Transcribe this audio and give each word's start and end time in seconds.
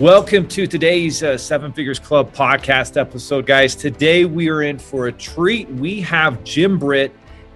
Welcome 0.00 0.46
to 0.50 0.68
today's 0.68 1.24
uh, 1.24 1.36
Seven 1.36 1.72
Figures 1.72 1.98
Club 1.98 2.32
podcast 2.32 2.96
episode, 2.96 3.46
guys. 3.46 3.74
Today 3.74 4.26
we 4.26 4.48
are 4.48 4.62
in 4.62 4.78
for 4.78 5.08
a 5.08 5.12
treat. 5.12 5.68
We 5.70 6.00
have 6.02 6.44
Jim 6.44 6.78
Britt. 6.78 7.12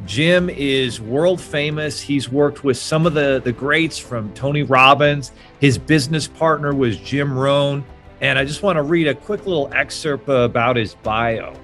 Jim 0.07 0.51
is 0.51 1.01
world 1.01 1.41
famous. 1.41 2.01
He's 2.01 2.33
worked 2.33 2.65
with 2.65 2.77
some 2.77 3.07
of 3.07 3.15
the, 3.15 3.41
the 3.45 3.53
greats 3.53 3.97
from 3.97 4.35
Tony 4.35 4.65
Robbins. 4.65 5.31
His 5.61 5.79
business 5.79 6.27
partner 6.27 6.75
was 6.75 6.99
Jim 6.99 7.33
Rohn. 7.33 7.85
And 8.21 8.37
I 8.41 8.45
just 8.45 8.65
want 8.65 8.75
to 8.77 8.83
read 8.83 9.07
a 9.07 9.15
quick 9.15 9.47
little 9.47 9.73
excerpt 9.73 10.29
about 10.29 10.75
his 10.75 10.97
bio. 10.97 11.55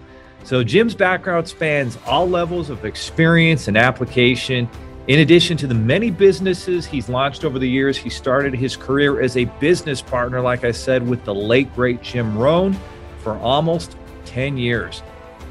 So, 0.45 0.63
Jim's 0.63 0.95
background 0.95 1.49
spans 1.49 1.99
all 2.07 2.29
levels 2.29 2.71
of 2.71 2.85
experience 2.85 3.67
and 3.67 3.77
application. 3.77 4.69
In 5.09 5.21
addition 5.21 5.57
to 5.57 5.67
the 5.67 5.75
many 5.75 6.11
businesses 6.11 6.85
he's 6.85 7.09
launched 7.09 7.43
over 7.43 7.59
the 7.59 7.69
years, 7.69 7.97
he 7.97 8.11
started 8.11 8.53
his 8.55 8.77
career 8.77 9.23
as 9.23 9.39
a 9.39 9.47
business 9.59 10.03
partner, 10.03 10.43
like 10.43 10.65
I 10.65 10.71
said, 10.71 11.09
with 11.09 11.25
the 11.25 11.35
late, 11.35 11.75
great 11.75 12.03
Jim 12.03 12.37
Rohn 12.37 12.77
for 13.21 13.39
almost 13.39 13.97
10 14.27 14.59
years. 14.59 15.03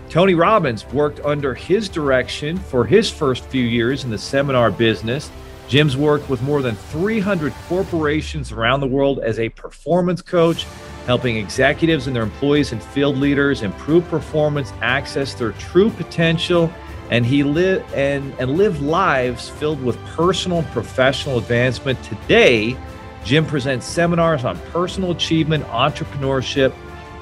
Tony 0.10 0.36
Robbins 0.36 0.86
worked 0.94 1.22
under 1.22 1.56
his 1.56 1.90
direction 1.90 2.56
for 2.56 2.86
his 2.86 3.10
first 3.10 3.46
few 3.46 3.64
years 3.64 4.04
in 4.04 4.12
the 4.12 4.18
seminar 4.20 4.70
business. 4.70 5.32
Jim's 5.68 5.98
worked 5.98 6.30
with 6.30 6.44
more 6.44 6.62
than 6.62 6.76
300 6.76 7.52
corporations 7.68 8.52
around 8.52 8.80
the 8.80 8.86
world 8.86 9.18
as 9.22 9.40
a 9.40 9.50
performance 9.50 10.22
coach, 10.22 10.68
helping 11.08 11.36
executives 11.36 12.06
and 12.06 12.16
their 12.16 12.22
employees 12.22 12.74
and 12.74 12.84
field 12.84 13.18
leaders 13.18 13.64
improve 13.64 14.08
performance, 14.08 14.72
access 14.84 15.34
their 15.34 15.54
true 15.54 15.90
potential, 15.90 16.72
and 17.10 17.26
he 17.26 17.44
live 17.44 17.84
and 17.94 18.34
and 18.40 18.58
live 18.58 18.82
lives 18.82 19.50
filled 19.50 19.82
with 19.84 19.98
personal 20.08 20.60
and 20.60 20.68
professional 20.68 21.38
advancement. 21.38 22.02
Today, 22.04 22.78
Jim 23.24 23.46
presents 23.46 23.86
seminars 23.86 24.46
on 24.46 24.58
personal 24.72 25.12
achievement, 25.12 25.64
entrepreneurship, 25.66 26.74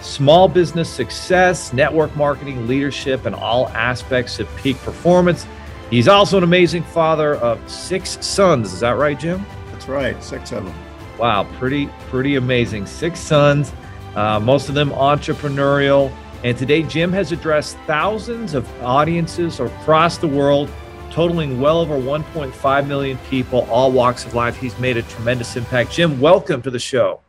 small 0.02 0.48
business 0.48 0.90
success, 0.90 1.74
network 1.74 2.16
marketing, 2.16 2.68
leadership, 2.68 3.26
and 3.26 3.36
all 3.36 3.70
aspects 3.70 4.40
of 4.40 4.56
peak 4.58 4.78
performance. 4.78 5.46
He's 5.90 6.08
also 6.08 6.38
an 6.38 6.44
amazing 6.44 6.84
father 6.84 7.36
of 7.36 7.60
six 7.70 8.18
sons. 8.26 8.74
Is 8.74 8.80
that 8.80 8.98
right, 8.98 9.20
Jim? 9.20 9.46
That's 9.72 9.88
right, 9.88 10.22
six 10.24 10.52
of 10.52 10.66
them. 10.66 10.74
Wow, 11.18 11.48
pretty 11.58 11.88
pretty 12.10 12.36
amazing. 12.36 12.88
Six 12.88 13.20
sons, 13.20 13.72
uh, 14.16 14.40
most 14.40 14.68
of 14.70 14.76
them 14.76 14.90
entrepreneurial. 14.90 16.12
And 16.46 16.56
today, 16.56 16.84
Jim 16.84 17.12
has 17.12 17.32
addressed 17.32 17.76
thousands 17.88 18.54
of 18.54 18.72
audiences 18.84 19.60
across 19.60 20.20
the 20.20 20.28
world, 20.28 20.70
totaling 21.10 21.60
well 21.60 21.80
over 21.80 21.96
1.5 21.96 22.88
million 22.88 23.18
people, 23.32 23.62
all 23.62 23.92
walks 23.92 24.28
of 24.28 24.36
life. 24.36 24.56
He's 24.56 24.78
made 24.78 24.96
a 24.96 25.02
tremendous 25.02 25.56
impact. 25.56 25.94
Jim, 25.94 26.22
welcome 26.22 26.62
to 26.62 26.70
the 26.70 26.78
show. 26.78 27.22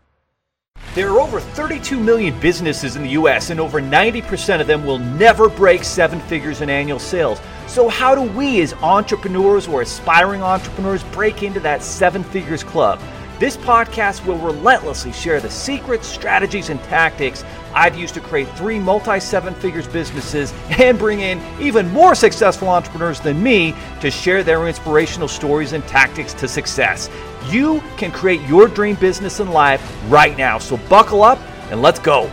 There 0.94 1.08
are 1.08 1.18
over 1.18 1.40
32 1.40 1.98
million 1.98 2.38
businesses 2.40 2.96
in 2.96 3.04
the 3.04 3.08
US, 3.12 3.48
and 3.48 3.58
over 3.58 3.80
90% 3.80 4.60
of 4.60 4.66
them 4.66 4.84
will 4.84 4.98
never 4.98 5.48
break 5.48 5.82
seven 5.82 6.20
figures 6.20 6.60
in 6.60 6.68
annual 6.68 6.98
sales. 6.98 7.40
So, 7.68 7.88
how 7.88 8.14
do 8.14 8.20
we, 8.20 8.60
as 8.60 8.74
entrepreneurs 8.74 9.66
or 9.66 9.80
aspiring 9.80 10.42
entrepreneurs, 10.42 11.02
break 11.04 11.42
into 11.42 11.60
that 11.60 11.82
seven 11.82 12.22
figures 12.22 12.62
club? 12.62 13.00
This 13.38 13.58
podcast 13.58 14.24
will 14.24 14.38
relentlessly 14.38 15.12
share 15.12 15.40
the 15.40 15.50
secrets, 15.50 16.06
strategies, 16.06 16.70
and 16.70 16.82
tactics 16.84 17.44
I've 17.74 17.94
used 17.94 18.14
to 18.14 18.20
create 18.20 18.48
three 18.56 18.78
multi 18.78 19.20
seven 19.20 19.52
figures 19.54 19.86
businesses 19.86 20.54
and 20.78 20.98
bring 20.98 21.20
in 21.20 21.38
even 21.60 21.90
more 21.90 22.14
successful 22.14 22.68
entrepreneurs 22.70 23.20
than 23.20 23.42
me 23.42 23.74
to 24.00 24.10
share 24.10 24.42
their 24.42 24.66
inspirational 24.66 25.28
stories 25.28 25.74
and 25.74 25.86
tactics 25.86 26.32
to 26.34 26.48
success. 26.48 27.10
You 27.50 27.82
can 27.98 28.10
create 28.10 28.40
your 28.48 28.68
dream 28.68 28.96
business 28.96 29.38
and 29.38 29.52
life 29.52 29.82
right 30.08 30.36
now. 30.38 30.58
So 30.58 30.78
buckle 30.88 31.22
up 31.22 31.38
and 31.70 31.82
let's 31.82 31.98
go. 31.98 32.28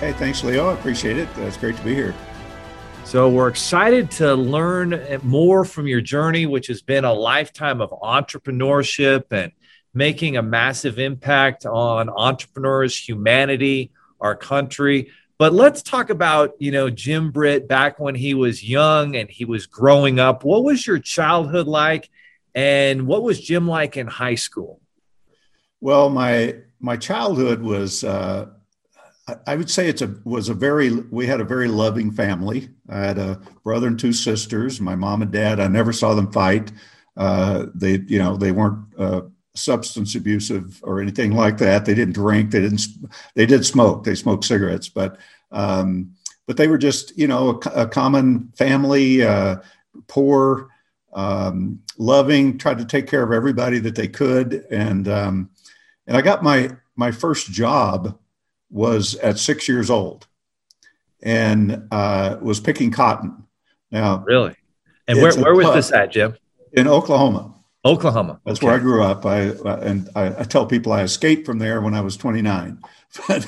Hey, 0.00 0.12
thanks, 0.14 0.42
Leo. 0.42 0.70
I 0.70 0.72
appreciate 0.72 1.18
it. 1.18 1.28
It's 1.36 1.58
great 1.58 1.76
to 1.76 1.84
be 1.84 1.94
here. 1.94 2.14
So, 3.08 3.30
we're 3.30 3.48
excited 3.48 4.10
to 4.12 4.34
learn 4.34 5.18
more 5.22 5.64
from 5.64 5.86
your 5.86 6.02
journey, 6.02 6.44
which 6.44 6.66
has 6.66 6.82
been 6.82 7.06
a 7.06 7.12
lifetime 7.14 7.80
of 7.80 7.88
entrepreneurship 7.88 9.24
and 9.30 9.50
making 9.94 10.36
a 10.36 10.42
massive 10.42 10.98
impact 10.98 11.64
on 11.64 12.10
entrepreneurs, 12.10 12.94
humanity, 12.94 13.92
our 14.20 14.36
country. 14.36 15.10
But 15.38 15.54
let's 15.54 15.82
talk 15.82 16.10
about, 16.10 16.52
you 16.58 16.70
know, 16.70 16.90
Jim 16.90 17.30
Britt 17.30 17.66
back 17.66 17.98
when 17.98 18.14
he 18.14 18.34
was 18.34 18.62
young 18.62 19.16
and 19.16 19.30
he 19.30 19.46
was 19.46 19.64
growing 19.64 20.20
up. 20.20 20.44
What 20.44 20.62
was 20.62 20.86
your 20.86 20.98
childhood 20.98 21.66
like? 21.66 22.10
And 22.54 23.06
what 23.06 23.22
was 23.22 23.40
Jim 23.40 23.66
like 23.66 23.96
in 23.96 24.06
high 24.06 24.34
school? 24.34 24.82
Well, 25.80 26.10
my 26.10 26.56
my 26.78 26.98
childhood 26.98 27.62
was 27.62 28.04
uh, 28.04 28.50
I 29.46 29.56
would 29.56 29.70
say 29.70 29.88
it's 29.88 30.02
a 30.02 30.14
was 30.24 30.48
a 30.48 30.54
very 30.54 30.90
we 30.90 31.26
had 31.26 31.40
a 31.40 31.44
very 31.44 31.68
loving 31.68 32.10
family. 32.10 32.70
I 32.88 32.98
had 32.98 33.18
a 33.18 33.40
brother 33.62 33.86
and 33.86 33.98
two 33.98 34.12
sisters. 34.12 34.80
My 34.80 34.94
mom 34.94 35.22
and 35.22 35.30
dad. 35.30 35.60
I 35.60 35.68
never 35.68 35.92
saw 35.92 36.14
them 36.14 36.32
fight. 36.32 36.72
Uh, 37.16 37.66
they 37.74 37.98
you 38.06 38.18
know 38.18 38.36
they 38.36 38.52
weren't 38.52 38.86
uh, 38.98 39.22
substance 39.54 40.14
abusive 40.14 40.80
or 40.82 41.00
anything 41.00 41.32
like 41.32 41.58
that. 41.58 41.84
They 41.84 41.94
didn't 41.94 42.14
drink. 42.14 42.50
They 42.50 42.60
didn't. 42.60 42.82
They 43.34 43.46
did 43.46 43.66
smoke. 43.66 44.04
They 44.04 44.14
smoked 44.14 44.44
cigarettes, 44.44 44.88
but 44.88 45.18
um, 45.50 46.14
but 46.46 46.56
they 46.56 46.68
were 46.68 46.78
just 46.78 47.16
you 47.18 47.26
know 47.26 47.60
a, 47.66 47.82
a 47.82 47.86
common 47.86 48.52
family, 48.56 49.22
uh, 49.22 49.56
poor, 50.06 50.68
um, 51.12 51.80
loving. 51.98 52.56
Tried 52.56 52.78
to 52.78 52.84
take 52.84 53.06
care 53.06 53.22
of 53.22 53.32
everybody 53.32 53.78
that 53.80 53.94
they 53.94 54.08
could, 54.08 54.64
and 54.70 55.08
um, 55.08 55.50
and 56.06 56.16
I 56.16 56.22
got 56.22 56.42
my 56.42 56.70
my 56.96 57.10
first 57.10 57.50
job 57.50 58.18
was 58.70 59.14
at 59.16 59.38
six 59.38 59.68
years 59.68 59.90
old, 59.90 60.26
and 61.22 61.88
uh, 61.90 62.36
was 62.40 62.60
picking 62.60 62.90
cotton. 62.90 63.44
Now, 63.90 64.22
really, 64.26 64.54
and 65.06 65.20
where 65.20 65.34
where 65.34 65.54
was 65.54 65.74
this 65.74 65.92
at, 65.92 66.12
Jim? 66.12 66.36
In 66.72 66.86
Oklahoma. 66.86 67.54
Oklahoma. 67.84 68.40
That's 68.44 68.58
okay. 68.58 68.66
where 68.66 68.76
I 68.76 68.78
grew 68.78 69.02
up. 69.02 69.24
I 69.24 69.40
and 69.84 70.08
I, 70.14 70.40
I, 70.40 70.44
tell 70.44 70.66
people 70.66 70.92
I 70.92 71.02
escaped 71.02 71.46
from 71.46 71.58
there 71.58 71.80
when 71.80 71.94
I 71.94 72.00
was 72.00 72.16
29, 72.16 72.78
but, 73.28 73.46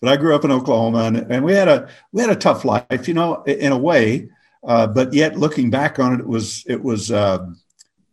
but 0.00 0.08
I 0.08 0.16
grew 0.16 0.34
up 0.34 0.44
in 0.44 0.50
Oklahoma, 0.50 1.04
and, 1.04 1.16
and, 1.30 1.44
we 1.44 1.52
had 1.52 1.68
a 1.68 1.88
we 2.12 2.22
had 2.22 2.30
a 2.30 2.36
tough 2.36 2.64
life, 2.64 3.06
you 3.06 3.14
know, 3.14 3.42
in 3.44 3.72
a 3.72 3.78
way. 3.78 4.30
Uh, 4.66 4.86
but 4.86 5.12
yet, 5.12 5.38
looking 5.38 5.70
back 5.70 5.98
on 5.98 6.14
it, 6.14 6.20
it 6.20 6.26
was 6.26 6.64
it 6.66 6.82
was 6.82 7.10
uh, 7.10 7.46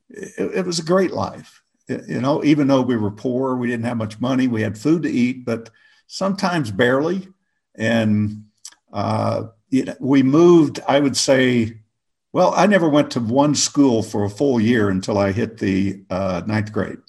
it, 0.10 0.58
it, 0.58 0.66
was 0.66 0.80
a 0.80 0.84
great 0.84 1.12
life. 1.12 1.64
You 1.88 2.22
know, 2.22 2.44
even 2.44 2.68
though 2.68 2.82
we 2.82 2.98
were 2.98 3.12
poor, 3.12 3.56
we 3.56 3.68
didn't 3.68 3.86
have 3.86 3.98
much 3.98 4.20
money. 4.20 4.48
We 4.48 4.62
had 4.62 4.78
food 4.78 5.04
to 5.04 5.10
eat, 5.10 5.46
but 5.46 5.70
sometimes 6.08 6.72
barely. 6.72 7.28
And 7.76 8.46
uh, 8.92 9.48
you 9.70 9.86
know, 9.86 9.96
we 10.00 10.24
moved. 10.24 10.80
I 10.88 11.00
would 11.00 11.16
say 11.16 11.78
well, 12.34 12.54
I 12.56 12.68
never 12.68 12.90
went 12.90 13.12
to 13.12 13.20
one 13.20 13.56
school 13.56 14.04
for 14.04 14.26
a 14.26 14.30
full 14.30 14.60
year 14.60 14.90
until 14.90 15.18
I 15.18 15.32
hit 15.32 15.58
the 15.58 16.04
uh, 16.10 16.44
ninth 16.46 16.72
grade. 16.72 17.00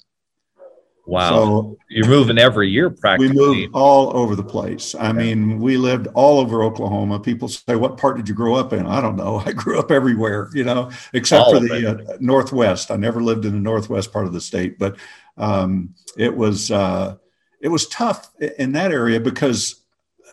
Wow. 1.05 1.29
So 1.29 1.77
you're 1.89 2.07
moving 2.07 2.37
every 2.37 2.69
year 2.69 2.89
practically. 2.89 3.35
We 3.35 3.63
moved 3.63 3.75
all 3.75 4.15
over 4.15 4.35
the 4.35 4.43
place. 4.43 4.93
I 4.93 5.11
mean, 5.11 5.59
we 5.59 5.77
lived 5.77 6.07
all 6.13 6.39
over 6.39 6.63
Oklahoma. 6.63 7.19
People 7.19 7.47
say, 7.47 7.75
What 7.75 7.97
part 7.97 8.17
did 8.17 8.29
you 8.29 8.35
grow 8.35 8.55
up 8.55 8.73
in? 8.73 8.85
I 8.85 9.01
don't 9.01 9.15
know. 9.15 9.37
I 9.45 9.51
grew 9.51 9.79
up 9.79 9.91
everywhere, 9.91 10.49
you 10.53 10.63
know, 10.63 10.91
except 11.13 11.45
all 11.45 11.53
for 11.53 11.59
the 11.59 11.91
uh, 11.91 12.17
Northwest. 12.19 12.91
I 12.91 12.95
never 12.95 13.21
lived 13.21 13.45
in 13.45 13.53
the 13.53 13.59
Northwest 13.59 14.13
part 14.13 14.25
of 14.25 14.33
the 14.33 14.41
state, 14.41 14.77
but 14.79 14.97
um, 15.37 15.95
it 16.17 16.35
was. 16.35 16.71
Uh, 16.71 17.17
it 17.61 17.69
was 17.69 17.87
tough 17.87 18.29
in 18.57 18.71
that 18.73 18.91
area 18.91 19.19
because 19.19 19.81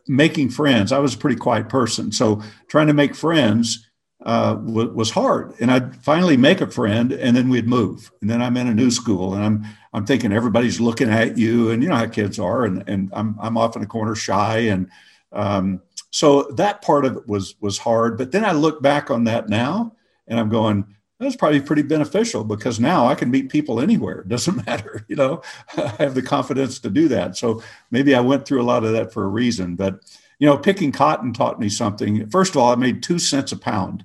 making 0.09 0.50
friends, 0.50 0.92
I 0.92 0.98
was 0.98 1.14
a 1.14 1.19
pretty 1.19 1.37
quiet 1.37 1.69
person. 1.69 2.12
So 2.12 2.42
trying 2.69 2.87
to 2.87 2.94
make 2.94 3.14
friends 3.14 3.87
uh, 4.25 4.54
w- 4.54 4.92
was 4.92 5.10
hard. 5.10 5.54
And 5.60 5.70
I'd 5.70 5.97
finally 5.97 6.36
make 6.36 6.60
a 6.60 6.66
friend, 6.66 7.12
and 7.12 7.36
then 7.36 7.48
we'd 7.48 7.69
move. 7.69 8.10
And 8.20 8.31
then 8.31 8.42
I'm 8.42 8.56
in 8.56 8.66
a 8.66 8.75
new 8.75 8.91
school, 8.91 9.34
and 9.34 9.44
I'm 9.44 9.65
I'm 9.92 10.04
thinking 10.04 10.32
everybody's 10.32 10.81
looking 10.81 11.10
at 11.10 11.38
you, 11.38 11.70
and 11.70 11.82
you 11.82 11.88
know 11.88 11.97
how 11.97 12.06
kids 12.06 12.38
are, 12.38 12.65
and 12.65 12.83
and 12.89 13.10
I'm 13.12 13.36
I'm 13.41 13.56
off 13.56 13.77
in 13.77 13.83
a 13.83 13.86
corner, 13.86 14.15
shy, 14.15 14.59
and 14.59 14.91
um, 15.33 15.80
so 16.10 16.42
that 16.56 16.83
part 16.83 17.04
of 17.04 17.16
it 17.16 17.28
was 17.28 17.54
was 17.60 17.78
hard. 17.78 18.18
But 18.18 18.33
then 18.33 18.45
I 18.45 18.53
look 18.53 18.83
back 18.83 19.10
on 19.10 19.24
that 19.24 19.48
now, 19.48 19.95
and 20.27 20.39
I'm 20.41 20.48
going. 20.48 20.86
That's 21.18 21.36
probably 21.36 21.63
pretty 21.63 21.83
beneficial 21.83 22.45
because 22.45 22.78
now 22.78 23.07
I 23.07 23.15
can 23.15 23.30
meet 23.30 23.48
people 23.48 23.80
anywhere. 23.80 24.21
It 24.21 24.28
doesn't 24.28 24.66
matter, 24.66 25.04
you 25.09 25.16
know. 25.16 25.42
I 25.77 25.89
have 25.98 26.15
the 26.15 26.22
confidence 26.22 26.78
to 26.80 26.91
do 26.91 27.09
that. 27.09 27.36
So 27.36 27.63
maybe 27.91 28.15
I 28.15 28.21
went 28.21 28.47
through 28.47 28.60
a 28.60 28.65
lot 28.65 28.84
of 28.84 28.92
that 28.92 29.13
for 29.13 29.24
a 29.24 29.28
reason. 29.28 29.77
But 29.77 30.01
you 30.39 30.47
know, 30.47 30.59
picking 30.59 30.92
cotton 30.92 31.33
taught 31.33 31.59
me 31.59 31.71
something. 31.71 32.28
First 32.28 32.51
of 32.51 32.59
all, 32.59 32.71
I 32.71 32.74
made 32.74 33.03
two 33.03 33.18
cents 33.18 33.53
a 33.53 33.57
pound 33.57 34.04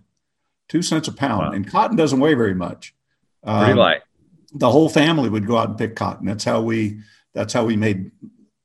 two 0.72 0.82
cents 0.82 1.10
a 1.10 1.12
pound. 1.12 1.48
Wow. 1.48 1.52
And 1.52 1.68
cotton 1.68 1.98
doesn't 1.98 2.22
weigh 2.22 2.34
very 2.34 2.56
much. 2.56 2.96
Pretty 3.44 3.74
um, 3.74 3.78
light. 3.78 4.02
The 4.54 4.70
whole 4.70 4.88
family 4.88 5.28
would 5.30 5.46
go 5.46 5.58
out 5.58 5.68
and 5.68 5.78
pick 5.78 5.96
cotton. 5.96 6.26
That's 6.26 6.46
how 6.46 6.62
we. 6.62 7.02
That's 7.34 7.54
how 7.54 7.66
we 7.66 7.78
made 7.78 8.12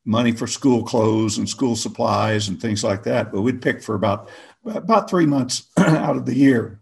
money 0.05 0.33
for 0.33 0.47
school 0.47 0.83
clothes 0.83 1.39
and 1.39 1.49
school 1.49 1.77
supplies 1.77 2.49
and 2.49 2.61
things 2.61 2.83
like 2.83 3.05
that. 3.05 3.33
But 3.33 3.43
we'd 3.43 3.63
pick 3.63 3.83
for 3.83 3.95
about 3.95 4.29
about 4.65 5.11
three 5.11 5.27
months 5.27 5.69
out 5.77 6.17
of 6.17 6.27
the 6.27 6.35
year, 6.35 6.81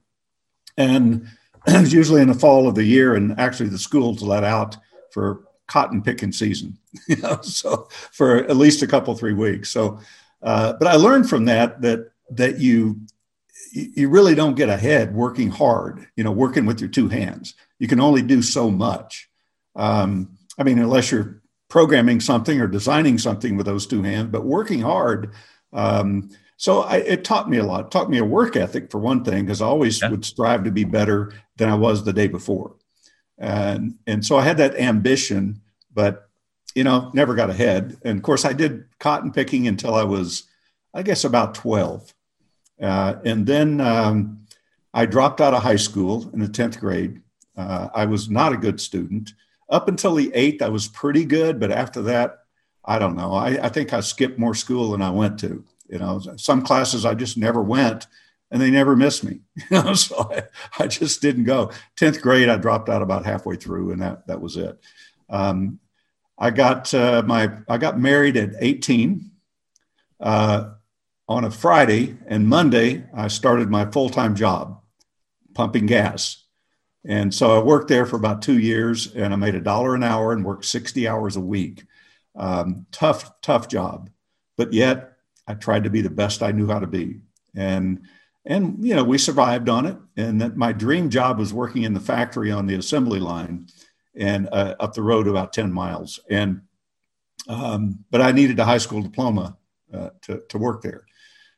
and 0.77 1.29
it 1.67 1.81
was 1.81 1.93
usually 1.93 2.23
in 2.23 2.29
the 2.29 2.35
fall 2.35 2.69
of 2.69 2.75
the 2.75 2.85
year. 2.85 3.15
And 3.15 3.39
actually, 3.39 3.69
the 3.69 3.79
schools 3.79 4.23
let 4.23 4.45
out 4.45 4.77
for 5.11 5.45
cotton 5.67 6.03
picking 6.03 6.33
season, 6.33 6.79
you 7.09 7.17
know, 7.17 7.41
so 7.43 7.89
for 8.13 8.37
at 8.37 8.57
least 8.57 8.83
a 8.83 8.87
couple 8.87 9.15
three 9.15 9.33
weeks. 9.33 9.71
So, 9.71 10.01
uh, 10.43 10.75
but 10.75 10.89
I 10.89 10.97
learned 10.97 11.29
from 11.29 11.47
that 11.47 11.81
that 11.83 12.11
that 12.31 12.59
you 12.59 13.01
you 13.73 14.09
really 14.09 14.35
don't 14.35 14.55
get 14.55 14.69
ahead 14.69 15.15
working 15.15 15.51
hard, 15.51 16.07
you 16.17 16.23
know, 16.23 16.31
working 16.31 16.65
with 16.65 16.81
your 16.81 16.89
two 16.89 17.09
hands. 17.09 17.55
You 17.79 17.89
can 17.89 18.01
only 18.01 18.23
do 18.23 18.41
so 18.41 18.71
much. 18.71 19.29
Um, 19.75 20.39
I 20.57 20.63
mean, 20.63 20.79
unless 20.79 21.11
you're 21.11 21.43
programming 21.69 22.21
something 22.21 22.61
or 22.61 22.69
designing 22.69 23.19
something 23.19 23.57
with 23.57 23.67
those 23.67 23.87
two 23.87 24.03
hands, 24.03 24.29
but 24.31 24.45
working 24.45 24.81
hard. 24.81 25.33
Um, 25.73 26.31
so 26.65 26.81
I, 26.81 26.97
it 26.97 27.25
taught 27.25 27.51
me 27.51 27.59
a 27.59 27.63
lot. 27.63 27.85
It 27.85 27.91
taught 27.91 28.09
me 28.09 28.17
a 28.17 28.25
work 28.25 28.57
ethic 28.57 28.91
for 28.91 28.99
one 28.99 29.23
thing, 29.23 29.45
because 29.45 29.61
I 29.61 29.67
always 29.67 30.01
yeah. 30.01 30.09
would 30.09 30.25
strive 30.25 30.65
to 30.65 30.71
be 30.71 30.85
better 30.85 31.31
than 31.59 31.69
I 31.69 31.75
was 31.75 32.03
the 32.03 32.13
day 32.15 32.27
before. 32.27 32.77
And, 33.37 33.97
and 34.07 34.25
so 34.25 34.39
I 34.39 34.45
had 34.45 34.57
that 34.57 34.75
ambition, 34.81 35.61
but, 35.93 36.31
you 36.75 36.83
know, 36.83 37.11
never 37.13 37.35
got 37.35 37.51
ahead. 37.51 37.99
And 38.03 38.17
of 38.17 38.23
course, 38.23 38.47
I 38.47 38.55
did 38.55 38.87
cotton 38.99 39.31
picking 39.31 39.69
until 39.69 39.95
I 39.95 40.05
was, 40.05 40.45
I 40.95 41.03
guess, 41.03 41.25
about 41.25 41.55
12. 41.55 42.15
Uh, 42.81 43.17
and 43.27 43.45
then 43.47 43.83
um, 43.83 44.47
I 44.95 45.05
dropped 45.05 45.43
out 45.43 45.53
of 45.53 45.63
high 45.63 45.77
school 45.77 46.31
in 46.33 46.39
the 46.39 46.49
10th 46.49 46.81
grade. 46.81 47.21
Uh, 47.55 47.89
I 47.95 48.07
was 48.07 48.31
not 48.31 48.55
a 48.55 48.57
good 48.57 48.81
student. 48.81 49.35
Up 49.69 49.87
until 49.87 50.15
the 50.15 50.33
eighth, 50.33 50.63
I 50.63 50.71
was 50.71 50.89
pretty 50.89 51.27
good. 51.27 51.61
But 51.61 51.73
after 51.73 52.01
that, 52.01 52.39
I 52.87 52.99
don't 52.99 53.17
know. 53.17 53.35
I, 53.35 53.67
I 53.67 53.69
think 53.69 53.93
I 53.93 54.01
skipped 54.01 54.39
more 54.39 54.55
school 54.55 54.93
than 54.93 55.03
I 55.03 55.11
went 55.11 55.39
to. 55.41 55.63
You 55.89 55.99
know, 55.99 56.21
some 56.37 56.63
classes 56.63 57.05
I 57.05 57.15
just 57.15 57.37
never 57.37 57.63
went 57.63 58.07
and 58.51 58.61
they 58.61 58.71
never 58.71 58.97
missed 58.97 59.25
me. 59.25 59.41
You 59.71 59.83
know, 59.83 59.95
so 59.95 60.31
I, 60.31 60.43
I 60.83 60.87
just 60.87 61.23
didn't 61.23 61.45
go. 61.45 61.71
10th 61.97 62.21
grade, 62.21 62.49
I 62.49 62.57
dropped 62.57 62.89
out 62.89 63.03
about 63.03 63.25
halfway 63.25 63.57
through 63.57 63.93
and 63.93 64.03
that, 64.03 64.27
that 64.27 64.41
was 64.41 64.57
it. 64.57 64.79
Um, 65.29 65.79
I 66.39 66.51
got 66.51 66.93
uh, 66.93 67.23
my, 67.25 67.59
I 67.69 67.79
got 67.79 67.99
married 67.99 68.37
at 68.37 68.55
18. 68.59 69.31
Uh, 70.21 70.71
on 71.29 71.45
a 71.45 71.51
Friday 71.51 72.17
and 72.27 72.47
Monday, 72.47 73.05
I 73.15 73.29
started 73.29 73.71
my 73.71 73.87
full 73.87 74.11
time 74.11 74.35
job 74.35 74.83
pumping 75.55 75.87
gas. 75.87 76.45
And 77.07 77.33
so 77.35 77.59
I 77.59 77.63
worked 77.63 77.89
there 77.89 78.07
for 78.07 78.17
about 78.17 78.43
two 78.43 78.59
years 78.59 79.15
and 79.15 79.33
I 79.33 79.37
made 79.37 79.55
a 79.55 79.61
dollar 79.61 79.95
an 79.95 80.03
hour 80.03 80.33
and 80.33 80.45
worked 80.45 80.65
60 80.65 81.07
hours 81.07 81.37
a 81.37 81.41
week. 81.41 81.85
Um, 82.37 82.87
tough, 82.93 83.41
tough 83.41 83.69
job. 83.69 84.11
But 84.57 84.73
yet 84.73 85.14
I 85.47 85.55
tried 85.55 85.85
to 85.85 85.91
be 85.91 86.01
the 86.01 86.11
best 86.11 86.43
I 86.43 86.53
knew 86.53 86.67
how 86.67 86.79
to 86.79 86.87
be. 86.87 87.21
And, 87.55 88.03
and, 88.45 88.85
you 88.85 88.95
know, 88.95 89.05
we 89.05 89.19
survived 89.19 89.69
on 89.69 89.87
it. 89.87 89.97
And 90.17 90.41
that 90.41 90.57
my 90.57 90.73
dream 90.73 91.11
job 91.11 91.39
was 91.39 91.53
working 91.53 91.83
in 91.83 91.95
the 91.95 92.01
factory 92.01 92.51
on 92.51 92.67
the 92.67 92.75
assembly 92.75 93.21
line 93.21 93.69
and 94.17 94.49
uh, 94.53 94.75
up 94.81 94.95
the 94.95 95.03
road 95.03 95.29
about 95.29 95.53
10 95.53 95.73
miles. 95.73 96.21
And, 96.31 96.63
um, 97.49 98.05
but 98.11 98.21
I 98.21 98.33
needed 98.33 98.59
a 98.59 98.65
high 98.65 98.79
school 98.79 99.03
diploma 99.03 99.57
uh, 99.93 100.11
to, 100.23 100.43
to 100.49 100.59
work 100.59 100.83
there. 100.83 101.05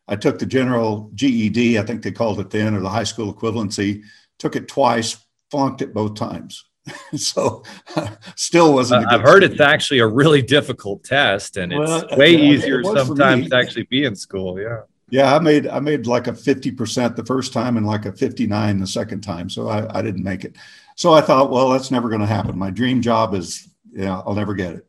I 0.09 0.17
took 0.17 0.39
the 0.39 0.47
general 0.47 1.11
GED, 1.15 1.79
I 1.79 1.82
think 1.82 2.03
they 2.03 2.12
called 2.12 2.41
it 2.41 2.50
then, 2.50 2.75
or 2.75 2.81
the 2.81 2.89
high 2.89 3.05
school 3.05 3.35
equivalency, 3.35 4.03
took 4.39 4.55
it 4.55 4.69
twice, 4.69 5.17
flunked 5.50 5.82
it 5.82 5.94
both 5.94 6.15
times. 6.15 6.66
so 7.17 7.62
still 8.37 8.75
wasn't. 8.75 9.06
I've 9.11 9.23
heard 9.23 9.43
it's 9.43 9.61
actually 9.61 10.00
a 10.00 10.06
really 10.06 10.43
difficult 10.43 11.05
test, 11.05 11.56
and 11.56 11.73
it's 11.73 12.17
way 12.17 12.33
yeah, 12.33 12.53
easier 12.53 12.81
it 12.81 12.87
sometimes 12.87 13.50
to 13.50 13.56
actually 13.56 13.85
be 13.85 14.05
in 14.05 14.15
school. 14.15 14.61
Yeah. 14.61 14.83
Yeah, 15.09 15.37
I 15.37 15.38
made 15.38 15.69
I 15.69 15.79
made 15.79 16.09
like 16.09 16.27
a 16.27 16.35
fifty 16.35 16.73
percent 16.73 17.15
the 17.15 17.25
first 17.25 17.53
time 17.53 17.77
and 17.77 17.87
like 17.87 18.06
a 18.06 18.12
fifty 18.12 18.47
nine 18.47 18.81
the 18.81 18.88
second 18.88 19.21
time, 19.21 19.49
so 19.49 19.69
I, 19.69 19.99
I 19.99 20.03
didn't 20.03 20.25
make 20.25 20.44
it. 20.44 20.56
So 20.97 21.12
I 21.12 21.21
thought, 21.21 21.50
well, 21.50 21.69
that's 21.69 21.91
never 21.91 22.09
going 22.09 22.23
to 22.23 22.27
happen. 22.27 22.59
My 22.59 22.71
dream 22.71 23.03
job 23.03 23.35
is, 23.35 23.69
yeah, 23.93 24.19
I'll 24.27 24.35
never 24.35 24.55
get 24.55 24.77
it. 24.77 24.87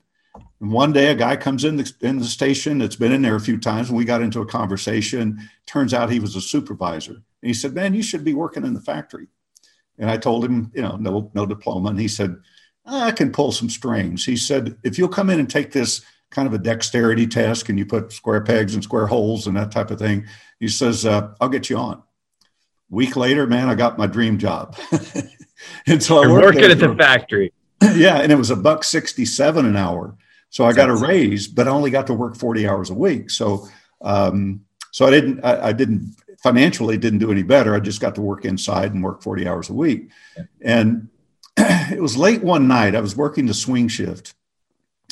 And 0.62 0.72
one 0.72 0.94
day 0.94 1.12
a 1.12 1.16
guy 1.16 1.36
comes 1.36 1.66
in 1.66 1.76
the, 1.76 1.94
in 2.02 2.18
the 2.18 2.26
station 2.26 2.78
that's 2.78 2.96
been 2.96 3.12
in 3.12 3.22
there 3.22 3.36
a 3.36 3.42
few 3.42 3.60
times 3.60 3.90
and 3.90 3.98
we 3.98 4.06
got 4.06 4.22
into 4.22 4.42
a 4.42 4.46
conversation. 4.46 5.38
Turns 5.66 5.94
out 5.94 6.10
he 6.10 6.22
was 6.22 6.36
a 6.36 6.42
supervisor. 6.42 7.12
And 7.12 7.24
he 7.42 7.54
said, 7.54 7.74
man, 7.74 7.94
you 7.94 8.02
should 8.02 8.24
be 8.24 8.34
working 8.34 8.66
in 8.66 8.74
the 8.74 8.82
factory. 8.82 9.28
And 9.98 10.10
I 10.10 10.18
told 10.18 10.46
him, 10.46 10.72
you 10.74 10.82
know, 10.82 10.96
no, 10.98 11.32
no 11.34 11.46
diploma. 11.46 11.90
And 11.90 12.00
he 12.00 12.08
said, 12.08 12.36
I 12.86 13.12
can 13.12 13.32
pull 13.32 13.52
some 13.52 13.70
strings. 13.70 14.26
He 14.26 14.38
said, 14.38 14.78
if 14.84 14.98
you'll 14.98 15.10
come 15.10 15.30
in 15.30 15.40
and 15.40 15.50
take 15.50 15.72
this 15.72 16.02
kind 16.30 16.48
of 16.48 16.54
a 16.54 16.58
dexterity 16.58 17.28
test, 17.28 17.70
and 17.70 17.80
you 17.80 17.86
put 17.86 18.12
square 18.12 18.42
pegs 18.42 18.74
and 18.74 18.84
square 18.84 19.08
holes 19.08 19.48
and 19.48 19.58
that 19.58 19.72
type 19.72 19.92
of 19.92 20.00
thing? 20.00 20.26
He 20.60 20.68
says, 20.68 21.06
uh, 21.06 21.34
I'll 21.40 21.50
get 21.50 21.70
you 21.70 21.78
on. 21.78 22.04
Week 22.90 23.16
later, 23.16 23.46
man, 23.46 23.70
I 23.70 23.76
got 23.76 23.98
my 23.98 24.08
dream 24.08 24.38
job. 24.38 24.78
and 25.88 26.02
so 26.02 26.24
I 26.24 26.28
worked 26.28 26.56
working 26.56 26.72
at 26.72 26.80
the 26.80 26.96
factory. 26.96 27.54
Yeah. 27.94 28.18
And 28.18 28.32
it 28.32 28.36
was 28.36 28.50
a 28.50 28.56
buck 28.56 28.84
67 28.84 29.64
an 29.64 29.76
hour. 29.76 30.18
So 30.50 30.66
I 30.66 30.74
got 30.74 30.90
a 30.90 30.96
raise, 30.96 31.48
but 31.48 31.68
I 31.68 31.72
only 31.72 31.92
got 31.92 32.08
to 32.08 32.14
work 32.14 32.36
40 32.36 32.68
hours 32.68 32.90
a 32.90 32.94
week. 32.96 33.30
So, 33.30 33.68
um, 34.02 34.62
so 34.92 35.06
I 35.06 35.12
didn't, 35.12 35.44
I, 35.44 35.68
I, 35.68 35.74
didn't 35.74 36.16
financially 36.42 36.98
didn't 36.98 37.20
do 37.20 37.32
any 37.32 37.44
better. 37.44 37.76
I 37.76 37.80
just 37.80 38.02
got 38.02 38.16
to 38.16 38.22
work 38.22 38.46
inside 38.46 38.94
and 38.94 39.04
work 39.04 39.22
40 39.22 39.48
hours 39.48 39.70
a 39.70 39.74
week. 39.74 40.10
And 40.62 41.10
it 41.58 42.02
was 42.02 42.18
late 42.18 42.44
one 42.44 42.68
night. 42.68 42.96
I 42.96 43.02
was 43.02 43.16
working 43.16 43.46
the 43.46 43.54
swing 43.54 43.88
shift 43.88 44.36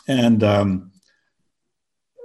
and, 0.08 0.44
um, 0.44 0.92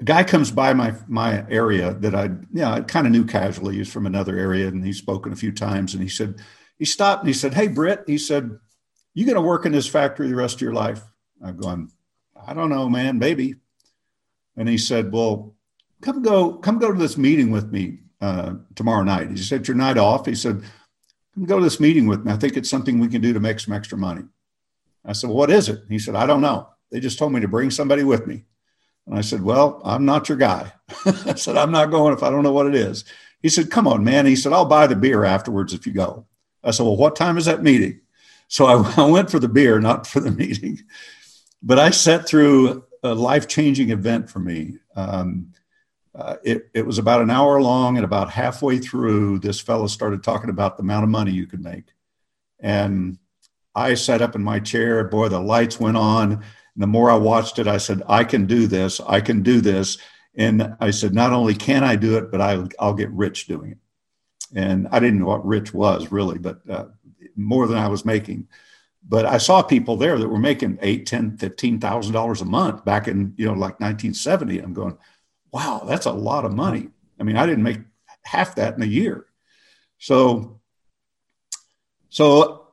a 0.01 0.05
guy 0.05 0.25
comes 0.25 0.51
by 0.51 0.73
my 0.73 0.95
my 1.09 1.45
area 1.51 1.93
that 1.93 2.15
I, 2.15 2.25
you 2.25 2.47
know, 2.53 2.71
I 2.71 2.81
kind 2.81 3.07
of 3.07 3.13
knew 3.13 3.27
casually. 3.27 3.77
He's 3.77 3.93
from 3.93 4.07
another 4.07 4.39
area, 4.39 4.67
and 4.67 4.83
he's 4.83 4.97
spoken 4.97 5.31
a 5.31 5.37
few 5.37 5.53
times. 5.53 5.93
And 5.93 6.03
he 6.03 6.09
said, 6.09 6.41
he 6.79 6.87
stopped 6.87 7.21
and 7.21 7.29
he 7.29 7.35
said, 7.35 7.53
"Hey, 7.53 7.69
Britt," 7.69 8.05
he 8.07 8.17
said, 8.17 8.51
"You 9.13 9.27
going 9.27 9.35
to 9.35 9.43
work 9.43 9.67
in 9.67 9.73
this 9.73 9.87
factory 9.87 10.29
the 10.29 10.35
rest 10.35 10.55
of 10.55 10.63
your 10.63 10.73
life?" 10.73 11.03
I'm 11.43 11.57
going, 11.57 11.91
I 12.47 12.55
don't 12.55 12.71
know, 12.71 12.89
man, 12.89 13.19
maybe. 13.19 13.57
And 14.57 14.69
he 14.69 14.79
said, 14.79 15.13
Well, 15.13 15.55
come 16.01 16.23
go, 16.23 16.55
come 16.55 16.79
go 16.79 16.93
to 16.93 16.99
this 16.99 17.17
meeting 17.17 17.51
with 17.51 17.71
me 17.71 18.01
uh, 18.21 18.55
tomorrow 18.75 19.03
night. 19.03 19.31
He 19.31 19.37
said, 19.37 19.67
Your 19.67 19.77
night 19.77 19.99
off. 19.99 20.27
He 20.27 20.35
said, 20.35 20.63
Come 21.35 21.45
go 21.45 21.59
to 21.59 21.65
this 21.65 21.81
meeting 21.81 22.07
with 22.07 22.25
me. 22.25 22.33
I 22.33 22.37
think 22.37 22.57
it's 22.57 22.71
something 22.71 22.99
we 22.99 23.09
can 23.09 23.21
do 23.21 23.33
to 23.33 23.41
make 23.41 23.61
some 23.61 23.75
extra 23.75 23.97
money. 23.97 24.23
I 25.05 25.13
said, 25.13 25.29
well, 25.29 25.37
What 25.37 25.51
is 25.51 25.69
it? 25.69 25.83
He 25.89 25.99
said, 25.99 26.15
I 26.15 26.27
don't 26.27 26.41
know. 26.41 26.69
They 26.91 27.01
just 27.01 27.19
told 27.19 27.33
me 27.33 27.41
to 27.41 27.49
bring 27.49 27.71
somebody 27.71 28.05
with 28.05 28.27
me. 28.27 28.45
And 29.07 29.17
I 29.17 29.23
said, 29.23 29.43
Well, 29.43 29.81
I'm 29.85 30.05
not 30.05 30.29
your 30.29 30.39
guy. 30.39 30.73
I 31.05 31.35
said, 31.35 31.57
I'm 31.57 31.73
not 31.73 31.91
going 31.91 32.15
if 32.15 32.23
I 32.23 32.31
don't 32.31 32.45
know 32.45 32.53
what 32.53 32.67
it 32.67 32.75
is. 32.75 33.05
He 33.43 33.49
said, 33.49 33.71
Come 33.71 33.87
on, 33.87 34.05
man. 34.05 34.27
He 34.27 34.37
said, 34.37 34.53
I'll 34.53 34.65
buy 34.65 34.87
the 34.87 34.97
beer 34.97 35.25
afterwards 35.25 35.73
if 35.73 35.87
you 35.87 35.93
go. 35.93 36.27
I 36.63 36.73
said, 36.73 36.85
Well, 36.85 36.97
what 36.97 37.17
time 37.17 37.39
is 37.39 37.47
that 37.47 37.63
meeting? 37.63 38.01
So 38.49 38.67
I, 38.67 38.95
I 39.03 39.07
went 39.07 39.31
for 39.31 39.39
the 39.39 39.49
beer, 39.49 39.81
not 39.81 40.07
for 40.07 40.21
the 40.21 40.31
meeting 40.31 40.81
but 41.63 41.79
I 41.79 41.91
sat 41.91 42.27
through 42.27 42.85
a 43.03 43.15
life 43.15 43.49
changing 43.49 43.91
event 43.91 44.31
for 44.31 44.39
me. 44.39 44.79
Um, 44.97 45.53
uh, 46.15 46.37
it, 46.43 46.71
it 46.75 46.87
was 46.87 46.99
about 46.99 47.23
an 47.23 47.31
hour 47.31 47.61
long, 47.61 47.97
and 47.97 48.05
about 48.05 48.31
halfway 48.31 48.79
through, 48.79 49.39
this 49.39 49.61
fellow 49.61 49.87
started 49.87 50.23
talking 50.23 50.51
about 50.51 50.77
the 50.77 50.83
amount 50.83 51.05
of 51.05 51.11
money 51.11 51.31
you 51.31 51.47
could 51.47 51.63
make. 51.63 51.85
And 52.59 53.19
I 53.75 53.95
sat 53.95 54.21
up 54.21 54.35
in 54.35 54.43
my 54.43 54.59
chair. 54.61 55.05
Boy, 55.05 55.29
the 55.29 55.41
lights 55.41 55.79
went 55.79 55.97
on. 55.97 56.33
And 56.33 56.43
the 56.77 56.87
more 56.87 57.11
I 57.11 57.17
watched 57.17 57.59
it, 57.59 57.67
I 57.67 57.79
said, 57.79 58.03
I 58.09 58.25
can 58.25 58.47
do 58.47 58.67
this. 58.67 59.01
I 59.01 59.21
can 59.21 59.43
do 59.43 59.61
this. 59.61 59.99
And 60.35 60.75
I 60.81 60.91
said, 60.91 61.15
not 61.15 61.33
only 61.33 61.55
can 61.55 61.85
I 61.85 61.97
do 61.97 62.17
it, 62.17 62.31
but 62.31 62.41
I, 62.41 62.65
I'll 62.79 62.95
get 62.95 63.11
rich 63.11 63.47
doing 63.47 63.73
it. 63.73 63.79
And 64.55 64.89
I 64.91 64.99
didn't 64.99 65.21
know 65.21 65.27
what 65.27 65.47
rich 65.47 65.73
was 65.73 66.11
really, 66.11 66.39
but 66.39 66.61
uh, 66.69 66.87
more 67.37 67.67
than 67.67 67.79
I 67.79 67.89
was 67.89 68.05
making 68.05 68.49
but 69.07 69.27
I 69.27 69.39
saw 69.39 69.63
people 69.63 69.97
there 69.97 70.19
that 70.19 70.29
were 70.29 70.39
making 70.39 70.79
eight, 70.83 71.07
ten, 71.07 71.37
fifteen 71.37 71.81
thousand 71.81 72.13
dollars 72.13 72.41
a 72.41 72.45
month 72.45 72.85
back 72.85 73.09
in 73.09 73.35
you 73.37 73.47
know 73.47 73.53
like 73.53 73.81
1970. 73.81 74.59
I'm 74.59 74.75
going, 74.75 74.97
wow, 75.53 75.83
that's 75.87 76.07
a 76.07 76.13
lot 76.13 76.45
of 76.45 76.53
money. 76.53 76.89
I 77.19 77.23
mean, 77.23 77.37
I 77.37 77.47
didn't 77.47 77.65
make 77.65 77.81
half 78.23 78.55
that 78.57 78.77
in 78.77 78.83
a 78.83 78.87
year. 78.87 79.27
So, 79.99 80.61
so 82.09 82.69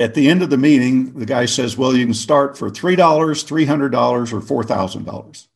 at 0.00 0.14
the 0.14 0.28
end 0.28 0.42
of 0.42 0.50
the 0.50 0.56
meeting, 0.56 1.18
the 1.18 1.26
guy 1.26 1.46
says, 1.46 1.76
"Well, 1.76 1.96
you 1.96 2.04
can 2.04 2.14
start 2.14 2.56
for 2.56 2.70
three 2.70 2.96
dollars, 2.96 3.42
three 3.42 3.64
hundred 3.64 3.90
dollars, 3.90 4.32
or 4.32 4.40
four 4.40 4.62
thousand 4.62 5.04
dollars." 5.04 5.48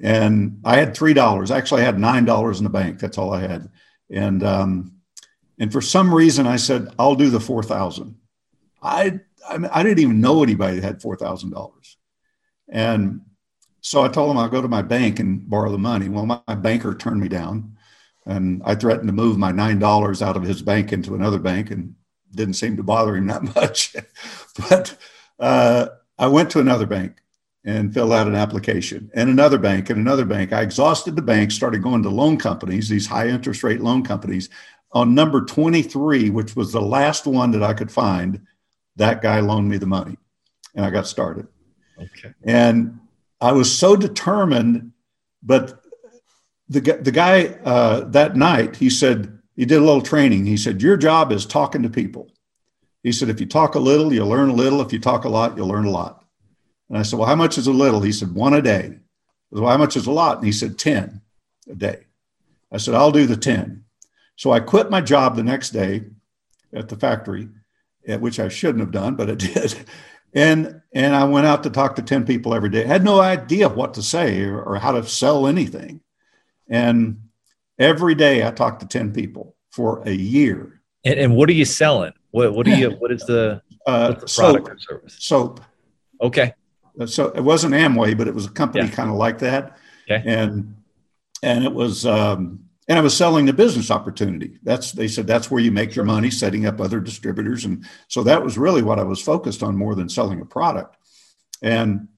And 0.00 0.60
I 0.64 0.76
had 0.76 0.94
three 0.94 1.14
dollars. 1.14 1.50
Actually, 1.50 1.82
I 1.82 1.86
had 1.86 1.98
nine 1.98 2.24
dollars 2.24 2.58
in 2.58 2.64
the 2.64 2.70
bank. 2.70 3.00
That's 3.00 3.18
all 3.18 3.32
I 3.32 3.40
had. 3.40 3.68
And 4.10 4.42
um, 4.44 4.92
and 5.58 5.72
for 5.72 5.80
some 5.80 6.14
reason, 6.14 6.46
I 6.46 6.56
said, 6.56 6.88
"I'll 6.98 7.16
do 7.16 7.30
the 7.30 7.40
four 7.40 7.62
thousand. 7.62 8.16
I 8.82 9.20
I, 9.48 9.58
mean, 9.58 9.70
I 9.72 9.82
didn't 9.82 10.00
even 10.00 10.20
know 10.20 10.42
anybody 10.42 10.76
that 10.76 10.86
had 10.86 11.02
four 11.02 11.16
thousand 11.16 11.50
dollars, 11.50 11.96
and 12.68 13.22
so 13.80 14.02
I 14.02 14.08
told 14.08 14.30
him 14.30 14.38
I'll 14.38 14.48
go 14.48 14.62
to 14.62 14.68
my 14.68 14.82
bank 14.82 15.20
and 15.20 15.48
borrow 15.48 15.70
the 15.70 15.78
money. 15.78 16.08
Well, 16.08 16.26
my, 16.26 16.40
my 16.46 16.54
banker 16.54 16.94
turned 16.94 17.20
me 17.20 17.28
down, 17.28 17.76
and 18.24 18.62
I 18.64 18.74
threatened 18.74 19.08
to 19.08 19.12
move 19.12 19.38
my 19.38 19.52
nine 19.52 19.78
dollars 19.78 20.22
out 20.22 20.36
of 20.36 20.42
his 20.42 20.62
bank 20.62 20.92
into 20.92 21.14
another 21.14 21.38
bank, 21.38 21.70
and 21.70 21.94
didn't 22.32 22.54
seem 22.54 22.76
to 22.76 22.82
bother 22.82 23.16
him 23.16 23.26
that 23.28 23.42
much. 23.54 23.94
but 24.68 24.96
uh, 25.38 25.88
I 26.18 26.26
went 26.26 26.50
to 26.50 26.60
another 26.60 26.86
bank 26.86 27.16
and 27.64 27.92
filled 27.92 28.12
out 28.12 28.28
an 28.28 28.36
application, 28.36 29.10
and 29.14 29.28
another 29.28 29.58
bank, 29.58 29.90
and 29.90 29.98
another 29.98 30.24
bank. 30.24 30.52
I 30.52 30.62
exhausted 30.62 31.16
the 31.16 31.22
bank, 31.22 31.50
started 31.50 31.82
going 31.82 32.02
to 32.04 32.10
loan 32.10 32.38
companies, 32.38 32.88
these 32.88 33.08
high 33.08 33.28
interest 33.28 33.62
rate 33.64 33.80
loan 33.80 34.04
companies. 34.04 34.48
On 34.92 35.14
number 35.14 35.44
23, 35.44 36.30
which 36.30 36.54
was 36.54 36.72
the 36.72 36.80
last 36.80 37.26
one 37.26 37.50
that 37.50 37.64
I 37.64 37.74
could 37.74 37.90
find, 37.90 38.46
that 38.94 39.20
guy 39.20 39.40
loaned 39.40 39.68
me 39.68 39.78
the 39.78 39.86
money 39.86 40.16
and 40.76 40.84
I 40.84 40.90
got 40.90 41.06
started. 41.06 41.48
Okay. 41.98 42.32
And 42.44 43.00
I 43.40 43.52
was 43.52 43.76
so 43.76 43.96
determined, 43.96 44.92
but 45.42 45.82
the, 46.68 46.80
the 46.80 47.12
guy 47.12 47.46
uh, 47.64 48.00
that 48.10 48.36
night, 48.36 48.76
he 48.76 48.90
said, 48.90 49.38
he 49.54 49.64
did 49.64 49.80
a 49.80 49.84
little 49.84 50.02
training. 50.02 50.46
He 50.46 50.56
said, 50.56 50.82
Your 50.82 50.96
job 50.96 51.32
is 51.32 51.46
talking 51.46 51.82
to 51.82 51.90
people. 51.90 52.30
He 53.02 53.12
said, 53.12 53.28
If 53.28 53.40
you 53.40 53.46
talk 53.46 53.74
a 53.74 53.78
little, 53.80 54.12
you'll 54.12 54.28
learn 54.28 54.50
a 54.50 54.54
little. 54.54 54.80
If 54.80 54.92
you 54.92 54.98
talk 54.98 55.24
a 55.24 55.28
lot, 55.28 55.56
you'll 55.56 55.68
learn 55.68 55.86
a 55.86 55.90
lot. 55.90 56.24
And 56.88 56.98
I 56.98 57.02
said, 57.02 57.18
Well, 57.18 57.28
how 57.28 57.36
much 57.36 57.56
is 57.56 57.66
a 57.66 57.72
little? 57.72 58.00
He 58.00 58.12
said, 58.12 58.34
One 58.34 58.54
a 58.54 58.62
day. 58.62 58.98
I 59.52 59.56
said, 59.56 59.62
well, 59.62 59.70
how 59.70 59.78
much 59.78 59.96
is 59.96 60.06
a 60.06 60.12
lot? 60.12 60.38
And 60.38 60.46
he 60.46 60.52
said, 60.52 60.78
10 60.78 61.20
a 61.70 61.74
day. 61.74 62.06
I 62.72 62.78
said, 62.78 62.94
I'll 62.94 63.12
do 63.12 63.26
the 63.26 63.36
10. 63.36 63.84
So 64.34 64.50
I 64.50 64.60
quit 64.60 64.90
my 64.90 65.00
job 65.00 65.36
the 65.36 65.44
next 65.44 65.70
day 65.70 66.04
at 66.72 66.88
the 66.88 66.96
factory, 66.96 67.48
which 68.04 68.40
I 68.40 68.48
shouldn't 68.48 68.80
have 68.80 68.90
done, 68.90 69.14
but 69.14 69.30
I 69.30 69.34
did. 69.36 69.76
And 70.36 70.82
and 70.92 71.16
I 71.16 71.24
went 71.24 71.46
out 71.46 71.62
to 71.62 71.70
talk 71.70 71.96
to 71.96 72.02
10 72.02 72.26
people 72.26 72.54
every 72.54 72.68
day. 72.68 72.84
I 72.84 72.88
had 72.88 73.02
no 73.02 73.20
idea 73.20 73.70
what 73.70 73.94
to 73.94 74.02
say 74.02 74.44
or, 74.44 74.62
or 74.62 74.76
how 74.76 74.92
to 74.92 75.04
sell 75.06 75.46
anything. 75.46 76.02
And 76.68 77.22
every 77.78 78.14
day 78.14 78.46
I 78.46 78.50
talked 78.50 78.80
to 78.80 78.86
10 78.86 79.12
people 79.12 79.56
for 79.70 80.02
a 80.06 80.12
year. 80.12 80.82
And, 81.04 81.18
and 81.18 81.36
what 81.36 81.48
are 81.48 81.54
you 81.54 81.64
selling? 81.64 82.12
What 82.32 82.52
what 82.52 82.68
are 82.68 82.74
you 82.74 82.90
what 82.90 83.10
is 83.12 83.22
the, 83.22 83.62
uh, 83.86 84.08
the 84.08 84.14
product 84.14 84.28
soap, 84.28 84.68
or 84.68 84.78
service? 84.78 85.16
Soap. 85.18 85.60
Okay. 86.20 86.52
Uh, 87.00 87.06
so 87.06 87.28
it 87.28 87.42
wasn't 87.42 87.72
Amway, 87.72 88.16
but 88.16 88.28
it 88.28 88.34
was 88.34 88.44
a 88.44 88.50
company 88.50 88.84
yeah. 88.86 88.92
kind 88.94 89.08
of 89.08 89.16
like 89.16 89.38
that. 89.38 89.78
Okay. 90.10 90.22
And 90.26 90.76
and 91.42 91.64
it 91.64 91.72
was 91.72 92.04
um, 92.04 92.65
and 92.88 92.98
I 92.98 93.02
was 93.02 93.16
selling 93.16 93.46
the 93.46 93.52
business 93.52 93.90
opportunity. 93.90 94.58
That's 94.62 94.92
they 94.92 95.08
said 95.08 95.26
that's 95.26 95.50
where 95.50 95.62
you 95.62 95.72
make 95.72 95.94
your 95.94 96.04
money, 96.04 96.30
setting 96.30 96.66
up 96.66 96.80
other 96.80 97.00
distributors, 97.00 97.64
and 97.64 97.84
so 98.08 98.22
that 98.24 98.44
was 98.44 98.58
really 98.58 98.82
what 98.82 98.98
I 98.98 99.04
was 99.04 99.20
focused 99.20 99.62
on 99.62 99.76
more 99.76 99.94
than 99.94 100.08
selling 100.08 100.40
a 100.40 100.46
product. 100.46 100.96
And 101.62 102.08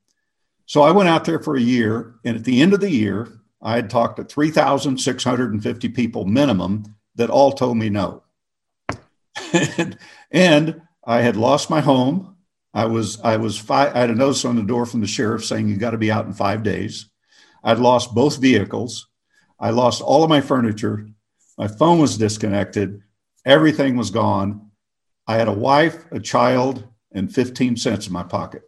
so 0.66 0.82
I 0.82 0.90
went 0.90 1.08
out 1.08 1.24
there 1.24 1.40
for 1.40 1.56
a 1.56 1.60
year, 1.60 2.16
and 2.24 2.36
at 2.36 2.44
the 2.44 2.60
end 2.60 2.74
of 2.74 2.80
the 2.80 2.90
year, 2.90 3.28
I 3.62 3.76
had 3.76 3.90
talked 3.90 4.16
to 4.16 4.24
three 4.24 4.50
thousand 4.50 4.98
six 4.98 5.24
hundred 5.24 5.52
and 5.52 5.62
fifty 5.62 5.88
people 5.88 6.24
minimum 6.24 6.96
that 7.14 7.30
all 7.30 7.52
told 7.52 7.76
me 7.76 7.88
no. 7.88 8.22
and, 10.30 10.82
I 11.04 11.22
had 11.22 11.36
lost 11.36 11.70
my 11.70 11.80
home. 11.80 12.36
I 12.74 12.84
was 12.84 13.18
I 13.22 13.38
was 13.38 13.58
five, 13.58 13.96
I 13.96 14.00
had 14.00 14.10
a 14.10 14.14
notice 14.14 14.44
on 14.44 14.56
the 14.56 14.62
door 14.62 14.84
from 14.84 15.00
the 15.00 15.06
sheriff 15.06 15.42
saying 15.42 15.68
you 15.68 15.78
got 15.78 15.92
to 15.92 15.98
be 15.98 16.12
out 16.12 16.26
in 16.26 16.34
five 16.34 16.62
days. 16.62 17.08
I'd 17.64 17.78
lost 17.78 18.14
both 18.14 18.36
vehicles. 18.36 19.07
I 19.58 19.70
lost 19.70 20.02
all 20.02 20.22
of 20.22 20.30
my 20.30 20.40
furniture. 20.40 21.08
My 21.56 21.68
phone 21.68 21.98
was 21.98 22.16
disconnected. 22.16 23.02
Everything 23.44 23.96
was 23.96 24.10
gone. 24.10 24.70
I 25.26 25.36
had 25.36 25.48
a 25.48 25.52
wife, 25.52 26.04
a 26.12 26.20
child, 26.20 26.86
and 27.12 27.32
15 27.32 27.76
cents 27.76 28.06
in 28.06 28.12
my 28.12 28.22
pocket. 28.22 28.62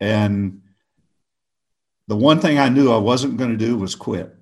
And 0.00 0.62
the 2.08 2.16
one 2.16 2.40
thing 2.40 2.58
I 2.58 2.68
knew 2.68 2.90
I 2.90 2.98
wasn't 2.98 3.36
going 3.36 3.50
to 3.50 3.64
do 3.64 3.76
was 3.76 3.94
quit. 3.94 4.34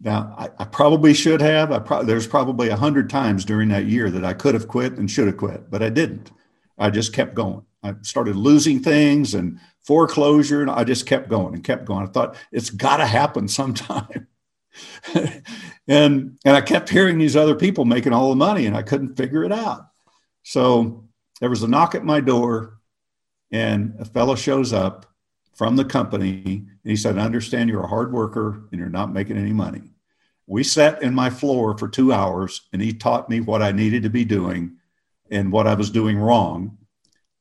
Now, 0.00 0.34
I, 0.36 0.48
I 0.58 0.64
probably 0.64 1.14
should 1.14 1.40
have. 1.40 1.70
I 1.70 1.78
pro- 1.78 2.02
there's 2.02 2.26
probably 2.26 2.68
a 2.68 2.76
hundred 2.76 3.08
times 3.08 3.44
during 3.44 3.68
that 3.68 3.86
year 3.86 4.10
that 4.10 4.24
I 4.24 4.32
could 4.32 4.54
have 4.54 4.66
quit 4.66 4.94
and 4.94 5.08
should 5.08 5.28
have 5.28 5.36
quit, 5.36 5.70
but 5.70 5.82
I 5.82 5.90
didn't. 5.90 6.32
I 6.76 6.90
just 6.90 7.12
kept 7.12 7.34
going. 7.34 7.64
I 7.84 7.94
started 8.02 8.34
losing 8.34 8.80
things 8.80 9.34
and 9.34 9.60
foreclosure, 9.80 10.60
and 10.60 10.70
I 10.70 10.82
just 10.82 11.06
kept 11.06 11.28
going 11.28 11.54
and 11.54 11.62
kept 11.62 11.84
going. 11.84 12.04
I 12.04 12.10
thought 12.10 12.36
it's 12.50 12.70
got 12.70 12.96
to 12.96 13.06
happen 13.06 13.46
sometime. 13.60 14.26
and 15.88 16.38
and 16.44 16.56
I 16.56 16.60
kept 16.60 16.88
hearing 16.88 17.18
these 17.18 17.36
other 17.36 17.54
people 17.54 17.84
making 17.84 18.12
all 18.12 18.30
the 18.30 18.36
money, 18.36 18.66
and 18.66 18.76
I 18.76 18.82
couldn't 18.82 19.16
figure 19.16 19.44
it 19.44 19.52
out. 19.52 19.86
So 20.42 21.08
there 21.40 21.50
was 21.50 21.62
a 21.62 21.68
knock 21.68 21.94
at 21.94 22.04
my 22.04 22.20
door, 22.20 22.78
and 23.50 23.94
a 23.98 24.04
fellow 24.04 24.34
shows 24.34 24.72
up 24.72 25.06
from 25.54 25.76
the 25.76 25.84
company, 25.84 26.42
and 26.44 26.90
he 26.90 26.96
said, 26.96 27.18
"I 27.18 27.24
understand 27.24 27.68
you're 27.68 27.84
a 27.84 27.88
hard 27.88 28.12
worker 28.12 28.68
and 28.70 28.80
you're 28.80 28.88
not 28.88 29.12
making 29.12 29.36
any 29.36 29.52
money." 29.52 29.92
We 30.46 30.64
sat 30.64 31.02
in 31.02 31.14
my 31.14 31.30
floor 31.30 31.76
for 31.78 31.88
two 31.88 32.12
hours, 32.12 32.62
and 32.72 32.82
he 32.82 32.92
taught 32.92 33.30
me 33.30 33.40
what 33.40 33.62
I 33.62 33.72
needed 33.72 34.02
to 34.02 34.10
be 34.10 34.24
doing 34.24 34.76
and 35.30 35.52
what 35.52 35.66
I 35.66 35.74
was 35.74 35.90
doing 35.90 36.18
wrong. 36.18 36.78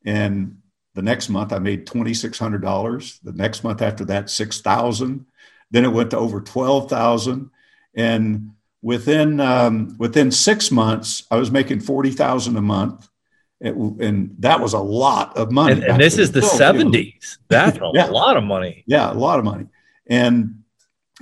And 0.06 0.58
the 0.94 1.02
next 1.02 1.30
month, 1.30 1.54
I 1.54 1.60
made 1.60 1.88
twenty 1.88 2.14
six 2.14 2.38
hundred 2.38 2.62
dollars. 2.62 3.20
The 3.24 3.34
next 3.34 3.64
month 3.64 3.82
after 3.82 4.06
that, 4.06 4.30
six 4.30 4.62
thousand. 4.62 5.26
Then 5.72 5.86
it 5.86 5.90
went 5.90 6.12
to 6.12 6.18
over 6.18 6.42
12,000. 6.42 7.50
And 7.96 8.52
within, 8.82 9.40
um, 9.40 9.96
within 9.98 10.32
six 10.32 10.72
months, 10.72 11.26
I 11.32 11.38
was 11.38 11.52
making 11.52 11.82
40,000 11.82 12.56
a 12.56 12.62
month. 12.62 13.08
It, 13.60 13.76
and 13.76 14.36
that 14.40 14.60
was 14.60 14.74
a 14.74 14.80
lot 14.80 15.38
of 15.38 15.52
money. 15.52 15.74
And, 15.74 15.84
and 15.84 16.02
this 16.02 16.18
is 16.18 16.32
the 16.32 16.42
70s. 16.42 17.38
That's 17.48 17.78
a 17.78 17.92
yeah. 17.94 18.06
lot 18.06 18.38
of 18.38 18.44
money. 18.44 18.84
Yeah, 18.88 19.12
a 19.12 19.14
lot 19.14 19.40
of 19.40 19.46
money. 19.46 19.68
And 20.08 20.62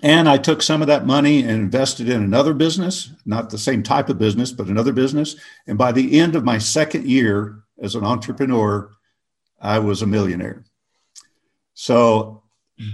and 0.02 0.30
I 0.30 0.38
took 0.38 0.62
some 0.62 0.82
of 0.82 0.88
that 0.88 1.06
money 1.06 1.42
and 1.42 1.52
invested 1.52 2.10
in 2.10 2.24
another 2.24 2.54
business, 2.54 3.12
not 3.26 3.50
the 3.50 3.58
same 3.58 3.84
type 3.84 4.10
of 4.10 4.18
business, 4.18 4.52
but 4.52 4.68
another 4.68 4.94
business. 4.94 5.36
And 5.68 5.78
by 5.78 5.92
the 5.92 6.20
end 6.20 6.36
of 6.36 6.46
my 6.46 6.58
second 6.58 7.06
year 7.06 7.64
as 7.82 7.96
an 7.96 8.06
entrepreneur, 8.06 8.92
I 9.60 9.80
was 9.80 10.02
a 10.02 10.08
millionaire. 10.08 10.64
So 11.74 12.44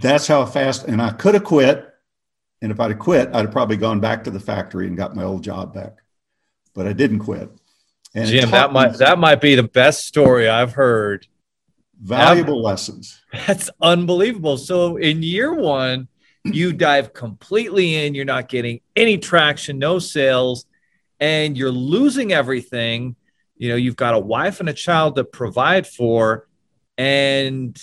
that's 0.01 0.27
how 0.27 0.45
fast, 0.45 0.85
and 0.85 1.01
I 1.01 1.11
could 1.11 1.33
have 1.33 1.43
quit. 1.43 1.91
And 2.61 2.71
if 2.71 2.79
I'd 2.79 2.91
have 2.91 2.99
quit, 2.99 3.29
I'd 3.33 3.45
have 3.45 3.51
probably 3.51 3.77
gone 3.77 3.99
back 3.99 4.23
to 4.23 4.31
the 4.31 4.39
factory 4.39 4.87
and 4.87 4.97
got 4.97 5.15
my 5.15 5.23
old 5.23 5.43
job 5.43 5.73
back. 5.73 5.97
But 6.73 6.87
I 6.87 6.93
didn't 6.93 7.19
quit. 7.19 7.49
And 8.15 8.27
Jim, 8.27 8.49
that 8.51 8.71
might 8.71 8.97
that 8.97 9.19
might 9.19 9.41
be 9.41 9.55
the 9.55 9.63
best 9.63 10.05
story 10.05 10.47
I've 10.47 10.73
heard. 10.73 11.27
Valuable 12.01 12.61
lessons. 12.61 13.21
That's 13.47 13.69
unbelievable. 13.81 14.57
So 14.57 14.97
in 14.97 15.21
year 15.21 15.53
one, 15.53 16.07
you 16.43 16.73
dive 16.73 17.13
completely 17.13 17.95
in. 17.95 18.15
You're 18.15 18.25
not 18.25 18.49
getting 18.49 18.81
any 18.95 19.17
traction, 19.17 19.79
no 19.79 19.99
sales, 19.99 20.65
and 21.19 21.57
you're 21.57 21.71
losing 21.71 22.31
everything. 22.31 23.15
You 23.57 23.69
know, 23.69 23.75
you've 23.75 23.95
got 23.95 24.15
a 24.15 24.19
wife 24.19 24.59
and 24.59 24.69
a 24.69 24.73
child 24.73 25.15
to 25.15 25.23
provide 25.23 25.87
for, 25.87 26.47
and 26.97 27.81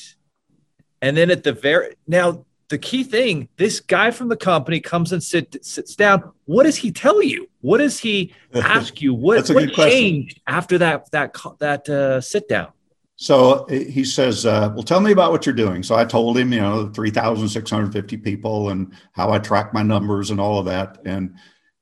and 1.02 1.16
then 1.16 1.30
at 1.30 1.42
the 1.42 1.52
very 1.52 1.96
now, 2.06 2.46
the 2.68 2.78
key 2.78 3.04
thing 3.04 3.48
this 3.58 3.80
guy 3.80 4.10
from 4.12 4.28
the 4.28 4.36
company 4.36 4.80
comes 4.80 5.12
and 5.12 5.22
sit, 5.22 5.62
sits 5.62 5.94
down. 5.94 6.32
What 6.46 6.62
does 6.62 6.76
he 6.76 6.90
tell 6.90 7.22
you? 7.22 7.50
What 7.60 7.78
does 7.78 7.98
he 7.98 8.32
ask 8.54 9.02
you? 9.02 9.12
What, 9.12 9.46
what 9.50 9.72
changed 9.72 10.40
after 10.46 10.78
that 10.78 11.10
that 11.10 11.36
that 11.58 11.88
uh, 11.88 12.20
sit 12.20 12.48
down? 12.48 12.68
So 13.16 13.66
he 13.68 14.04
says, 14.04 14.46
uh, 14.46 14.70
"Well, 14.74 14.84
tell 14.84 15.00
me 15.00 15.12
about 15.12 15.32
what 15.32 15.44
you're 15.44 15.54
doing." 15.54 15.82
So 15.82 15.96
I 15.96 16.04
told 16.04 16.38
him, 16.38 16.52
you 16.52 16.60
know, 16.60 16.88
three 16.88 17.10
thousand 17.10 17.48
six 17.48 17.70
hundred 17.70 17.92
fifty 17.92 18.16
people 18.16 18.70
and 18.70 18.92
how 19.12 19.30
I 19.32 19.38
track 19.38 19.74
my 19.74 19.82
numbers 19.82 20.30
and 20.30 20.40
all 20.40 20.58
of 20.58 20.66
that. 20.66 20.98
And 21.04 21.34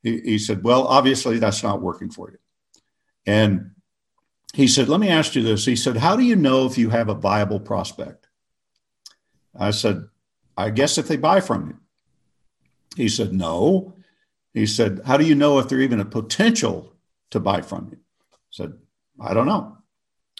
he, 0.02 0.20
he 0.20 0.38
said, 0.38 0.64
"Well, 0.64 0.86
obviously 0.86 1.38
that's 1.38 1.62
not 1.62 1.82
working 1.82 2.10
for 2.10 2.30
you." 2.30 2.38
And 3.26 3.72
he 4.54 4.66
said, 4.66 4.88
"Let 4.88 5.00
me 5.00 5.08
ask 5.08 5.34
you 5.34 5.42
this." 5.42 5.64
He 5.64 5.76
said, 5.76 5.98
"How 5.98 6.16
do 6.16 6.24
you 6.24 6.36
know 6.36 6.66
if 6.66 6.78
you 6.78 6.90
have 6.90 7.10
a 7.10 7.14
viable 7.14 7.60
prospect?" 7.60 8.29
I 9.58 9.70
said, 9.70 10.08
I 10.56 10.70
guess 10.70 10.98
if 10.98 11.08
they 11.08 11.16
buy 11.16 11.40
from 11.40 11.68
you. 11.68 11.76
He 12.96 13.08
said, 13.08 13.32
No. 13.32 13.94
He 14.52 14.66
said, 14.66 15.02
How 15.04 15.16
do 15.16 15.24
you 15.24 15.34
know 15.34 15.58
if 15.58 15.68
they're 15.68 15.80
even 15.80 16.00
a 16.00 16.04
potential 16.04 16.94
to 17.30 17.40
buy 17.40 17.62
from 17.62 17.88
you? 17.90 17.98
I 18.32 18.36
said, 18.50 18.72
I 19.20 19.34
don't 19.34 19.46
know. 19.46 19.78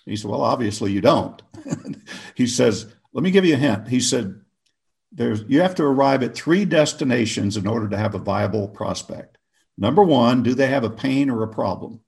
He 0.05 0.17
said, 0.17 0.31
Well, 0.31 0.43
obviously 0.43 0.93
you 0.93 1.01
don't. 1.01 1.43
he 2.35 2.47
says, 2.47 2.93
Let 3.13 3.23
me 3.23 3.31
give 3.31 3.45
you 3.45 3.55
a 3.55 3.59
hint. 3.59 3.89
He 3.89 4.01
said, 4.01 4.41
There's 5.13 5.45
you 5.49 5.61
have 5.63 5.75
to 5.77 5.85
arrive 5.85 6.23
at 6.23 6.35
three 6.35 6.65
destinations 6.65 7.57
in 7.57 7.67
order 7.67 7.89
to 7.89 7.99
have 7.99 8.15
a 8.15 8.19
viable 8.19 8.69
prospect. 8.69 9.39
Number 9.79 10.03
one, 10.03 10.43
do 10.43 10.55
they 10.55 10.67
have 10.67 10.85
a 10.85 10.91
pain 10.91 11.31
or 11.31 11.43
a 11.43 11.49
problem? 11.49 12.01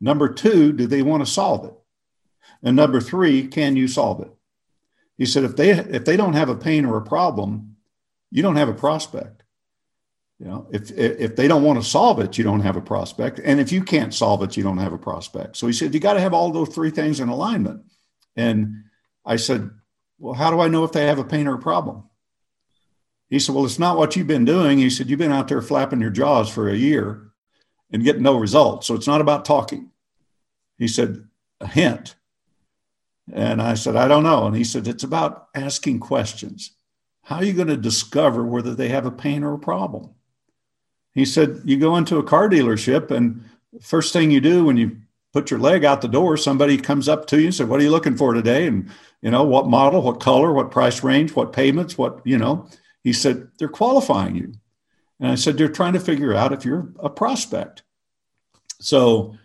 Number 0.00 0.28
two, 0.28 0.72
do 0.72 0.86
they 0.86 1.02
want 1.02 1.24
to 1.24 1.30
solve 1.30 1.64
it? 1.64 1.74
And 2.62 2.76
number 2.76 3.00
three, 3.00 3.48
can 3.48 3.76
you 3.76 3.88
solve 3.88 4.20
it? 4.20 4.35
He 5.18 5.26
said, 5.26 5.44
if 5.44 5.56
they 5.56 5.70
if 5.70 6.04
they 6.04 6.16
don't 6.16 6.34
have 6.34 6.48
a 6.48 6.56
pain 6.56 6.84
or 6.84 6.96
a 6.96 7.02
problem, 7.02 7.76
you 8.30 8.42
don't 8.42 8.56
have 8.56 8.68
a 8.68 8.74
prospect. 8.74 9.42
You 10.38 10.46
know, 10.46 10.66
if 10.70 10.90
if 10.90 11.36
they 11.36 11.48
don't 11.48 11.62
want 11.62 11.82
to 11.82 11.88
solve 11.88 12.20
it, 12.20 12.36
you 12.36 12.44
don't 12.44 12.60
have 12.60 12.76
a 12.76 12.82
prospect. 12.82 13.40
And 13.42 13.58
if 13.58 13.72
you 13.72 13.82
can't 13.82 14.12
solve 14.12 14.42
it, 14.42 14.56
you 14.56 14.62
don't 14.62 14.78
have 14.78 14.92
a 14.92 14.98
prospect. 14.98 15.56
So 15.56 15.66
he 15.66 15.72
said, 15.72 15.94
you 15.94 16.00
got 16.00 16.14
to 16.14 16.20
have 16.20 16.34
all 16.34 16.50
those 16.50 16.68
three 16.68 16.90
things 16.90 17.20
in 17.20 17.28
alignment. 17.28 17.84
And 18.36 18.84
I 19.24 19.36
said, 19.36 19.70
well, 20.18 20.34
how 20.34 20.50
do 20.50 20.60
I 20.60 20.68
know 20.68 20.84
if 20.84 20.92
they 20.92 21.06
have 21.06 21.18
a 21.18 21.24
pain 21.24 21.46
or 21.46 21.54
a 21.54 21.58
problem? 21.58 22.04
He 23.30 23.38
said, 23.38 23.54
well, 23.54 23.64
it's 23.64 23.78
not 23.78 23.96
what 23.96 24.14
you've 24.14 24.26
been 24.26 24.44
doing. 24.44 24.78
He 24.78 24.90
said, 24.90 25.08
you've 25.08 25.18
been 25.18 25.32
out 25.32 25.48
there 25.48 25.62
flapping 25.62 26.00
your 26.00 26.10
jaws 26.10 26.50
for 26.50 26.68
a 26.68 26.76
year 26.76 27.30
and 27.90 28.04
getting 28.04 28.22
no 28.22 28.36
results. 28.36 28.86
So 28.86 28.94
it's 28.94 29.06
not 29.06 29.22
about 29.22 29.46
talking. 29.46 29.90
He 30.76 30.88
said, 30.88 31.26
a 31.60 31.66
hint 31.66 32.15
and 33.32 33.60
I 33.60 33.74
said, 33.74 33.96
I 33.96 34.08
don't 34.08 34.22
know. 34.22 34.46
And 34.46 34.56
he 34.56 34.64
said, 34.64 34.86
It's 34.86 35.04
about 35.04 35.48
asking 35.54 36.00
questions. 36.00 36.72
How 37.22 37.36
are 37.36 37.44
you 37.44 37.52
going 37.52 37.68
to 37.68 37.76
discover 37.76 38.44
whether 38.44 38.74
they 38.74 38.88
have 38.88 39.06
a 39.06 39.10
pain 39.10 39.42
or 39.42 39.54
a 39.54 39.58
problem? 39.58 40.10
He 41.12 41.24
said, 41.24 41.62
You 41.64 41.78
go 41.78 41.96
into 41.96 42.18
a 42.18 42.22
car 42.22 42.48
dealership, 42.48 43.10
and 43.10 43.44
first 43.80 44.12
thing 44.12 44.30
you 44.30 44.40
do 44.40 44.64
when 44.64 44.76
you 44.76 44.98
put 45.32 45.50
your 45.50 45.60
leg 45.60 45.84
out 45.84 46.00
the 46.00 46.08
door, 46.08 46.36
somebody 46.36 46.78
comes 46.78 47.08
up 47.08 47.26
to 47.26 47.38
you 47.38 47.46
and 47.46 47.54
said, 47.54 47.68
What 47.68 47.80
are 47.80 47.82
you 47.82 47.90
looking 47.90 48.16
for 48.16 48.32
today? 48.32 48.66
And, 48.66 48.90
you 49.22 49.30
know, 49.30 49.42
what 49.42 49.66
model, 49.66 50.02
what 50.02 50.20
color, 50.20 50.52
what 50.52 50.70
price 50.70 51.02
range, 51.02 51.34
what 51.34 51.52
payments, 51.52 51.98
what, 51.98 52.20
you 52.24 52.38
know, 52.38 52.68
he 53.02 53.12
said, 53.12 53.48
They're 53.58 53.68
qualifying 53.68 54.36
you. 54.36 54.52
And 55.18 55.32
I 55.32 55.34
said, 55.34 55.58
They're 55.58 55.68
trying 55.68 55.94
to 55.94 56.00
figure 56.00 56.32
out 56.32 56.52
if 56.52 56.64
you're 56.64 56.92
a 57.00 57.10
prospect. 57.10 57.82
So 58.80 59.36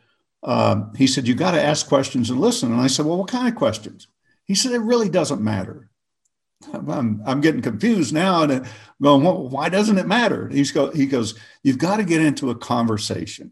um, 0.43 0.93
he 0.95 1.07
said, 1.07 1.27
You 1.27 1.35
got 1.35 1.51
to 1.51 1.61
ask 1.61 1.87
questions 1.87 2.29
and 2.29 2.39
listen. 2.39 2.71
And 2.71 2.81
I 2.81 2.87
said, 2.87 3.05
Well, 3.05 3.17
what 3.17 3.29
kind 3.29 3.47
of 3.47 3.55
questions? 3.55 4.07
He 4.45 4.55
said, 4.55 4.71
It 4.71 4.79
really 4.79 5.09
doesn't 5.09 5.41
matter. 5.41 5.89
I'm, 6.73 7.21
I'm 7.25 7.41
getting 7.41 7.61
confused 7.61 8.13
now 8.13 8.43
and 8.43 8.67
going, 9.01 9.23
well, 9.23 9.49
why 9.49 9.69
doesn't 9.69 9.97
it 9.97 10.07
matter? 10.07 10.47
He's 10.49 10.71
go, 10.71 10.91
he 10.91 11.05
goes, 11.05 11.37
You've 11.63 11.77
got 11.77 11.97
to 11.97 12.03
get 12.03 12.21
into 12.21 12.49
a 12.49 12.55
conversation. 12.55 13.51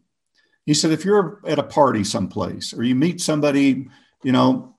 He 0.65 0.75
said, 0.75 0.91
if 0.91 1.03
you're 1.03 1.41
at 1.48 1.58
a 1.58 1.63
party 1.63 2.03
someplace 2.03 2.74
or 2.74 2.84
you 2.84 2.93
meet 2.93 3.22
somebody, 3.22 3.88
you 4.22 4.31
know, 4.31 4.75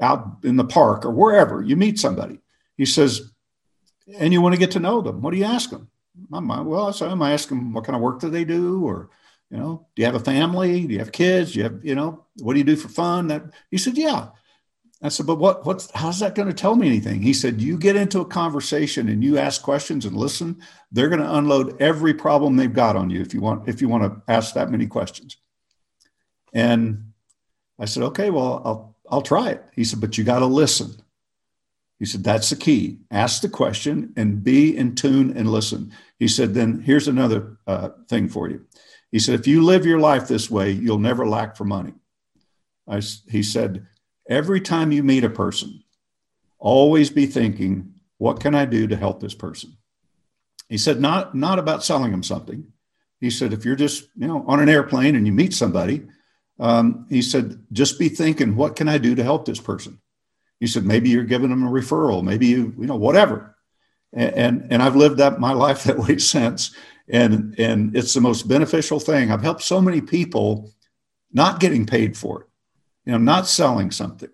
out 0.00 0.38
in 0.44 0.56
the 0.56 0.64
park 0.64 1.04
or 1.04 1.10
wherever, 1.10 1.62
you 1.62 1.76
meet 1.76 1.98
somebody, 1.98 2.40
he 2.78 2.86
says, 2.86 3.32
and 4.18 4.32
you 4.32 4.40
want 4.40 4.54
to 4.54 4.58
get 4.58 4.70
to 4.70 4.80
know 4.80 5.02
them, 5.02 5.20
what 5.20 5.32
do 5.32 5.36
you 5.36 5.44
ask 5.44 5.68
them? 5.68 5.90
I'm, 6.32 6.48
well, 6.48 6.90
so 6.94 7.06
I'm 7.06 7.20
asking 7.20 7.58
them 7.58 7.72
what 7.74 7.84
kind 7.84 7.94
of 7.94 8.00
work 8.00 8.20
do 8.20 8.30
they 8.30 8.44
do? 8.44 8.86
Or, 8.86 9.10
you 9.50 9.58
know, 9.58 9.86
do 9.94 10.02
you 10.02 10.06
have 10.06 10.14
a 10.14 10.20
family? 10.20 10.86
Do 10.86 10.92
you 10.92 10.98
have 10.98 11.12
kids? 11.12 11.52
Do 11.52 11.58
you 11.58 11.64
have, 11.64 11.84
you 11.84 11.94
know, 11.94 12.24
what 12.40 12.54
do 12.54 12.58
you 12.58 12.64
do 12.64 12.76
for 12.76 12.88
fun? 12.88 13.28
That 13.28 13.44
he 13.70 13.78
said, 13.78 13.96
yeah. 13.96 14.28
I 15.02 15.08
said, 15.08 15.26
but 15.26 15.38
what, 15.38 15.66
what's, 15.66 15.90
how's 15.92 16.20
that 16.20 16.34
going 16.34 16.48
to 16.48 16.54
tell 16.54 16.74
me 16.74 16.86
anything? 16.86 17.20
He 17.20 17.34
said, 17.34 17.60
you 17.60 17.76
get 17.76 17.96
into 17.96 18.20
a 18.20 18.24
conversation 18.24 19.08
and 19.08 19.22
you 19.22 19.36
ask 19.38 19.62
questions 19.62 20.06
and 20.06 20.16
listen, 20.16 20.62
they're 20.90 21.10
going 21.10 21.20
to 21.20 21.34
unload 21.36 21.80
every 21.80 22.14
problem 22.14 22.56
they've 22.56 22.72
got 22.72 22.96
on 22.96 23.10
you 23.10 23.20
if 23.20 23.34
you 23.34 23.40
want, 23.40 23.68
if 23.68 23.82
you 23.82 23.88
want 23.88 24.04
to 24.04 24.32
ask 24.32 24.54
that 24.54 24.70
many 24.70 24.86
questions. 24.86 25.36
And 26.54 27.12
I 27.78 27.84
said, 27.84 28.04
okay, 28.04 28.30
well, 28.30 28.62
I'll, 28.64 28.96
I'll 29.10 29.22
try 29.22 29.50
it. 29.50 29.62
He 29.74 29.84
said, 29.84 30.00
but 30.00 30.16
you 30.16 30.24
got 30.24 30.38
to 30.38 30.46
listen. 30.46 30.96
He 31.98 32.06
said, 32.06 32.24
that's 32.24 32.50
the 32.50 32.56
key. 32.56 32.98
Ask 33.10 33.42
the 33.42 33.48
question 33.50 34.14
and 34.16 34.42
be 34.42 34.76
in 34.76 34.94
tune 34.94 35.36
and 35.36 35.50
listen. 35.50 35.92
He 36.18 36.28
said, 36.28 36.54
then 36.54 36.80
here's 36.80 37.08
another 37.08 37.58
uh, 37.66 37.90
thing 38.08 38.28
for 38.28 38.48
you. 38.48 38.64
He 39.12 39.18
said, 39.18 39.38
if 39.38 39.46
you 39.46 39.62
live 39.62 39.86
your 39.86 40.00
life 40.00 40.28
this 40.28 40.50
way, 40.50 40.70
you'll 40.70 40.98
never 40.98 41.26
lack 41.26 41.56
for 41.56 41.64
money. 41.64 41.94
I, 42.88 43.00
he 43.28 43.42
said, 43.42 43.86
Every 44.28 44.60
time 44.60 44.90
you 44.90 45.02
meet 45.02 45.24
a 45.24 45.30
person, 45.30 45.84
always 46.58 47.10
be 47.10 47.26
thinking, 47.26 47.94
what 48.18 48.40
can 48.40 48.54
I 48.54 48.64
do 48.64 48.86
to 48.88 48.96
help 48.96 49.20
this 49.20 49.34
person? 49.34 49.76
He 50.68 50.78
said, 50.78 51.00
not, 51.00 51.34
not 51.34 51.58
about 51.58 51.84
selling 51.84 52.10
them 52.10 52.24
something. 52.24 52.72
He 53.20 53.30
said, 53.30 53.52
if 53.52 53.64
you're 53.64 53.76
just, 53.76 54.08
you 54.16 54.26
know, 54.26 54.44
on 54.48 54.60
an 54.60 54.68
airplane 54.68 55.14
and 55.14 55.26
you 55.26 55.32
meet 55.32 55.54
somebody, 55.54 56.06
um, 56.58 57.06
he 57.08 57.22
said, 57.22 57.64
just 57.72 57.98
be 57.98 58.08
thinking, 58.08 58.56
what 58.56 58.74
can 58.74 58.88
I 58.88 58.98
do 58.98 59.14
to 59.14 59.22
help 59.22 59.44
this 59.44 59.60
person? 59.60 60.00
He 60.58 60.66
said, 60.66 60.84
maybe 60.84 61.10
you're 61.10 61.24
giving 61.24 61.50
them 61.50 61.62
a 61.62 61.70
referral, 61.70 62.24
maybe 62.24 62.46
you, 62.46 62.74
you 62.78 62.86
know, 62.86 62.96
whatever. 62.96 63.54
And, 64.12 64.34
and, 64.34 64.72
and 64.72 64.82
I've 64.82 64.96
lived 64.96 65.18
that 65.18 65.38
my 65.38 65.52
life 65.66 65.84
that 65.84 65.98
way 65.98 66.18
since. 66.18 66.74
And, 67.08 67.58
and 67.58 67.96
it's 67.96 68.14
the 68.14 68.20
most 68.20 68.48
beneficial 68.48 68.98
thing. 68.98 69.30
I've 69.30 69.42
helped 69.42 69.62
so 69.62 69.80
many 69.80 70.00
people 70.00 70.72
not 71.32 71.60
getting 71.60 71.86
paid 71.86 72.16
for 72.16 72.42
it. 72.42 72.48
You 73.04 73.12
know, 73.12 73.16
I'm 73.16 73.24
not 73.24 73.46
selling 73.46 73.90
something. 73.90 74.30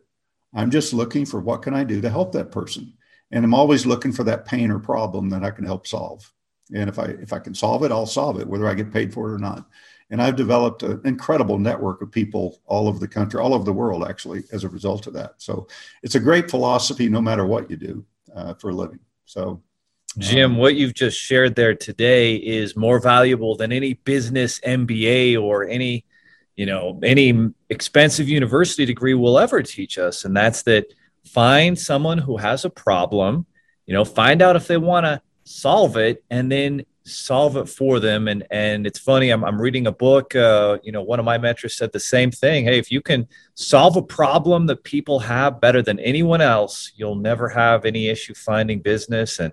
I'm 0.55 0.71
just 0.71 0.93
looking 0.93 1.27
for 1.27 1.41
what 1.41 1.63
can 1.63 1.75
I 1.75 1.85
do 1.85 2.01
to 2.01 2.11
help 2.11 2.33
that 2.33 2.51
person. 2.51 2.95
And 3.31 3.45
I'm 3.45 3.55
always 3.55 3.87
looking 3.87 4.13
for 4.13 4.25
that 4.25 4.47
pain 4.47 4.71
or 4.71 4.79
problem 4.79 5.31
that 5.31 5.45
I 5.45 5.51
can 5.51 5.65
help 5.65 5.87
solve. 5.87 6.31
And 6.75 6.89
if 6.89 6.99
I 6.99 7.05
if 7.05 7.33
I 7.33 7.39
can 7.39 7.55
solve 7.55 7.85
it, 7.85 7.93
I'll 7.93 8.07
solve 8.07 8.41
it, 8.41 8.47
whether 8.47 8.67
I 8.67 8.75
get 8.75 8.93
paid 8.93 9.13
for 9.13 9.31
it 9.31 9.35
or 9.35 9.39
not. 9.39 9.67
And 10.11 10.21
I've 10.21 10.37
developed 10.37 10.83
an 10.83 11.01
incredible 11.05 11.59
network 11.59 12.03
of 12.03 12.11
people 12.11 12.61
all 12.67 12.87
over 12.87 12.99
the 12.99 13.09
country, 13.09 13.41
all 13.41 13.55
over 13.55 13.65
the 13.65 13.73
world, 13.73 14.05
actually, 14.07 14.45
as 14.53 14.63
a 14.63 14.69
result 14.69 15.07
of 15.07 15.15
that. 15.15 15.35
So 15.39 15.69
it's 16.03 16.15
a 16.15 16.21
great 16.21 16.51
philosophy, 16.51 17.09
no 17.09 17.23
matter 17.23 17.47
what 17.47 17.71
you 17.71 17.77
do 17.77 18.05
uh, 18.35 18.55
for 18.55 18.71
a 18.71 18.75
living. 18.75 18.99
So, 19.25 19.63
Jim, 20.19 20.53
um, 20.53 20.57
what 20.59 20.75
you've 20.75 20.95
just 20.95 21.19
shared 21.19 21.55
there 21.55 21.75
today 21.75 22.37
is 22.37 22.77
more 22.77 23.01
valuable 23.01 23.57
than 23.57 23.73
any 23.73 23.95
business 23.95 24.61
MBA 24.61 25.41
or 25.41 25.65
any 25.65 26.05
you 26.57 26.67
know 26.67 27.01
any 27.03 27.51
expensive 27.71 28.29
university 28.29 28.85
degree 28.85 29.15
will 29.15 29.39
ever 29.39 29.63
teach 29.63 29.99
us. 29.99 30.25
And 30.25 30.37
that's 30.37 30.63
that 30.65 30.87
find 31.27 31.79
someone 31.79 32.19
who 32.19 32.37
has 32.37 32.65
a 32.65 32.71
problem 32.71 33.47
you 33.87 33.95
know 33.95 34.05
find 34.05 34.43
out 34.43 34.57
if 34.57 34.67
they 34.67 34.77
want 34.77 35.07
to 35.07 35.21
solve 35.45 35.97
it 35.97 36.25
and 36.31 36.51
then 36.51 36.85
solve 37.05 37.57
it 37.57 37.69
for 37.69 37.99
them. 37.99 38.29
And 38.29 38.47
and 38.51 38.87
it's 38.87 38.99
funny 38.99 39.31
i'm, 39.31 39.45
I'm 39.45 39.61
reading 39.61 39.87
a 39.87 39.93
book 39.93 40.37
uh, 40.37 40.79
you 40.83 40.93
know 40.93 41.03
one 41.03 41.21
of 41.21 41.25
my 41.25 41.39
mentors 41.39 41.77
said 41.77 41.93
the 41.93 42.01
same 42.01 42.31
thing. 42.31 42.65
Hey 42.65 42.79
if 42.79 42.93
you 42.93 43.01
can 43.01 43.27
solve 43.55 43.97
a 43.97 44.03
problem 44.03 44.67
that 44.67 44.85
people 44.85 45.21
have 45.21 45.61
better 45.61 45.81
than 45.81 45.99
anyone 46.01 46.43
else 46.43 46.93
you'll 46.97 47.17
never 47.17 47.49
have 47.49 47.87
any 47.87 48.09
issue 48.09 48.35
finding 48.35 48.81
business. 48.81 49.39
And 49.39 49.53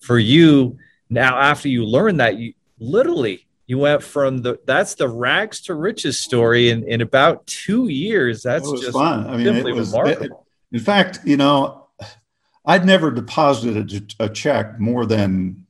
for 0.00 0.18
you 0.18 0.78
now 1.08 1.38
after 1.38 1.68
you 1.68 1.84
learn 1.84 2.16
that 2.18 2.38
you 2.38 2.54
literally 2.78 3.46
you 3.70 3.78
went 3.78 4.02
from 4.02 4.38
the 4.38 4.58
that's 4.66 4.96
the 4.96 5.08
rags 5.08 5.60
to 5.60 5.74
riches 5.74 6.18
story 6.18 6.70
in, 6.70 6.82
in 6.88 7.02
about 7.02 7.46
two 7.46 7.86
years. 7.86 8.42
That's 8.42 8.68
just 8.72 8.92
fun. 8.92 9.28
I 9.28 9.36
mean, 9.36 9.46
simply 9.46 9.70
it 9.70 9.74
was, 9.76 9.92
remarkable. 9.92 10.46
It, 10.72 10.76
in 10.76 10.82
fact, 10.82 11.20
you 11.24 11.36
know, 11.36 11.86
I'd 12.64 12.84
never 12.84 13.12
deposited 13.12 14.14
a, 14.18 14.24
a 14.24 14.28
check 14.28 14.80
more 14.80 15.06
than 15.06 15.66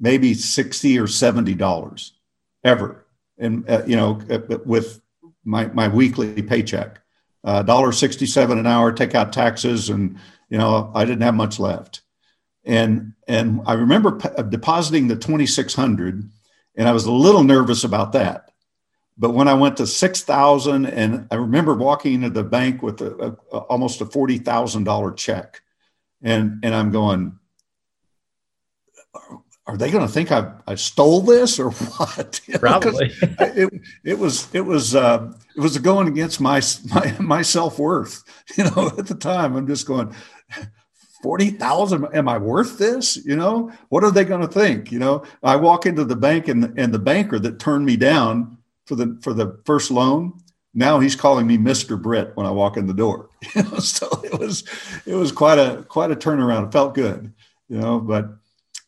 maybe 0.00 0.32
sixty 0.32 0.98
or 0.98 1.06
seventy 1.06 1.54
dollars 1.54 2.14
ever, 2.64 3.04
and 3.38 3.68
uh, 3.68 3.82
you 3.86 3.96
know, 3.96 4.18
uh, 4.30 4.58
with 4.64 5.02
my 5.44 5.66
my 5.66 5.88
weekly 5.88 6.40
paycheck, 6.40 7.02
uh, 7.44 7.62
dollar 7.62 7.88
uh, 7.88 7.92
sixty 7.92 8.24
seven 8.24 8.58
an 8.58 8.66
hour, 8.66 8.92
take 8.92 9.14
out 9.14 9.34
taxes, 9.34 9.90
and 9.90 10.18
you 10.48 10.56
know, 10.56 10.90
I 10.94 11.04
didn't 11.04 11.22
have 11.22 11.34
much 11.34 11.58
left, 11.58 12.00
and 12.66 13.14
and 13.26 13.62
I 13.64 13.74
remember 13.74 14.12
p- 14.12 14.28
depositing 14.48 15.08
the 15.08 15.16
twenty 15.16 15.46
six 15.46 15.74
hundred 15.74 16.28
and 16.76 16.88
I 16.88 16.92
was 16.92 17.06
a 17.06 17.12
little 17.12 17.42
nervous 17.42 17.84
about 17.84 18.12
that. 18.12 18.50
But 19.18 19.30
when 19.30 19.48
I 19.48 19.54
went 19.54 19.78
to 19.78 19.86
6,000 19.86 20.84
and 20.84 21.26
I 21.30 21.36
remember 21.36 21.74
walking 21.74 22.14
into 22.14 22.28
the 22.28 22.44
bank 22.44 22.82
with 22.82 23.00
a, 23.00 23.34
a, 23.50 23.56
almost 23.56 24.02
a 24.02 24.04
$40,000 24.04 25.16
check 25.16 25.62
and, 26.22 26.60
and 26.62 26.74
I'm 26.74 26.90
going, 26.90 27.38
are 29.66 29.76
they 29.76 29.90
going 29.90 30.06
to 30.06 30.12
think 30.12 30.30
I, 30.30 30.52
I 30.66 30.74
stole 30.74 31.22
this 31.22 31.58
or 31.58 31.70
what? 31.70 32.40
Probably. 32.60 33.12
it, 33.20 33.72
it 34.04 34.18
was 34.18 34.54
it 34.54 34.60
was 34.60 34.94
uh, 34.94 35.32
it 35.56 35.60
was 35.60 35.76
going 35.78 36.06
against 36.06 36.40
my 36.40 36.62
my 36.94 37.16
my 37.18 37.42
self 37.42 37.78
worth. 37.78 38.22
You 38.56 38.64
know, 38.64 38.92
at 38.96 39.06
the 39.06 39.16
time, 39.16 39.56
I'm 39.56 39.66
just 39.66 39.86
going, 39.86 40.14
40,000 41.26 42.06
am 42.14 42.28
I 42.28 42.38
worth 42.38 42.78
this? 42.78 43.16
You 43.16 43.34
know 43.34 43.72
what 43.88 44.04
are 44.04 44.12
they 44.12 44.24
going 44.24 44.42
to 44.42 44.46
think? 44.46 44.92
You 44.92 45.00
know 45.00 45.24
I 45.42 45.56
walk 45.56 45.84
into 45.84 46.04
the 46.04 46.14
bank 46.14 46.46
and 46.46 46.72
and 46.78 46.94
the 46.94 47.00
banker 47.00 47.40
that 47.40 47.58
turned 47.58 47.84
me 47.84 47.96
down 47.96 48.58
for 48.84 48.94
the 48.94 49.18
for 49.22 49.34
the 49.34 49.60
first 49.64 49.90
loan 49.90 50.40
now 50.72 51.00
he's 51.00 51.16
calling 51.16 51.44
me 51.44 51.58
Mr. 51.58 52.00
Britt 52.00 52.36
when 52.36 52.46
I 52.46 52.52
walk 52.52 52.76
in 52.76 52.86
the 52.86 52.94
door. 52.94 53.30
So 53.80 54.06
it 54.22 54.38
was 54.38 54.62
it 55.04 55.16
was 55.16 55.32
quite 55.32 55.58
a 55.58 55.84
quite 55.88 56.12
a 56.12 56.14
turnaround. 56.14 56.68
It 56.68 56.72
felt 56.72 56.94
good 56.94 57.34
you 57.68 57.78
know 57.78 57.98
but 57.98 58.28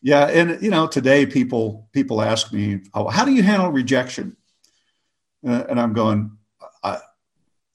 yeah 0.01 0.27
and 0.27 0.63
you 0.63 0.71
know 0.71 0.87
today 0.87 1.25
people 1.25 1.89
people 1.91 2.21
ask 2.21 2.53
me 2.53 2.79
oh, 2.93 3.09
how 3.09 3.25
do 3.25 3.33
you 3.33 3.43
handle 3.43 3.69
rejection? 3.69 4.37
Uh, 5.45 5.65
and 5.69 5.77
I'm 5.77 5.91
going 5.91 6.37
I, 6.85 6.99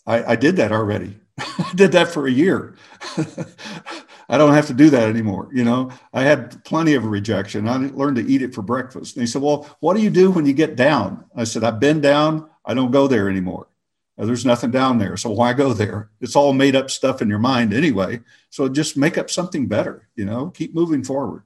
I 0.07 0.25
I 0.33 0.37
did 0.37 0.57
that 0.57 0.73
already. 0.73 1.19
I 1.39 1.73
did 1.75 1.93
that 1.93 2.09
for 2.09 2.27
a 2.27 2.33
year 2.33 2.77
I 4.29 4.39
don't 4.39 4.55
have 4.55 4.67
to 4.69 4.75
do 4.75 4.91
that 4.91 5.09
anymore. 5.09 5.49
You 5.53 5.65
know, 5.65 5.91
I 6.13 6.23
had 6.23 6.65
plenty 6.65 6.95
of 6.95 7.05
rejection. 7.05 7.69
I 7.69 7.77
learned 7.77 8.17
to 8.17 8.27
eat 8.27 8.43
it 8.43 8.55
for 8.55 8.63
breakfast. 8.63 9.17
And 9.17 9.23
he 9.23 9.27
said, 9.27 9.43
Well, 9.43 9.77
what 9.81 9.97
do 9.97 10.03
you 10.03 10.11
do 10.11 10.31
when 10.31 10.47
you 10.47 10.53
get 10.53 10.77
down? 10.77 11.25
I 11.37 11.45
said, 11.45 11.65
I've 11.65 11.81
been 11.81 12.01
down. 12.01 12.49
I 12.65 12.75
don't 12.75 12.91
go 12.91 13.07
there 13.07 13.29
anymore. 13.29 13.69
There's 14.17 14.47
nothing 14.47 14.71
down 14.71 14.99
there. 14.99 15.17
So 15.17 15.31
why 15.31 15.53
go 15.55 15.73
there? 15.73 16.11
It's 16.21 16.37
all 16.37 16.53
made 16.53 16.77
up 16.77 16.91
stuff 16.91 17.21
in 17.21 17.29
your 17.29 17.41
mind 17.41 17.75
anyway. 17.75 18.21
So 18.49 18.69
just 18.69 18.97
make 18.97 19.19
up 19.19 19.29
something 19.29 19.67
better, 19.67 20.09
you 20.15 20.25
know, 20.25 20.51
keep 20.51 20.73
moving 20.73 21.03
forward. 21.03 21.43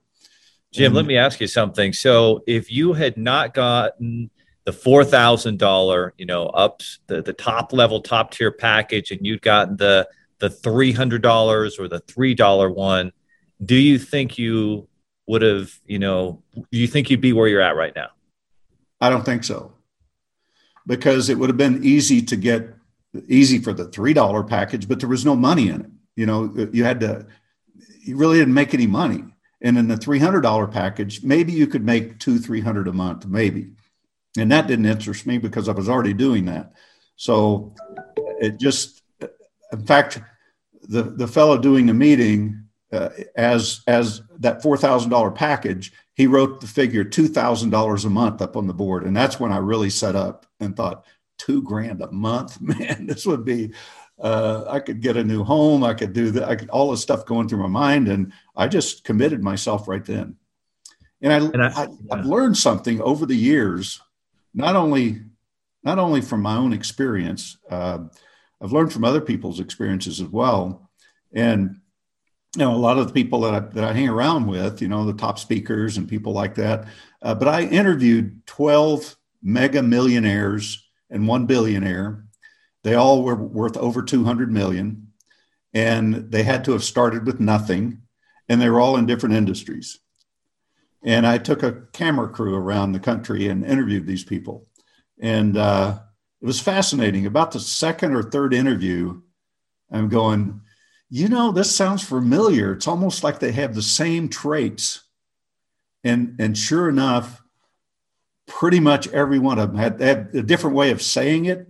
Jim, 0.70 0.86
and, 0.86 0.94
let 0.94 1.06
me 1.06 1.16
ask 1.16 1.40
you 1.40 1.46
something. 1.46 1.94
So 1.94 2.42
if 2.46 2.70
you 2.70 2.92
had 2.92 3.16
not 3.16 3.54
gotten 3.54 4.30
the 4.64 4.72
four 4.72 5.02
thousand 5.02 5.58
dollar, 5.58 6.12
you 6.18 6.26
know, 6.26 6.46
up 6.48 6.82
the, 7.06 7.22
the 7.22 7.32
top 7.32 7.72
level, 7.72 8.02
top 8.02 8.32
tier 8.32 8.52
package, 8.52 9.10
and 9.12 9.26
you'd 9.26 9.40
gotten 9.40 9.78
the 9.78 10.06
the 10.38 10.48
$300 10.48 11.78
or 11.78 11.88
the 11.88 12.00
$3 12.00 12.74
one, 12.74 13.12
do 13.64 13.74
you 13.74 13.98
think 13.98 14.38
you 14.38 14.88
would 15.26 15.42
have, 15.42 15.72
you 15.84 15.98
know, 15.98 16.42
do 16.54 16.78
you 16.78 16.86
think 16.86 17.10
you'd 17.10 17.20
be 17.20 17.32
where 17.32 17.48
you're 17.48 17.60
at 17.60 17.76
right 17.76 17.94
now? 17.94 18.08
I 19.00 19.10
don't 19.10 19.24
think 19.24 19.44
so. 19.44 19.72
Because 20.86 21.28
it 21.28 21.38
would 21.38 21.50
have 21.50 21.56
been 21.56 21.84
easy 21.84 22.22
to 22.22 22.36
get 22.36 22.74
easy 23.26 23.58
for 23.58 23.72
the 23.72 23.86
$3 23.86 24.48
package, 24.48 24.88
but 24.88 25.00
there 25.00 25.08
was 25.08 25.24
no 25.24 25.36
money 25.36 25.68
in 25.68 25.80
it. 25.80 25.90
You 26.16 26.26
know, 26.26 26.68
you 26.72 26.84
had 26.84 27.00
to, 27.00 27.26
you 28.00 28.16
really 28.16 28.38
didn't 28.38 28.54
make 28.54 28.74
any 28.74 28.86
money. 28.86 29.24
And 29.60 29.76
in 29.76 29.88
the 29.88 29.96
$300 29.96 30.70
package, 30.70 31.22
maybe 31.22 31.52
you 31.52 31.66
could 31.66 31.84
make 31.84 32.18
two, 32.20 32.38
300 32.38 32.88
a 32.88 32.92
month, 32.92 33.26
maybe. 33.26 33.72
And 34.36 34.52
that 34.52 34.66
didn't 34.66 34.86
interest 34.86 35.26
me 35.26 35.38
because 35.38 35.68
I 35.68 35.72
was 35.72 35.88
already 35.88 36.12
doing 36.12 36.44
that. 36.46 36.72
So 37.16 37.74
it 38.16 38.58
just, 38.60 38.97
in 39.72 39.84
fact, 39.84 40.20
the 40.82 41.02
the 41.02 41.28
fellow 41.28 41.58
doing 41.58 41.86
the 41.86 41.94
meeting 41.94 42.64
uh, 42.92 43.10
as 43.36 43.82
as 43.86 44.22
that 44.38 44.62
four 44.62 44.76
thousand 44.76 45.10
dollar 45.10 45.30
package, 45.30 45.92
he 46.14 46.26
wrote 46.26 46.60
the 46.60 46.66
figure 46.66 47.04
two 47.04 47.28
thousand 47.28 47.70
dollars 47.70 48.04
a 48.04 48.10
month 48.10 48.40
up 48.40 48.56
on 48.56 48.66
the 48.66 48.74
board, 48.74 49.04
and 49.04 49.16
that's 49.16 49.38
when 49.38 49.52
I 49.52 49.58
really 49.58 49.90
set 49.90 50.16
up 50.16 50.46
and 50.60 50.76
thought 50.76 51.04
two 51.38 51.62
grand 51.62 52.02
a 52.02 52.10
month, 52.10 52.60
man, 52.60 53.06
this 53.06 53.26
would 53.26 53.44
be. 53.44 53.72
Uh, 54.20 54.64
I 54.66 54.80
could 54.80 55.00
get 55.00 55.16
a 55.16 55.22
new 55.22 55.44
home. 55.44 55.84
I 55.84 55.94
could 55.94 56.12
do 56.12 56.32
that. 56.32 56.48
I 56.48 56.56
could 56.56 56.70
all 56.70 56.90
this 56.90 57.00
stuff 57.00 57.24
going 57.24 57.48
through 57.48 57.62
my 57.62 57.68
mind, 57.68 58.08
and 58.08 58.32
I 58.56 58.66
just 58.66 59.04
committed 59.04 59.44
myself 59.44 59.86
right 59.86 60.04
then. 60.04 60.36
And 61.22 61.32
I, 61.32 61.36
and 61.36 61.62
I, 61.62 61.68
I 62.12 62.16
have 62.16 62.26
learned 62.26 62.56
something 62.56 63.00
over 63.00 63.26
the 63.26 63.36
years, 63.36 64.00
not 64.54 64.74
only 64.74 65.22
not 65.84 66.00
only 66.00 66.20
from 66.20 66.42
my 66.42 66.56
own 66.56 66.72
experience. 66.72 67.58
Uh, 67.70 67.98
I've 68.60 68.72
learned 68.72 68.92
from 68.92 69.04
other 69.04 69.20
people's 69.20 69.60
experiences 69.60 70.20
as 70.20 70.28
well, 70.28 70.90
and 71.32 71.80
you 72.56 72.64
know, 72.64 72.74
a 72.74 72.76
lot 72.76 72.98
of 72.98 73.06
the 73.06 73.12
people 73.12 73.40
that 73.42 73.54
I, 73.54 73.60
that 73.60 73.84
I 73.84 73.92
hang 73.92 74.08
around 74.08 74.46
with, 74.46 74.80
you 74.80 74.88
know, 74.88 75.04
the 75.04 75.12
top 75.12 75.38
speakers 75.38 75.96
and 75.96 76.08
people 76.08 76.32
like 76.32 76.54
that. 76.54 76.86
Uh, 77.20 77.34
but 77.34 77.48
I 77.48 77.62
interviewed 77.62 78.46
12 78.46 79.16
mega 79.42 79.82
millionaires 79.82 80.88
and 81.10 81.28
one 81.28 81.46
billionaire. 81.46 82.24
They 82.84 82.94
all 82.94 83.22
were 83.22 83.34
worth 83.34 83.76
over 83.76 84.02
200 84.02 84.50
million 84.50 85.12
and 85.74 86.32
they 86.32 86.42
had 86.42 86.64
to 86.64 86.72
have 86.72 86.84
started 86.84 87.26
with 87.26 87.38
nothing 87.38 88.02
and 88.48 88.60
they 88.60 88.70
were 88.70 88.80
all 88.80 88.96
in 88.96 89.06
different 89.06 89.34
industries. 89.34 89.98
And 91.04 91.26
I 91.26 91.38
took 91.38 91.62
a 91.62 91.82
camera 91.92 92.28
crew 92.28 92.54
around 92.54 92.92
the 92.92 92.98
country 92.98 93.48
and 93.48 93.64
interviewed 93.64 94.06
these 94.06 94.24
people. 94.24 94.66
And 95.20 95.56
uh, 95.56 96.00
it 96.40 96.46
was 96.46 96.60
fascinating. 96.60 97.26
About 97.26 97.50
the 97.50 97.60
second 97.60 98.14
or 98.14 98.22
third 98.22 98.54
interview, 98.54 99.20
I'm 99.90 100.08
going, 100.08 100.60
you 101.10 101.28
know, 101.28 101.52
this 101.52 101.74
sounds 101.74 102.02
familiar. 102.02 102.72
It's 102.72 102.86
almost 102.86 103.24
like 103.24 103.38
they 103.38 103.52
have 103.52 103.74
the 103.74 103.82
same 103.82 104.28
traits. 104.28 105.02
And, 106.04 106.36
and 106.38 106.56
sure 106.56 106.88
enough, 106.88 107.42
pretty 108.46 108.80
much 108.80 109.08
every 109.08 109.38
one 109.38 109.58
of 109.58 109.72
them 109.72 109.78
had, 109.78 110.00
had 110.00 110.34
a 110.34 110.42
different 110.42 110.76
way 110.76 110.90
of 110.90 111.02
saying 111.02 111.46
it, 111.46 111.66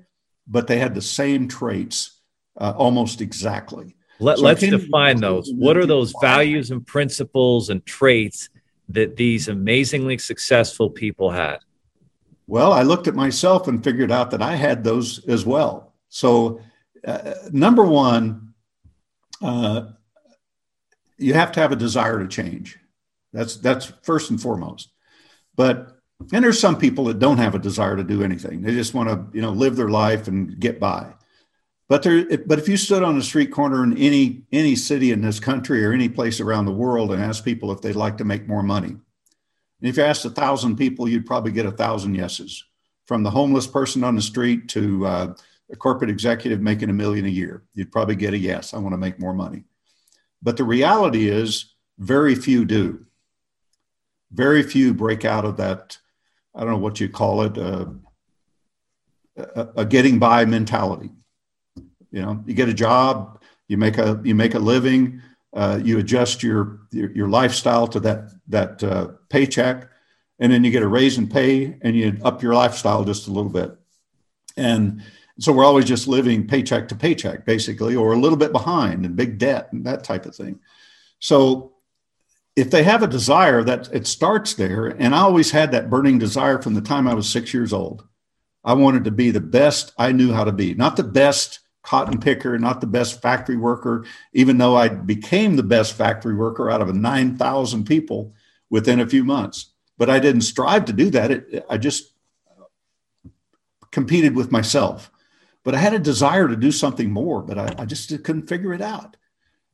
but 0.46 0.66
they 0.66 0.78
had 0.78 0.94
the 0.94 1.02
same 1.02 1.48
traits 1.48 2.20
uh, 2.59 2.74
almost 2.76 3.20
exactly. 3.20 3.96
Let, 4.20 4.40
us 4.40 4.61
define 4.61 5.20
those. 5.20 5.50
What 5.52 5.76
are 5.76 5.87
those 5.87 6.12
values 6.20 6.70
and 6.70 6.85
principles 6.85 7.70
and 7.70 7.85
traits 7.87 8.48
that 8.88 9.16
these 9.16 9.48
amazingly 9.48 10.18
successful 10.18 10.90
people 10.90 11.31
had? 11.31 11.59
Well, 12.48 12.72
I 12.72 12.80
looked 12.80 13.06
at 13.06 13.14
myself 13.14 13.68
and 13.68 13.84
figured 13.84 14.11
out 14.11 14.30
that 14.30 14.40
I 14.40 14.56
had 14.56 14.82
those 14.82 15.22
as 15.28 15.44
well. 15.44 15.92
So, 16.08 16.62
uh, 17.06 17.34
number 17.52 17.84
one, 17.84 18.54
uh, 19.42 19.82
you 21.18 21.34
have 21.34 21.52
to 21.52 21.61
have 21.61 21.72
a 21.72 21.76
desire 21.76 22.18
to 22.18 22.26
change. 22.26 22.78
That's 23.34 23.56
that's 23.56 23.92
first 24.02 24.30
and 24.30 24.40
foremost. 24.40 24.90
But 25.56 25.98
and 26.32 26.42
there's 26.42 26.58
some 26.58 26.78
people 26.78 27.04
that 27.04 27.18
don't 27.18 27.37
have 27.37 27.54
a 27.54 27.58
desire 27.58 27.96
to 27.96 28.02
do 28.02 28.22
anything. 28.22 28.62
They 28.62 28.72
just 28.72 28.94
want 28.94 29.11
to 29.11 29.37
you 29.37 29.42
know 29.42 29.52
live 29.52 29.76
their 29.76 29.90
life 29.90 30.26
and 30.26 30.58
get 30.58 30.80
by. 30.80 31.12
But 31.87 32.02
there, 32.02 32.24
but 32.46 32.58
if 32.58 32.66
you 32.66 32.78
stood 32.78 33.02
on 33.02 33.18
a 33.18 33.22
street 33.22 33.52
corner 33.52 33.84
in 33.84 33.94
any 33.98 34.44
any 34.52 34.74
city 34.74 35.12
in 35.12 35.20
this 35.20 35.38
country 35.38 35.84
or 35.84 35.92
any 35.92 36.08
place 36.08 36.40
around 36.40 36.64
the 36.64 36.72
world 36.72 37.12
and 37.12 37.22
asked 37.22 37.44
people 37.44 37.70
if 37.72 37.82
they'd 37.82 37.94
like 37.94 38.16
to 38.18 38.24
make 38.24 38.48
more 38.48 38.62
money, 38.62 38.96
and 39.81 39.88
if 39.88 39.97
you 39.97 40.03
asked 40.03 40.25
a 40.25 40.31
thousand 40.31 40.77
people, 40.77 41.09
you'd 41.09 41.27
probably 41.27 41.53
get 41.53 41.67
a 41.67 41.73
thousand 41.73 42.14
yeses, 42.14 42.64
from 43.07 43.23
the 43.23 43.31
homeless 43.31 43.67
person 43.67 44.05
on 44.05 44.17
the 44.17 44.23
street 44.23 44.69
to 44.71 45.07
uh, 45.07 45.35
a 45.71 45.77
corporate 45.77 46.11
executive 46.11 46.61
making 46.61 46.91
a 46.91 46.95
million 46.95 47.27
a 47.27 47.31
year. 47.31 47.62
You'd 47.75 47.93
probably 47.93 48.17
get 48.17 48.35
a 48.35 48.38
yes, 48.38 48.75
I 48.75 48.79
want 48.79 48.93
to 48.93 48.99
make 48.99 49.21
more 49.21 49.35
money. 49.35 49.64
But 50.43 50.57
the 50.57 50.64
reality 50.64 51.29
is, 51.29 51.75
very 51.99 52.35
few 52.35 52.64
do. 52.64 53.05
Very 54.31 54.62
few 54.62 54.95
break 54.95 55.25
out 55.25 55.45
of 55.45 55.57
that, 55.57 55.99
I 56.55 56.61
don't 56.61 56.71
know 56.71 56.79
what 56.79 57.01
you 57.01 57.09
call 57.09 57.43
it, 57.43 57.59
uh, 57.59 57.87
a, 59.37 59.69
a 59.79 59.85
getting 59.85 60.19
by 60.19 60.45
mentality. 60.45 61.11
You 62.11 62.23
know, 62.23 62.43
you 62.47 62.55
get 62.55 62.69
a 62.69 62.75
job, 62.75 63.43
you 63.69 63.77
make 63.77 63.99
a 63.99 64.21
you 64.25 64.35
make 64.35 64.55
a 64.55 64.59
living, 64.59 65.23
uh, 65.54 65.80
you 65.82 65.98
adjust 65.98 66.42
your, 66.42 66.80
your, 66.90 67.11
your 67.12 67.28
lifestyle 67.28 67.87
to 67.88 68.00
that 68.00 68.30
that 68.48 68.82
uh, 68.82 69.08
paycheck, 69.28 69.88
and 70.38 70.52
then 70.52 70.64
you 70.64 70.70
get 70.70 70.82
a 70.82 70.88
raise 70.88 71.18
in 71.18 71.28
pay, 71.28 71.78
and 71.82 71.96
you 71.96 72.18
up 72.22 72.42
your 72.42 72.54
lifestyle 72.54 73.04
just 73.04 73.28
a 73.28 73.32
little 73.32 73.50
bit. 73.50 73.76
And 74.56 75.02
so 75.38 75.52
we're 75.52 75.64
always 75.64 75.84
just 75.84 76.08
living 76.08 76.46
paycheck 76.46 76.88
to 76.88 76.96
paycheck, 76.96 77.46
basically, 77.46 77.94
or 77.94 78.12
a 78.12 78.18
little 78.18 78.38
bit 78.38 78.52
behind 78.52 79.04
and 79.04 79.16
big 79.16 79.38
debt 79.38 79.68
and 79.72 79.84
that 79.87 80.04
type 80.04 80.26
of 80.26 80.34
thing. 80.34 80.58
So 81.20 81.74
if 82.56 82.70
they 82.70 82.82
have 82.82 83.04
a 83.04 83.06
desire 83.06 83.62
that 83.62 83.88
it 83.92 84.06
starts 84.06 84.54
there, 84.54 84.87
and 84.87 85.14
I 85.14 85.20
always 85.20 85.52
had 85.52 85.70
that 85.72 85.88
burning 85.88 86.18
desire 86.18 86.61
from 86.61 86.74
the 86.74 86.80
time 86.80 87.06
I 87.06 87.14
was 87.14 87.28
six 87.28 87.54
years 87.54 87.72
old. 87.72 88.04
I 88.64 88.74
wanted 88.74 89.04
to 89.04 89.12
be 89.12 89.30
the 89.30 89.40
best 89.40 89.92
I 89.96 90.11
knew 90.11 90.32
how 90.32 90.42
to 90.42 90.52
be, 90.52 90.74
not 90.74 90.96
the 90.96 91.04
best 91.04 91.61
cotton 91.83 92.21
picker, 92.21 92.59
not 92.59 92.81
the 92.81 92.87
best 92.87 93.23
factory 93.23 93.57
worker, 93.57 94.05
even 94.33 94.59
though 94.59 94.77
I 94.77 94.88
became 94.88 95.57
the 95.57 95.62
best 95.62 95.95
factory 95.95 96.35
worker 96.35 96.71
out 96.71 96.83
of 96.83 96.95
9,000 96.95 97.85
people 97.85 98.35
within 98.71 99.01
a 99.01 99.09
few 99.09 99.25
months. 99.25 99.73
But 99.97 100.11
I 100.11 100.19
didn't 100.19 100.43
strive 100.43 100.85
to 100.87 100.93
do 100.93 101.11
that. 101.11 101.31
It, 101.31 101.67
I 101.69 101.79
just 101.79 102.12
competed 103.91 104.37
with 104.37 104.53
myself 104.53 105.11
but 105.69 105.75
I 105.75 105.81
had 105.81 105.93
a 105.93 105.99
desire 105.99 106.49
to 106.49 106.57
do 106.57 106.73
something 106.73 107.11
more, 107.11 107.43
but 107.43 107.59
I, 107.59 107.75
I 107.83 107.85
just 107.85 108.09
couldn't 108.25 108.49
figure 108.49 108.73
it 108.73 108.81
out. 108.81 109.19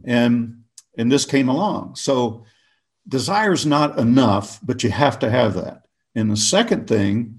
And 0.05 0.65
and 0.99 1.13
this 1.13 1.25
came 1.25 1.49
along. 1.49 1.95
So 1.95 2.47
desire 3.07 3.53
is 3.53 3.65
not 3.65 3.97
enough, 3.97 4.59
but 4.61 4.83
you 4.83 4.91
have 4.91 5.21
to 5.21 5.31
have 5.31 5.55
that. 5.55 5.87
And 6.17 6.33
the 6.33 6.37
second 6.37 6.89
thing 6.89 7.39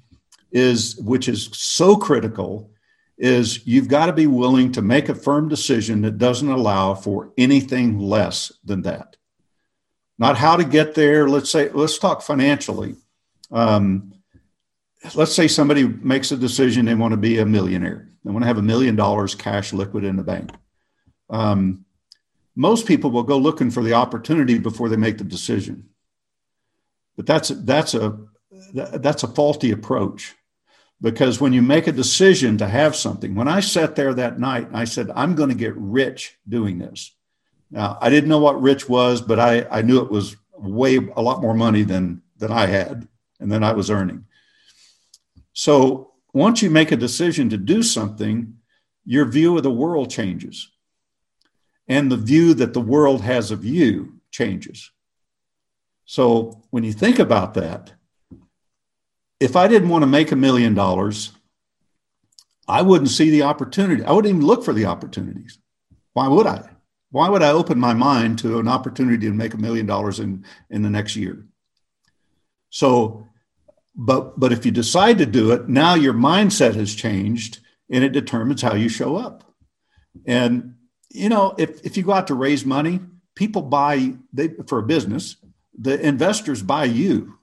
is, 0.53 0.95
which 0.95 1.27
is 1.27 1.49
so 1.51 1.97
critical, 1.97 2.71
is 3.17 3.65
you've 3.65 3.87
got 3.87 4.07
to 4.07 4.13
be 4.13 4.27
willing 4.27 4.71
to 4.73 4.81
make 4.81 5.09
a 5.09 5.15
firm 5.15 5.47
decision 5.47 6.01
that 6.01 6.17
doesn't 6.17 6.49
allow 6.49 6.93
for 6.93 7.31
anything 7.37 7.99
less 7.99 8.51
than 8.63 8.81
that. 8.81 9.15
Not 10.17 10.37
how 10.37 10.57
to 10.57 10.63
get 10.63 10.95
there. 10.95 11.27
Let's 11.29 11.49
say, 11.49 11.69
let's 11.69 11.97
talk 11.97 12.21
financially. 12.21 12.95
Um, 13.51 14.15
let's 15.13 15.33
say 15.33 15.47
somebody 15.47 15.87
makes 15.87 16.31
a 16.31 16.37
decision 16.37 16.85
they 16.85 16.95
want 16.95 17.11
to 17.11 17.17
be 17.17 17.37
a 17.37 17.45
millionaire 17.45 18.09
they 18.23 18.31
want 18.31 18.41
to 18.41 18.47
have 18.47 18.57
a 18.57 18.63
million 18.63 18.95
dollars 18.95 19.35
cash 19.35 19.71
liquid 19.73 20.03
in 20.03 20.15
the 20.15 20.23
bank 20.23 20.51
um, 21.29 21.85
most 22.55 22.87
people 22.87 23.11
will 23.11 23.23
go 23.23 23.37
looking 23.37 23.69
for 23.69 23.83
the 23.83 23.93
opportunity 23.93 24.57
before 24.57 24.89
they 24.89 24.95
make 24.95 25.17
the 25.17 25.23
decision 25.23 25.87
but 27.15 27.25
that's 27.25 27.49
that's 27.49 27.93
a 27.93 28.17
that's 28.73 29.23
a 29.23 29.27
faulty 29.27 29.71
approach 29.71 30.33
because 31.01 31.41
when 31.41 31.53
you 31.53 31.61
make 31.61 31.87
a 31.87 31.91
decision 31.91 32.57
to 32.57 32.67
have 32.67 32.95
something 32.95 33.35
when 33.35 33.47
i 33.47 33.59
sat 33.59 33.95
there 33.95 34.13
that 34.13 34.39
night 34.39 34.67
i 34.73 34.85
said 34.85 35.11
i'm 35.15 35.35
going 35.35 35.49
to 35.49 35.55
get 35.55 35.75
rich 35.75 36.37
doing 36.47 36.79
this 36.79 37.15
now 37.71 37.97
i 38.01 38.09
didn't 38.09 38.29
know 38.29 38.39
what 38.39 38.61
rich 38.61 38.87
was 38.87 39.21
but 39.21 39.39
i 39.39 39.65
i 39.71 39.81
knew 39.81 40.01
it 40.01 40.11
was 40.11 40.35
way 40.57 40.95
a 41.15 41.21
lot 41.21 41.41
more 41.41 41.53
money 41.53 41.83
than 41.83 42.21
than 42.37 42.51
i 42.51 42.65
had 42.65 43.07
and 43.39 43.51
then 43.51 43.63
i 43.63 43.73
was 43.73 43.89
earning 43.89 44.25
so 45.55 46.11
once 46.33 46.61
you 46.61 46.69
make 46.69 46.91
a 46.91 46.97
decision 46.97 47.49
to 47.49 47.57
do 47.57 47.81
something, 47.81 48.57
your 49.05 49.23
view 49.23 49.55
of 49.55 49.63
the 49.63 49.71
world 49.71 50.11
changes. 50.11 50.69
And 51.87 52.11
the 52.11 52.17
view 52.17 52.53
that 52.55 52.73
the 52.73 52.81
world 52.81 53.21
has 53.21 53.51
of 53.51 53.63
you 53.63 54.19
changes. 54.31 54.91
So 56.03 56.61
when 56.71 56.83
you 56.83 56.91
think 56.91 57.19
about 57.19 57.53
that, 57.53 57.93
if 59.45 59.55
I 59.55 59.67
didn't 59.67 59.89
want 59.89 60.01
to 60.01 60.07
make 60.07 60.31
a 60.31 60.35
million 60.35 60.73
dollars, 60.73 61.31
I 62.67 62.81
wouldn't 62.81 63.11
see 63.11 63.29
the 63.29 63.43
opportunity. 63.43 64.03
I 64.03 64.11
wouldn't 64.11 64.35
even 64.35 64.47
look 64.47 64.65
for 64.65 64.73
the 64.73 64.87
opportunities. 64.87 65.59
Why 66.13 66.27
would 66.27 66.47
I? 66.47 66.67
Why 67.11 67.29
would 67.29 67.43
I 67.43 67.51
open 67.51 67.79
my 67.79 67.93
mind 67.93 68.39
to 68.39 68.57
an 68.57 68.67
opportunity 68.67 69.27
to 69.27 69.33
make 69.33 69.53
a 69.53 69.57
million 69.57 69.85
dollars 69.85 70.19
in, 70.19 70.45
in 70.71 70.81
the 70.81 70.89
next 70.89 71.15
year? 71.15 71.45
So 72.71 73.27
but 73.95 74.39
but 74.39 74.51
if 74.51 74.65
you 74.65 74.71
decide 74.71 75.19
to 75.19 75.25
do 75.25 75.51
it, 75.51 75.69
now 75.69 75.93
your 75.93 76.13
mindset 76.13 76.73
has 76.75 76.93
changed 76.93 77.59
and 77.89 78.03
it 78.03 78.09
determines 78.09 78.63
how 78.63 78.73
you 78.73 78.89
show 78.89 79.15
up. 79.15 79.43
And 80.25 80.75
you 81.09 81.29
know, 81.29 81.53
if 81.57 81.85
if 81.85 81.95
you 81.95 82.03
go 82.03 82.13
out 82.13 82.27
to 82.27 82.33
raise 82.33 82.65
money, 82.65 82.99
people 83.35 83.61
buy 83.61 84.15
they 84.33 84.49
for 84.67 84.79
a 84.79 84.83
business, 84.83 85.37
the 85.77 85.99
investors 86.01 86.63
buy 86.63 86.85
you 86.85 87.37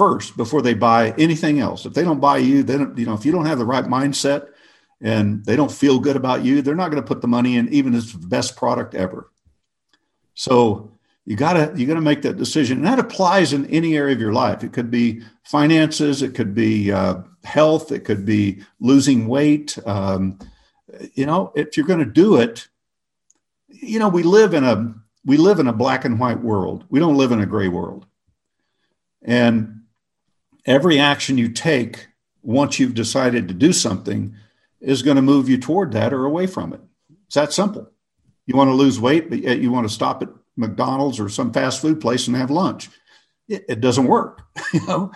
first 0.00 0.36
before 0.36 0.62
they 0.62 0.74
buy 0.74 1.10
anything 1.18 1.60
else. 1.60 1.86
If 1.86 1.94
they 1.94 2.04
don't 2.04 2.20
buy 2.20 2.38
you, 2.38 2.62
then 2.62 2.94
you 2.96 3.06
know, 3.06 3.14
if 3.14 3.24
you 3.24 3.32
don't 3.32 3.46
have 3.46 3.58
the 3.58 3.72
right 3.74 3.84
mindset 3.84 4.48
and 5.00 5.44
they 5.44 5.56
don't 5.56 5.72
feel 5.72 5.98
good 5.98 6.16
about 6.16 6.44
you, 6.44 6.62
they're 6.62 6.74
not 6.82 6.90
going 6.90 7.02
to 7.02 7.06
put 7.06 7.20
the 7.20 7.28
money 7.28 7.56
in 7.56 7.68
even 7.68 7.94
if 7.94 8.04
it's 8.04 8.12
the 8.12 8.26
best 8.26 8.56
product 8.56 8.94
ever. 8.94 9.30
So 10.34 10.92
you 11.26 11.36
gotta 11.36 11.72
you 11.76 11.86
gotta 11.86 12.00
make 12.00 12.22
that 12.22 12.38
decision 12.38 12.78
and 12.78 12.86
that 12.86 12.98
applies 12.98 13.52
in 13.52 13.66
any 13.66 13.96
area 13.96 14.14
of 14.14 14.20
your 14.20 14.32
life 14.32 14.64
it 14.64 14.72
could 14.72 14.90
be 14.90 15.20
finances 15.44 16.22
it 16.22 16.34
could 16.34 16.54
be 16.54 16.90
uh, 16.90 17.16
health 17.44 17.92
it 17.92 18.04
could 18.06 18.24
be 18.24 18.64
losing 18.80 19.28
weight 19.28 19.78
um, 19.86 20.38
you 21.14 21.26
know, 21.26 21.52
if 21.54 21.76
you're 21.76 21.86
going 21.86 22.00
to 22.00 22.04
do 22.04 22.36
it, 22.36 22.68
you 23.68 23.98
know, 23.98 24.08
we 24.08 24.22
live 24.22 24.54
in 24.54 24.64
a 24.64 24.94
we 25.24 25.36
live 25.36 25.58
in 25.58 25.68
a 25.68 25.72
black 25.72 26.04
and 26.04 26.18
white 26.18 26.40
world. 26.40 26.84
We 26.88 26.98
don't 26.98 27.16
live 27.16 27.32
in 27.32 27.40
a 27.40 27.46
gray 27.46 27.68
world. 27.68 28.06
And 29.22 29.79
every 30.66 30.98
action 30.98 31.38
you 31.38 31.48
take 31.48 32.08
once 32.42 32.78
you've 32.78 32.94
decided 32.94 33.48
to 33.48 33.54
do 33.54 33.72
something 33.72 34.34
is 34.80 35.02
going 35.02 35.16
to 35.16 35.22
move 35.22 35.48
you 35.48 35.58
toward 35.58 35.92
that 35.92 36.12
or 36.12 36.24
away 36.24 36.46
from 36.46 36.72
it. 36.72 36.80
It's 37.26 37.34
that 37.34 37.52
simple. 37.52 37.90
You 38.46 38.56
want 38.56 38.68
to 38.68 38.74
lose 38.74 38.98
weight, 38.98 39.30
but 39.30 39.40
yet 39.40 39.60
you 39.60 39.70
want 39.70 39.86
to 39.86 39.94
stop 39.94 40.22
at 40.22 40.28
McDonald's 40.56 41.20
or 41.20 41.28
some 41.28 41.52
fast 41.52 41.80
food 41.80 42.00
place 42.00 42.26
and 42.26 42.36
have 42.36 42.50
lunch. 42.50 42.88
It, 43.48 43.64
it 43.68 43.80
doesn't 43.80 44.06
work, 44.06 44.42
you 44.72 44.84
know. 44.86 45.12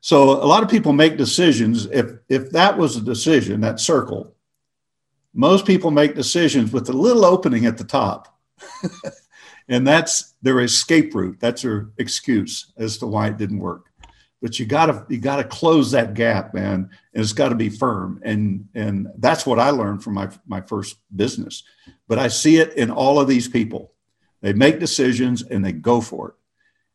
so 0.00 0.42
a 0.42 0.46
lot 0.46 0.62
of 0.62 0.70
people 0.70 0.92
make 0.92 1.16
decisions. 1.16 1.86
If 1.86 2.12
if 2.28 2.50
that 2.52 2.78
was 2.78 2.96
a 2.96 3.00
decision, 3.00 3.60
that 3.60 3.80
circle, 3.80 4.34
most 5.34 5.66
people 5.66 5.90
make 5.90 6.14
decisions 6.14 6.72
with 6.72 6.88
a 6.88 6.92
little 6.92 7.24
opening 7.24 7.66
at 7.66 7.78
the 7.78 7.84
top. 7.84 8.38
and 9.68 9.86
that's 9.86 10.34
their 10.42 10.60
escape 10.60 11.14
route. 11.14 11.38
That's 11.40 11.62
their 11.62 11.90
excuse 11.98 12.72
as 12.76 12.98
to 12.98 13.06
why 13.06 13.28
it 13.28 13.36
didn't 13.36 13.60
work. 13.60 13.89
But 14.42 14.58
you 14.58 14.66
gotta 14.66 15.04
you 15.08 15.18
gotta 15.18 15.44
close 15.44 15.90
that 15.90 16.14
gap, 16.14 16.54
man. 16.54 16.90
And 17.12 17.22
it's 17.22 17.32
got 17.32 17.50
to 17.50 17.54
be 17.54 17.68
firm. 17.68 18.20
And 18.24 18.68
and 18.74 19.08
that's 19.18 19.44
what 19.44 19.58
I 19.58 19.70
learned 19.70 20.02
from 20.02 20.14
my 20.14 20.30
my 20.46 20.60
first 20.62 20.96
business. 21.14 21.62
But 22.08 22.18
I 22.18 22.28
see 22.28 22.56
it 22.56 22.74
in 22.74 22.90
all 22.90 23.20
of 23.20 23.28
these 23.28 23.48
people. 23.48 23.92
They 24.40 24.52
make 24.52 24.80
decisions 24.80 25.42
and 25.42 25.64
they 25.64 25.72
go 25.72 26.00
for 26.00 26.28
it. 26.30 26.34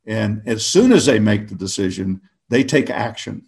And 0.05 0.41
as 0.45 0.65
soon 0.65 0.91
as 0.91 1.05
they 1.05 1.19
make 1.19 1.47
the 1.47 1.55
decision, 1.55 2.21
they 2.49 2.63
take 2.63 2.89
action. 2.89 3.45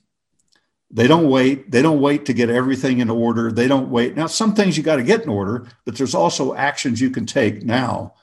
They 0.90 1.08
don't 1.08 1.30
wait. 1.30 1.70
They 1.70 1.82
don't 1.82 2.00
wait 2.00 2.26
to 2.26 2.34
get 2.34 2.50
everything 2.50 3.00
in 3.00 3.10
order. 3.10 3.52
They 3.52 3.68
don't 3.68 3.90
wait. 3.90 4.16
Now, 4.16 4.28
some 4.28 4.56
things 4.56 4.78
you 4.78 4.84
got 4.84 4.96
to 4.96 5.04
get 5.04 5.24
in 5.24 5.30
order, 5.30 5.68
but 5.86 5.98
there's 5.98 6.16
also 6.16 6.56
actions 6.56 7.02
you 7.02 7.10
can 7.10 7.26
take 7.26 7.64
now 7.64 8.14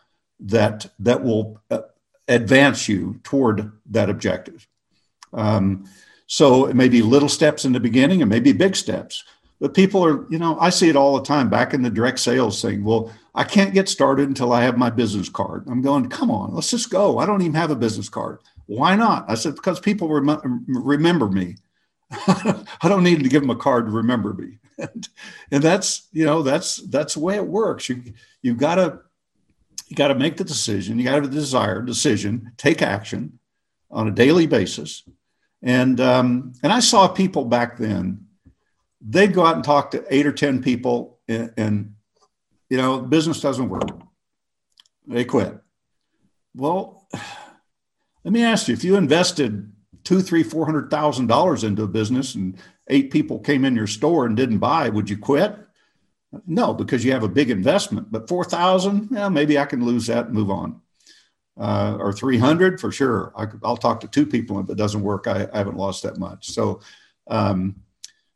that 0.40 0.86
that 0.98 1.22
will 1.22 1.60
uh, 1.70 1.82
advance 2.26 2.88
you 2.88 3.20
toward 3.22 3.72
that 3.90 4.08
objective. 4.08 4.66
Um, 5.34 5.84
so 6.26 6.66
it 6.66 6.74
may 6.74 6.88
be 6.88 7.02
little 7.02 7.28
steps 7.28 7.64
in 7.64 7.72
the 7.72 7.80
beginning, 7.80 8.22
and 8.22 8.30
maybe 8.30 8.52
big 8.52 8.76
steps. 8.76 9.24
But 9.60 9.74
people 9.74 10.04
are, 10.04 10.26
you 10.30 10.38
know, 10.38 10.58
I 10.58 10.70
see 10.70 10.88
it 10.88 10.96
all 10.96 11.16
the 11.16 11.24
time 11.24 11.48
back 11.48 11.74
in 11.74 11.82
the 11.82 11.90
direct 11.90 12.18
sales 12.18 12.60
thing. 12.60 12.84
Well, 12.84 13.12
I 13.34 13.44
can't 13.44 13.74
get 13.74 13.88
started 13.88 14.28
until 14.28 14.52
I 14.52 14.62
have 14.62 14.76
my 14.76 14.90
business 14.90 15.28
card. 15.28 15.64
I'm 15.68 15.82
going, 15.82 16.08
come 16.08 16.30
on, 16.30 16.54
let's 16.54 16.70
just 16.70 16.90
go. 16.90 17.18
I 17.18 17.26
don't 17.26 17.42
even 17.42 17.54
have 17.54 17.70
a 17.70 17.76
business 17.76 18.08
card. 18.08 18.40
Why 18.66 18.96
not? 18.96 19.24
I 19.28 19.34
said, 19.34 19.54
because 19.54 19.80
people 19.80 20.08
rem- 20.08 20.64
remember 20.68 21.28
me. 21.28 21.56
I 22.10 22.64
don't 22.88 23.04
need 23.04 23.22
to 23.22 23.28
give 23.28 23.42
them 23.42 23.50
a 23.50 23.56
card 23.56 23.86
to 23.86 23.92
remember 23.92 24.34
me. 24.34 24.58
and, 24.78 25.08
and 25.50 25.62
that's, 25.62 26.08
you 26.12 26.24
know, 26.24 26.42
that's, 26.42 26.76
that's 26.76 27.14
the 27.14 27.20
way 27.20 27.36
it 27.36 27.46
works. 27.46 27.88
You, 27.88 28.02
you've 28.42 28.58
got 28.58 28.76
to, 28.76 29.00
you 29.88 29.96
got 29.96 30.08
to 30.08 30.14
make 30.14 30.36
the 30.36 30.44
decision. 30.44 30.98
You 30.98 31.04
got 31.04 31.10
to 31.10 31.22
have 31.22 31.30
a 31.30 31.34
desire, 31.34 31.82
decision, 31.82 32.52
take 32.56 32.82
action 32.82 33.38
on 33.90 34.08
a 34.08 34.12
daily 34.12 34.46
basis. 34.46 35.04
And, 35.64 35.98
um, 35.98 36.52
and 36.62 36.70
I 36.70 36.80
saw 36.80 37.08
people 37.08 37.46
back 37.46 37.78
then, 37.78 38.26
they'd 39.00 39.32
go 39.32 39.44
out 39.44 39.56
and 39.56 39.64
talk 39.64 39.90
to 39.90 40.04
eight 40.10 40.26
or 40.26 40.32
10 40.32 40.62
people 40.62 41.18
and, 41.26 41.52
and 41.56 41.94
you 42.68 42.76
know, 42.76 43.00
business 43.00 43.40
doesn't 43.40 43.68
work. 43.68 43.88
They 45.06 45.24
quit. 45.24 45.58
Well, 46.54 47.08
let 48.24 48.32
me 48.32 48.42
ask 48.42 48.68
you, 48.68 48.74
if 48.74 48.84
you 48.84 48.96
invested 48.96 49.72
two, 50.02 50.20
three, 50.20 50.42
four 50.42 50.66
hundred 50.66 50.90
thousand 50.90 51.26
dollars 51.26 51.64
into 51.64 51.82
a 51.82 51.88
business 51.88 52.34
and 52.34 52.56
eight 52.88 53.10
people 53.10 53.38
came 53.38 53.64
in 53.64 53.76
your 53.76 53.86
store 53.86 54.26
and 54.26 54.36
didn't 54.36 54.58
buy, 54.58 54.88
would 54.88 55.10
you 55.10 55.18
quit? 55.18 55.56
No, 56.46 56.74
because 56.74 57.04
you 57.04 57.12
have 57.12 57.22
a 57.22 57.28
big 57.28 57.50
investment. 57.50 58.10
But 58.10 58.28
four 58.28 58.44
thousand, 58.44 59.08
yeah, 59.10 59.28
maybe 59.28 59.58
I 59.58 59.66
can 59.66 59.84
lose 59.84 60.06
that 60.06 60.26
and 60.26 60.34
move 60.34 60.50
on. 60.50 60.80
Uh, 61.56 61.96
or 62.00 62.12
three 62.12 62.36
hundred 62.36 62.80
for 62.80 62.90
sure. 62.90 63.32
I, 63.36 63.46
will 63.62 63.76
talk 63.76 64.00
to 64.00 64.08
two 64.08 64.26
people 64.26 64.58
if 64.58 64.68
it 64.68 64.76
doesn't 64.76 65.02
work. 65.02 65.28
I, 65.28 65.48
I 65.52 65.58
haven't 65.58 65.76
lost 65.76 66.02
that 66.02 66.18
much. 66.18 66.50
So, 66.50 66.80
um, 67.28 67.76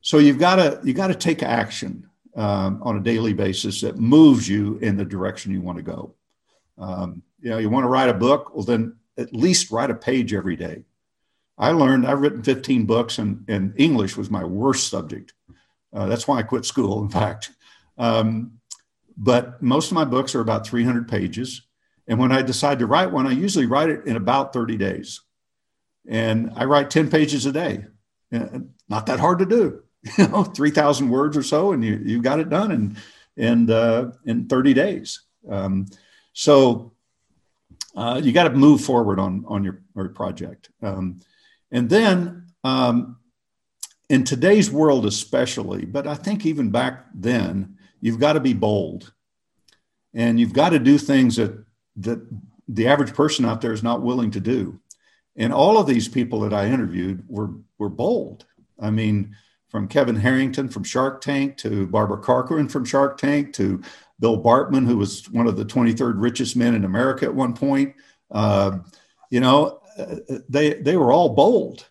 so 0.01 0.19
you've 0.19 0.39
got 0.39 0.57
to 0.57 0.81
you 0.85 0.95
got 0.95 1.09
to 1.09 1.17
take 1.17 1.43
action 1.43 2.09
um, 2.37 2.81
on 2.83 2.97
a 2.97 3.01
daily 3.01 3.33
basis 3.33 3.81
that 3.81 3.99
moves 3.99 4.49
you 4.49 4.79
in 4.79 4.97
the 4.97 5.05
direction 5.05 5.53
you 5.53 5.61
want 5.61 5.79
to 5.79 5.83
go. 5.83 6.15
Um, 6.79 7.23
you 7.41 7.51
know, 7.51 7.59
you 7.59 7.69
want 7.69 7.85
to 7.85 7.89
write 7.89 8.09
a 8.09 8.15
book, 8.15 8.55
well, 8.55 8.65
then 8.65 8.97
at 9.17 9.33
least 9.33 9.71
write 9.71 9.91
a 9.91 9.95
page 9.95 10.33
every 10.33 10.57
day. 10.57 10.85
I 11.59 11.73
learned 11.73 12.07
I've 12.07 12.21
written 12.21 12.43
15 12.43 12.87
books, 12.87 13.19
and, 13.19 13.45
and 13.49 13.75
English 13.77 14.17
was 14.17 14.31
my 14.31 14.45
worst 14.45 14.89
subject. 14.89 15.33
Uh, 15.93 16.07
that's 16.07 16.29
why 16.29 16.39
I 16.39 16.43
quit 16.43 16.65
school, 16.65 17.03
in 17.03 17.09
fact. 17.09 17.51
Um, 17.97 18.61
but 19.17 19.61
most 19.61 19.91
of 19.91 19.97
my 19.97 20.05
books 20.05 20.37
are 20.37 20.41
about 20.41 20.67
300 20.67 21.09
pages. 21.09 21.63
And 22.09 22.19
when 22.19 22.33
I 22.33 22.41
decide 22.41 22.79
to 22.79 22.87
write 22.87 23.13
one, 23.13 23.27
I 23.27 23.33
usually 23.33 23.67
write 23.67 23.91
it 23.91 24.07
in 24.07 24.17
about 24.17 24.55
30 24.55 24.79
days. 24.79 25.21
And 26.09 26.51
I 26.57 26.65
write 26.65 26.91
10 26.91 27.11
pages 27.11 27.45
a 27.45 27.53
day. 27.53 27.85
Not 28.89 29.07
that 29.07 29.21
hard 29.21 29.39
to 29.41 29.47
do, 29.47 29.83
you 30.19 30.27
know, 30.29 30.43
3,000 30.43 31.11
words 31.11 31.37
or 31.37 31.43
so, 31.43 31.73
and 31.73 31.85
you, 31.85 32.01
you 32.03 32.23
got 32.23 32.41
it 32.41 32.49
done 32.49 32.73
in, 32.73 32.97
in, 33.37 33.71
uh, 33.71 34.13
in 34.25 34.49
30 34.49 34.73
days. 34.73 35.21
Um, 35.49 35.87
so 36.33 36.93
uh, 37.95 38.21
you 38.23 38.33
got 38.33 38.45
to 38.45 38.51
move 38.51 38.81
forward 38.81 39.21
on, 39.21 39.45
on 39.47 39.63
your, 39.63 39.83
your 39.95 40.09
project. 40.09 40.71
Um, 40.83 41.21
and 41.71 41.91
then 41.91 42.47
um, 42.65 43.19
in 44.09 44.25
today's 44.25 44.71
world, 44.71 45.05
especially, 45.05 45.85
but 45.85 46.07
I 46.07 46.15
think 46.15 46.47
even 46.47 46.71
back 46.71 47.05
then, 47.15 47.77
you've 48.01 48.21
got 48.21 48.35
to 48.35 48.41
be 48.41 48.55
bold 48.55 49.13
and 50.15 50.41
you've 50.41 50.55
got 50.55 50.71
to 50.71 50.79
do 50.79 50.97
things 50.97 51.37
that, 51.37 51.68
that 51.99 52.21
the 52.69 52.87
average 52.87 53.15
person 53.15 53.45
out 53.45 53.61
there 53.61 53.73
is 53.73 53.83
not 53.83 54.03
willing 54.03 54.31
to 54.33 54.41
do. 54.41 54.79
And 55.37 55.53
all 55.53 55.79
of 55.79 55.87
these 55.87 56.09
people 56.09 56.41
that 56.41 56.53
I 56.53 56.67
interviewed 56.67 57.25
were, 57.29 57.51
were 57.79 57.89
bold. 57.89 58.45
I 58.81 58.91
mean, 58.91 59.37
from 59.69 59.87
Kevin 59.87 60.17
Harrington 60.17 60.69
from 60.69 60.85
Shark 60.85 61.21
Tank 61.21 61.57
to 61.59 61.87
Barbara 61.87 62.19
Corcoran 62.19 62.69
from 62.69 62.85
Shark 62.85 63.19
Tank 63.19 63.53
to 63.55 63.83
Bill 64.21 64.43
Bartman, 64.43 64.87
who 64.87 64.97
was 64.97 65.31
one 65.31 65.47
of 65.47 65.57
the 65.57 65.65
23rd 65.65 66.15
richest 66.17 66.57
men 66.57 66.75
in 66.75 66.85
America 66.85 67.27
at 67.27 67.35
one 67.35 67.55
point. 67.55 67.95
Uh, 68.31 68.79
you 69.31 69.41
know, 69.41 69.81
they 70.49 70.75
they 70.75 70.97
were 70.97 71.13
all 71.13 71.31
bold. 71.31 71.87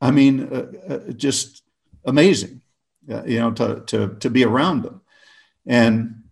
I 0.00 0.10
mean, 0.10 0.52
uh, 0.52 0.72
uh, 0.88 1.12
just 1.12 1.62
amazing, 2.04 2.60
uh, 3.10 3.24
you 3.24 3.38
know, 3.38 3.52
to 3.52 3.80
to 3.86 4.16
to 4.20 4.30
be 4.30 4.44
around 4.44 4.82
them, 4.82 5.00
and 5.66 6.24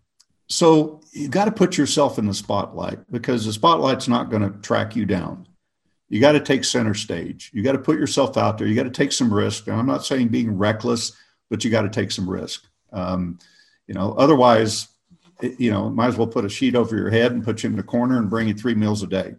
so 0.48 0.99
you 1.12 1.28
got 1.28 1.46
to 1.46 1.52
put 1.52 1.76
yourself 1.76 2.18
in 2.18 2.26
the 2.26 2.34
spotlight 2.34 2.98
because 3.10 3.44
the 3.44 3.52
spotlight's 3.52 4.08
not 4.08 4.30
going 4.30 4.42
to 4.42 4.58
track 4.60 4.94
you 4.94 5.04
down. 5.04 5.46
You 6.08 6.20
got 6.20 6.32
to 6.32 6.40
take 6.40 6.64
center 6.64 6.94
stage. 6.94 7.50
You 7.52 7.62
got 7.62 7.72
to 7.72 7.78
put 7.78 7.98
yourself 7.98 8.36
out 8.36 8.58
there. 8.58 8.66
You 8.66 8.74
got 8.74 8.84
to 8.84 8.90
take 8.90 9.12
some 9.12 9.32
risk. 9.32 9.66
And 9.66 9.76
I'm 9.76 9.86
not 9.86 10.04
saying 10.04 10.28
being 10.28 10.56
reckless, 10.56 11.12
but 11.48 11.64
you 11.64 11.70
got 11.70 11.82
to 11.82 11.88
take 11.88 12.10
some 12.10 12.28
risk. 12.28 12.64
Um, 12.92 13.38
you 13.86 13.94
know, 13.94 14.12
otherwise, 14.12 14.88
it, 15.40 15.58
you 15.60 15.70
know, 15.70 15.88
might 15.88 16.08
as 16.08 16.16
well 16.16 16.26
put 16.26 16.44
a 16.44 16.48
sheet 16.48 16.74
over 16.74 16.96
your 16.96 17.10
head 17.10 17.32
and 17.32 17.44
put 17.44 17.62
you 17.62 17.70
in 17.70 17.76
the 17.76 17.82
corner 17.82 18.18
and 18.18 18.30
bring 18.30 18.48
you 18.48 18.54
three 18.54 18.74
meals 18.74 19.02
a 19.02 19.06
day. 19.06 19.34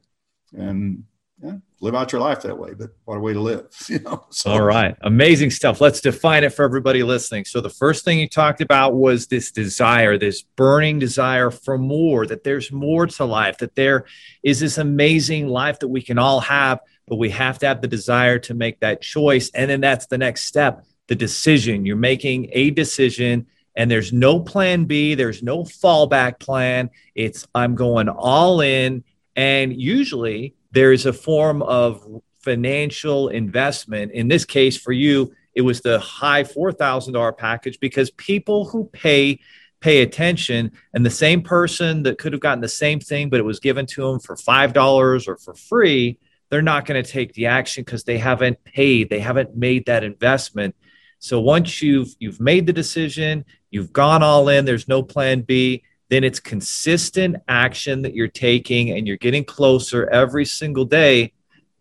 And 0.58 1.04
yeah, 1.42 1.56
live 1.80 1.96
out 1.96 2.12
your 2.12 2.22
life 2.22 2.42
that 2.42 2.58
way. 2.58 2.74
But 2.74 2.92
what 3.06 3.18
a 3.18 3.20
way 3.20 3.34
to 3.34 3.40
live, 3.40 3.68
you 3.88 4.00
know. 4.00 4.26
So. 4.30 4.52
All 4.52 4.62
right, 4.62 4.96
amazing 5.02 5.52
stuff. 5.52 5.82
Let's 5.82 6.02
define 6.02 6.44
it 6.44 6.54
for 6.54 6.64
everybody 6.64 7.04
listening. 7.04 7.46
So 7.46 7.62
the 7.62 7.70
first 7.70 8.06
thing 8.06 8.20
you 8.20 8.28
talked 8.28 8.62
about 8.62 8.94
was 8.94 9.28
this 9.28 9.52
desire, 9.52 10.18
this 10.18 10.42
burning 10.42 11.00
desire 11.00 11.50
for 11.52 11.78
more. 11.78 12.26
That 12.26 12.44
there's 12.44 12.72
more 12.72 13.08
to 13.08 13.26
life. 13.26 13.58
That 13.58 13.76
there 13.76 14.06
is 14.44 14.60
this 14.60 14.78
amazing 14.78 15.48
life 15.48 15.80
that 15.80 15.88
we 15.88 16.02
can 16.02 16.18
all 16.18 16.42
have, 16.42 16.80
but 17.08 17.16
we 17.18 17.30
have 17.32 17.60
to 17.60 17.68
have 17.68 17.82
the 17.82 17.88
desire 17.88 18.40
to 18.40 18.54
make 18.54 18.80
that 18.82 19.02
choice. 19.02 19.50
And 19.54 19.70
then 19.70 19.82
that's 19.82 20.06
the 20.08 20.18
next 20.18 20.46
step, 20.46 20.86
the 21.08 21.16
decision. 21.16 21.86
You're 21.86 21.96
making 21.96 22.50
a 22.52 22.70
decision 22.70 23.48
and 23.76 23.90
there's 23.90 24.12
no 24.12 24.40
plan 24.40 24.86
B, 24.86 25.16
there's 25.16 25.42
no 25.42 25.64
fallback 25.64 26.40
plan. 26.40 26.90
It's 27.16 27.48
I'm 27.56 27.76
going 27.76 28.10
all 28.10 28.62
in. 28.62 29.04
And 29.36 29.74
usually 29.74 30.56
there 30.72 30.92
is 30.92 31.06
a 31.06 31.14
form 31.14 31.62
of 31.62 32.22
financial 32.40 33.30
investment. 33.30 34.12
In 34.12 34.28
this 34.28 34.46
case, 34.46 34.78
for 34.78 34.92
you, 34.92 35.34
it 35.54 35.62
was 35.62 35.82
the 35.82 36.00
high 36.00 36.44
$4,000 36.44 37.38
package 37.38 37.80
because 37.80 38.12
people 38.12 38.66
who 38.66 38.86
pay 38.86 39.40
pay 39.82 40.04
attention 40.04 40.72
and 40.94 41.04
the 41.04 41.10
same 41.10 41.42
person 41.42 42.04
that 42.04 42.20
could 42.20 42.34
have 42.34 42.42
gotten 42.42 42.62
the 42.62 42.70
same 42.70 43.00
thing 43.00 43.32
but 43.32 43.40
it 43.40 43.44
was 43.44 43.60
given 43.60 43.86
to 43.88 44.04
them 44.04 44.20
for 44.20 44.36
$5 44.36 45.28
or 45.28 45.38
for 45.38 45.56
free 45.56 46.20
they're 46.50 46.62
not 46.62 46.86
going 46.86 47.04
to 47.04 47.10
take 47.10 47.34
the 47.34 47.48
action 47.48 47.84
because 47.84 48.04
they 48.04 48.20
haven't 48.20 48.64
paid 48.64 49.10
they 49.10 49.20
haven't 49.20 49.58
made 49.58 49.88
that 49.88 50.04
investment 50.04 50.76
so 51.18 51.42
once 51.42 51.82
you've 51.82 52.16
you've 52.20 52.40
made 52.40 52.68
the 52.68 52.74
decision 52.74 53.44
you've 53.72 53.92
gone 53.92 54.22
all 54.22 54.50
in 54.50 54.66
there's 54.66 54.88
no 54.88 55.02
plan 55.02 55.42
b 55.42 55.84
then 56.12 56.24
it's 56.24 56.40
consistent 56.40 57.38
action 57.48 58.04
that 58.04 58.14
you're 58.14 58.28
taking 58.28 58.92
and 58.92 59.08
you're 59.08 59.18
getting 59.18 59.44
closer 59.44 60.08
every 60.10 60.46
single 60.46 60.86
day. 60.86 61.34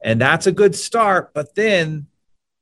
And 0.02 0.18
that's 0.18 0.46
a 0.46 0.52
good 0.52 0.74
start. 0.74 1.34
But 1.34 1.54
then 1.54 2.06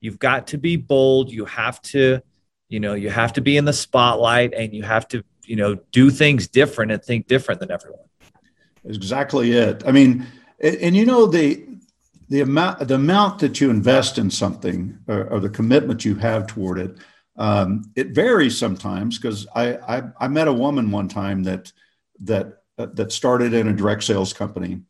you've 0.00 0.18
got 0.18 0.48
to 0.48 0.58
be 0.58 0.74
bold. 0.74 1.30
You 1.30 1.44
have 1.44 1.80
to 1.82 2.22
you 2.68 2.80
know 2.80 2.94
you 2.94 3.10
have 3.10 3.32
to 3.32 3.40
be 3.40 3.56
in 3.56 3.64
the 3.64 3.72
spotlight 3.72 4.52
and 4.54 4.74
you 4.74 4.82
have 4.82 5.08
to 5.08 5.24
you 5.44 5.56
know 5.56 5.74
do 5.92 6.10
things 6.10 6.48
different 6.48 6.92
and 6.92 7.02
think 7.02 7.26
different 7.26 7.60
than 7.60 7.70
everyone 7.70 8.04
exactly 8.84 9.52
it 9.52 9.82
i 9.86 9.90
mean 9.90 10.26
and, 10.60 10.76
and 10.76 10.96
you 10.96 11.04
know 11.04 11.26
the 11.26 11.66
the 12.28 12.40
amount 12.42 12.86
the 12.86 12.94
amount 12.94 13.38
that 13.38 13.60
you 13.60 13.70
invest 13.70 14.18
in 14.18 14.30
something 14.30 14.98
or, 15.08 15.24
or 15.28 15.40
the 15.40 15.48
commitment 15.48 16.04
you 16.04 16.14
have 16.14 16.46
toward 16.46 16.78
it 16.78 16.96
um, 17.38 17.92
it 17.94 18.08
varies 18.08 18.58
sometimes 18.58 19.16
because 19.16 19.46
I, 19.54 19.76
I, 19.76 20.02
I 20.20 20.28
met 20.28 20.48
a 20.48 20.52
woman 20.52 20.90
one 20.90 21.08
time 21.08 21.44
that 21.44 21.72
that 22.20 22.62
uh, 22.76 22.86
that 22.94 23.12
started 23.12 23.54
in 23.54 23.68
a 23.68 23.72
direct 23.72 24.02
sales 24.02 24.32
company 24.32 24.80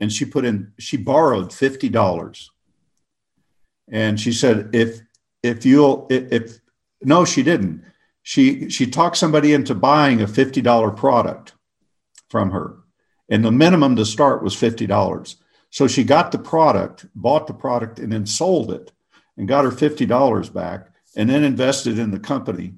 and 0.00 0.12
she 0.12 0.24
put 0.24 0.44
in 0.44 0.72
she 0.78 0.96
borrowed 0.96 1.50
$50 1.50 2.48
and 3.90 4.20
she 4.20 4.32
said 4.32 4.70
if 4.74 5.00
if 5.42 5.64
you'll 5.64 6.06
if, 6.10 6.32
if 6.32 6.60
no 7.02 7.24
she 7.24 7.42
didn't. 7.42 7.84
She 8.22 8.70
she 8.70 8.86
talked 8.86 9.16
somebody 9.16 9.52
into 9.52 9.74
buying 9.74 10.20
a 10.22 10.26
$50 10.26 10.96
product 10.96 11.52
from 12.28 12.50
her 12.50 12.78
and 13.28 13.44
the 13.44 13.52
minimum 13.52 13.94
to 13.96 14.04
start 14.04 14.42
was 14.42 14.56
$50 14.56 15.36
so 15.70 15.86
she 15.86 16.02
got 16.02 16.32
the 16.32 16.38
product 16.38 17.06
bought 17.14 17.46
the 17.46 17.54
product 17.54 17.98
and 18.00 18.10
then 18.10 18.26
sold 18.26 18.72
it 18.72 18.90
and 19.36 19.46
got 19.46 19.64
her 19.64 19.70
$50 19.70 20.52
back 20.52 20.93
and 21.16 21.28
then 21.30 21.44
invested 21.44 21.98
in 21.98 22.10
the 22.10 22.18
company 22.18 22.74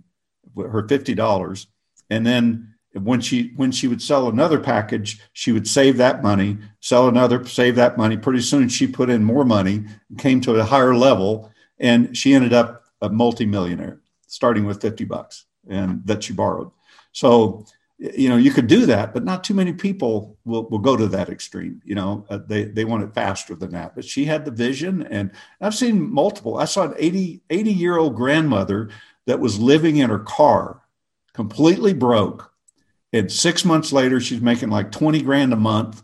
her 0.56 0.82
$50 0.82 1.66
and 2.10 2.26
then 2.26 2.74
when 2.92 3.20
she 3.20 3.52
when 3.56 3.70
she 3.70 3.88
would 3.88 4.00
sell 4.00 4.28
another 4.28 4.58
package 4.58 5.20
she 5.34 5.52
would 5.52 5.68
save 5.68 5.98
that 5.98 6.22
money 6.22 6.56
sell 6.80 7.08
another 7.08 7.44
save 7.44 7.76
that 7.76 7.98
money. 7.98 8.16
Pretty 8.16 8.40
soon 8.40 8.68
she 8.68 8.86
put 8.86 9.10
in 9.10 9.22
more 9.22 9.44
money 9.44 9.84
came 10.18 10.40
to 10.40 10.54
a 10.54 10.64
higher 10.64 10.94
level 10.94 11.52
and 11.78 12.16
she 12.16 12.34
ended 12.34 12.52
up 12.52 12.84
a 13.02 13.08
multimillionaire 13.08 14.00
starting 14.26 14.64
with 14.64 14.80
50 14.80 15.04
bucks 15.04 15.44
and 15.68 16.06
that 16.06 16.22
she 16.22 16.32
borrowed. 16.32 16.70
So 17.12 17.66
you 17.98 18.28
know 18.28 18.36
you 18.36 18.50
could 18.50 18.66
do 18.66 18.84
that 18.84 19.14
but 19.14 19.24
not 19.24 19.42
too 19.42 19.54
many 19.54 19.72
people 19.72 20.36
will, 20.44 20.68
will 20.68 20.78
go 20.78 20.96
to 20.96 21.06
that 21.06 21.30
extreme 21.30 21.80
you 21.84 21.94
know 21.94 22.26
uh, 22.28 22.38
they, 22.46 22.64
they 22.64 22.84
want 22.84 23.02
it 23.02 23.14
faster 23.14 23.54
than 23.54 23.70
that 23.70 23.94
but 23.94 24.04
she 24.04 24.24
had 24.24 24.44
the 24.44 24.50
vision 24.50 25.06
and 25.06 25.30
i've 25.62 25.74
seen 25.74 26.12
multiple 26.12 26.58
i 26.58 26.64
saw 26.66 26.84
an 26.84 26.94
80 26.98 27.40
80 27.48 27.72
year 27.72 27.96
old 27.96 28.14
grandmother 28.14 28.90
that 29.26 29.40
was 29.40 29.58
living 29.58 29.96
in 29.96 30.10
her 30.10 30.18
car 30.18 30.82
completely 31.32 31.94
broke 31.94 32.52
and 33.16 33.30
six 33.32 33.64
months 33.64 33.92
later, 33.92 34.20
she's 34.20 34.40
making 34.40 34.68
like 34.70 34.92
20 34.92 35.22
grand 35.22 35.52
a 35.52 35.56
month. 35.56 36.02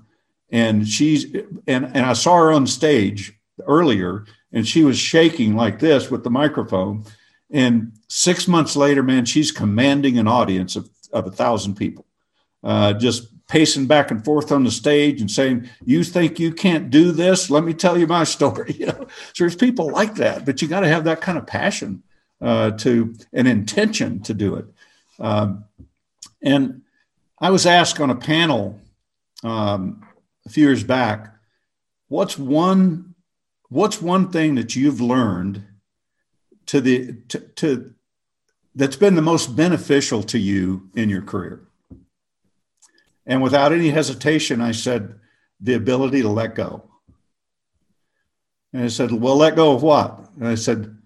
And 0.50 0.86
she's, 0.86 1.26
and, 1.66 1.84
and 1.84 1.98
I 1.98 2.12
saw 2.12 2.38
her 2.38 2.52
on 2.52 2.66
stage 2.66 3.38
earlier 3.66 4.24
and 4.52 4.66
she 4.66 4.84
was 4.84 4.98
shaking 4.98 5.54
like 5.54 5.78
this 5.78 6.10
with 6.10 6.24
the 6.24 6.30
microphone. 6.30 7.04
And 7.50 7.92
six 8.08 8.48
months 8.48 8.76
later, 8.76 9.02
man, 9.02 9.24
she's 9.24 9.52
commanding 9.52 10.18
an 10.18 10.28
audience 10.28 10.76
of, 10.76 10.88
of 11.12 11.26
a 11.26 11.30
thousand 11.30 11.74
people, 11.74 12.06
uh, 12.62 12.92
just 12.94 13.28
pacing 13.48 13.86
back 13.86 14.10
and 14.10 14.24
forth 14.24 14.50
on 14.52 14.64
the 14.64 14.70
stage 14.70 15.20
and 15.20 15.30
saying, 15.30 15.68
"You 15.84 16.04
think 16.04 16.38
you 16.38 16.52
can't 16.52 16.90
do 16.90 17.12
this? 17.12 17.50
Let 17.50 17.64
me 17.64 17.74
tell 17.74 17.98
you 17.98 18.06
my 18.06 18.24
story." 18.36 18.72
You 18.72 18.86
know, 18.86 19.06
so 19.32 19.44
there's 19.44 19.56
people 19.56 19.90
like 19.90 20.14
that, 20.16 20.44
but 20.44 20.62
you 20.62 20.68
got 20.68 20.80
to 20.80 20.88
have 20.88 21.04
that 21.04 21.20
kind 21.20 21.38
of 21.38 21.46
passion 21.46 22.02
uh, 22.40 22.72
to 22.72 23.14
an 23.32 23.46
intention 23.46 24.22
to 24.22 24.34
do 24.34 24.56
it. 24.56 24.66
Um, 25.18 25.64
and 26.42 26.82
I 27.38 27.50
was 27.50 27.66
asked 27.66 28.00
on 28.00 28.10
a 28.10 28.16
panel 28.16 28.80
um, 29.44 30.06
a 30.46 30.48
few 30.48 30.64
years 30.64 30.84
back, 30.84 31.34
what's 32.08 32.38
one 32.38 33.14
what's 33.68 34.02
one 34.02 34.30
thing 34.30 34.54
that 34.56 34.76
you've 34.76 35.00
learned 35.00 35.64
to 36.66 36.80
the 36.80 37.14
to, 37.28 37.40
to 37.40 37.94
that's 38.74 38.96
been 38.96 39.14
the 39.14 39.22
most 39.22 39.56
beneficial 39.56 40.22
to 40.24 40.38
you 40.38 40.90
in 40.94 41.08
your 41.08 41.22
career? 41.22 41.66
And 43.26 43.42
without 43.42 43.72
any 43.72 43.90
hesitation, 43.90 44.60
I 44.60 44.72
said, 44.72 45.18
the 45.60 45.74
ability 45.74 46.22
to 46.22 46.28
let 46.28 46.54
go. 46.54 46.90
And 48.72 48.84
I 48.84 48.88
said, 48.88 49.12
well, 49.12 49.36
let 49.36 49.54
go 49.54 49.74
of 49.74 49.82
what? 49.82 50.28
And 50.38 50.48
I 50.48 50.56
said, 50.56 50.96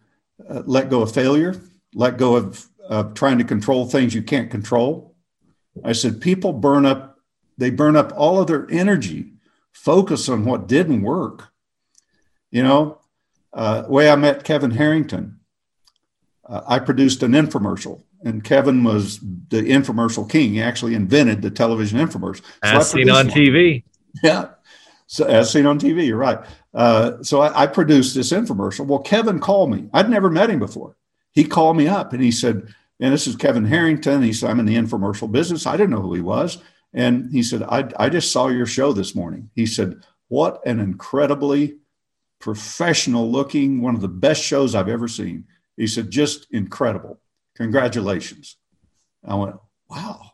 uh, 0.48 0.62
let 0.64 0.88
go 0.88 1.02
of 1.02 1.12
failure, 1.12 1.60
let 1.94 2.16
go 2.16 2.36
of, 2.36 2.66
trying 3.14 3.36
to 3.36 3.44
control 3.44 3.84
things 3.84 4.14
you 4.14 4.22
can't 4.22 4.48
control, 4.48 5.16
I 5.84 5.92
said, 5.92 6.20
people 6.20 6.52
burn 6.52 6.86
up, 6.86 7.18
they 7.58 7.70
burn 7.70 7.96
up 7.96 8.12
all 8.16 8.40
of 8.40 8.46
their 8.46 8.66
energy, 8.70 9.32
focus 9.72 10.28
on 10.28 10.44
what 10.44 10.68
didn't 10.68 11.02
work. 11.02 11.48
You 12.50 12.62
know, 12.62 13.00
uh, 13.52 13.84
way 13.88 14.08
I 14.08 14.16
met 14.16 14.44
Kevin 14.44 14.70
Harrington, 14.70 15.40
uh, 16.48 16.62
I 16.66 16.78
produced 16.78 17.22
an 17.22 17.32
infomercial, 17.32 18.02
and 18.24 18.42
Kevin 18.42 18.84
was 18.84 19.18
the 19.20 19.62
infomercial 19.62 20.28
king. 20.28 20.54
He 20.54 20.62
actually 20.62 20.94
invented 20.94 21.42
the 21.42 21.50
television 21.50 21.98
infomercial. 21.98 22.42
So 22.42 22.42
as 22.62 22.90
seen 22.90 23.10
on 23.10 23.26
one. 23.26 23.36
TV. 23.36 23.84
Yeah. 24.22 24.50
So 25.06 25.24
as 25.26 25.52
seen 25.52 25.66
on 25.66 25.78
TV, 25.78 26.06
you're 26.06 26.16
right. 26.16 26.38
Uh, 26.74 27.22
so 27.22 27.40
I, 27.40 27.62
I 27.62 27.66
produced 27.66 28.14
this 28.14 28.32
infomercial. 28.32 28.86
Well, 28.86 28.98
Kevin 28.98 29.38
called 29.38 29.70
me. 29.70 29.88
I'd 29.92 30.10
never 30.10 30.30
met 30.30 30.50
him 30.50 30.58
before. 30.58 30.96
He 31.32 31.44
called 31.44 31.76
me 31.76 31.86
up 31.86 32.12
and 32.12 32.22
he 32.22 32.30
said, 32.30 32.74
and 32.98 33.12
this 33.12 33.26
is 33.26 33.36
Kevin 33.36 33.64
Harrington. 33.64 34.22
He 34.22 34.32
said, 34.32 34.50
I'm 34.50 34.60
in 34.60 34.66
the 34.66 34.76
infomercial 34.76 35.30
business. 35.30 35.66
I 35.66 35.76
didn't 35.76 35.90
know 35.90 36.00
who 36.00 36.14
he 36.14 36.20
was. 36.20 36.58
And 36.94 37.30
he 37.30 37.42
said, 37.42 37.62
I, 37.62 37.88
I 37.98 38.08
just 38.08 38.32
saw 38.32 38.48
your 38.48 38.66
show 38.66 38.92
this 38.92 39.14
morning. 39.14 39.50
He 39.54 39.66
said, 39.66 40.02
What 40.28 40.66
an 40.66 40.80
incredibly 40.80 41.76
professional 42.40 43.30
looking, 43.30 43.82
one 43.82 43.94
of 43.94 44.00
the 44.00 44.08
best 44.08 44.42
shows 44.42 44.74
I've 44.74 44.88
ever 44.88 45.08
seen. 45.08 45.44
He 45.76 45.86
said, 45.86 46.10
Just 46.10 46.46
incredible. 46.50 47.20
Congratulations. 47.56 48.56
I 49.24 49.34
went, 49.34 49.56
Wow. 49.88 50.32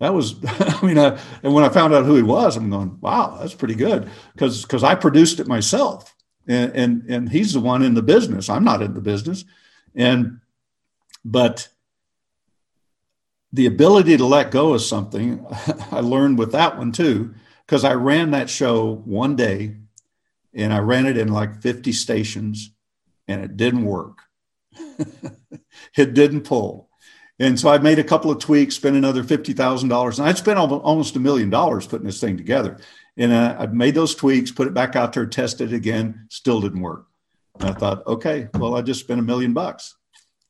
That 0.00 0.14
was, 0.14 0.36
I 0.44 0.84
mean, 0.84 0.98
I, 0.98 1.18
and 1.42 1.54
when 1.54 1.62
I 1.62 1.68
found 1.68 1.94
out 1.94 2.06
who 2.06 2.16
he 2.16 2.22
was, 2.22 2.56
I'm 2.56 2.70
going, 2.70 2.98
wow, 3.00 3.36
that's 3.38 3.54
pretty 3.54 3.74
good. 3.74 4.10
Because 4.32 4.62
because 4.62 4.82
I 4.82 4.94
produced 4.96 5.38
it 5.38 5.46
myself. 5.46 6.16
And, 6.48 6.72
and 6.74 7.02
and 7.08 7.28
he's 7.28 7.52
the 7.52 7.60
one 7.60 7.82
in 7.82 7.94
the 7.94 8.02
business. 8.02 8.48
I'm 8.48 8.64
not 8.64 8.82
in 8.82 8.94
the 8.94 9.00
business. 9.00 9.44
And 9.94 10.40
but 11.24 11.68
the 13.52 13.66
ability 13.66 14.16
to 14.16 14.24
let 14.24 14.50
go 14.50 14.72
of 14.72 14.80
something, 14.80 15.46
I 15.92 16.00
learned 16.00 16.38
with 16.38 16.52
that 16.52 16.78
one 16.78 16.92
too, 16.92 17.34
because 17.66 17.84
I 17.84 17.92
ran 17.94 18.30
that 18.30 18.48
show 18.48 18.94
one 19.04 19.36
day 19.36 19.76
and 20.54 20.72
I 20.72 20.78
ran 20.78 21.06
it 21.06 21.18
in 21.18 21.28
like 21.28 21.60
50 21.60 21.92
stations 21.92 22.72
and 23.28 23.44
it 23.44 23.56
didn't 23.56 23.84
work. 23.84 24.22
it 25.96 26.14
didn't 26.14 26.42
pull. 26.42 26.88
And 27.38 27.58
so 27.58 27.70
I 27.70 27.78
made 27.78 27.98
a 27.98 28.04
couple 28.04 28.30
of 28.30 28.38
tweaks, 28.38 28.76
spent 28.76 28.96
another 28.96 29.24
$50,000. 29.24 30.18
And 30.18 30.28
I'd 30.28 30.36
spent 30.36 30.58
almost 30.58 31.16
a 31.16 31.20
million 31.20 31.48
dollars 31.48 31.86
putting 31.86 32.06
this 32.06 32.20
thing 32.20 32.36
together. 32.36 32.76
And 33.16 33.32
uh, 33.32 33.56
I 33.58 33.66
made 33.66 33.94
those 33.94 34.14
tweaks, 34.14 34.50
put 34.50 34.66
it 34.66 34.74
back 34.74 34.94
out 34.94 35.14
there, 35.14 35.26
tested 35.26 35.72
it 35.72 35.76
again, 35.76 36.26
still 36.28 36.60
didn't 36.60 36.82
work. 36.82 37.06
And 37.58 37.70
I 37.70 37.72
thought, 37.72 38.06
okay, 38.06 38.48
well, 38.54 38.76
I 38.76 38.82
just 38.82 39.00
spent 39.00 39.20
a 39.20 39.22
million 39.24 39.54
bucks. 39.54 39.96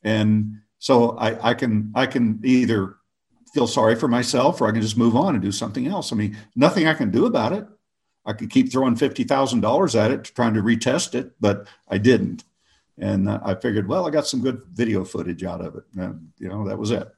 And 0.02 0.60
so 0.78 1.16
I, 1.16 1.50
I 1.50 1.54
can 1.54 1.92
I 1.94 2.06
can 2.06 2.40
either 2.42 2.96
feel 3.52 3.66
sorry 3.66 3.96
for 3.96 4.08
myself 4.08 4.60
or 4.60 4.68
I 4.68 4.72
can 4.72 4.82
just 4.82 4.96
move 4.96 5.16
on 5.16 5.34
and 5.34 5.42
do 5.42 5.52
something 5.52 5.86
else. 5.86 6.12
I 6.12 6.16
mean, 6.16 6.36
nothing 6.56 6.86
I 6.86 6.94
can 6.94 7.10
do 7.10 7.26
about 7.26 7.52
it. 7.52 7.66
I 8.24 8.32
could 8.32 8.50
keep 8.50 8.72
throwing 8.72 8.96
fifty 8.96 9.24
thousand 9.24 9.60
dollars 9.60 9.94
at 9.94 10.10
it, 10.10 10.24
trying 10.24 10.54
to 10.54 10.62
retest 10.62 11.14
it, 11.14 11.32
but 11.40 11.68
I 11.88 11.98
didn't. 11.98 12.44
And 13.00 13.28
uh, 13.28 13.40
I 13.44 13.54
figured, 13.56 13.88
well, 13.88 14.06
I 14.06 14.10
got 14.10 14.28
some 14.28 14.42
good 14.42 14.62
video 14.72 15.04
footage 15.04 15.42
out 15.42 15.60
of 15.60 15.74
it. 15.74 15.84
And, 15.96 16.30
you 16.38 16.48
know, 16.48 16.68
that 16.68 16.78
was 16.78 16.92
it. 16.92 17.08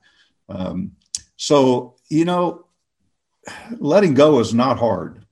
Um, 0.49 0.93
so 1.37 1.97
you 2.09 2.25
know, 2.25 2.67
letting 3.79 4.15
go 4.15 4.39
is 4.39 4.53
not 4.53 4.79
hard, 4.79 5.25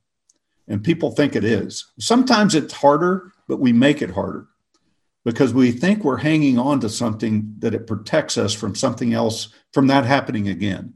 and 0.67 0.83
people 0.83 1.11
think 1.11 1.35
it 1.35 1.43
is. 1.43 1.91
Sometimes 1.99 2.55
it's 2.55 2.73
harder, 2.73 3.31
but 3.47 3.59
we 3.59 3.71
make 3.71 4.01
it 4.01 4.09
harder 4.09 4.47
because 5.23 5.53
we 5.53 5.71
think 5.71 6.03
we're 6.03 6.17
hanging 6.17 6.57
on 6.57 6.79
to 6.79 6.89
something 6.89 7.55
that 7.59 7.75
it 7.75 7.85
protects 7.85 8.37
us 8.37 8.53
from 8.53 8.73
something 8.75 9.13
else 9.13 9.49
from 9.71 9.87
that 9.87 10.05
happening 10.05 10.47
again. 10.47 10.95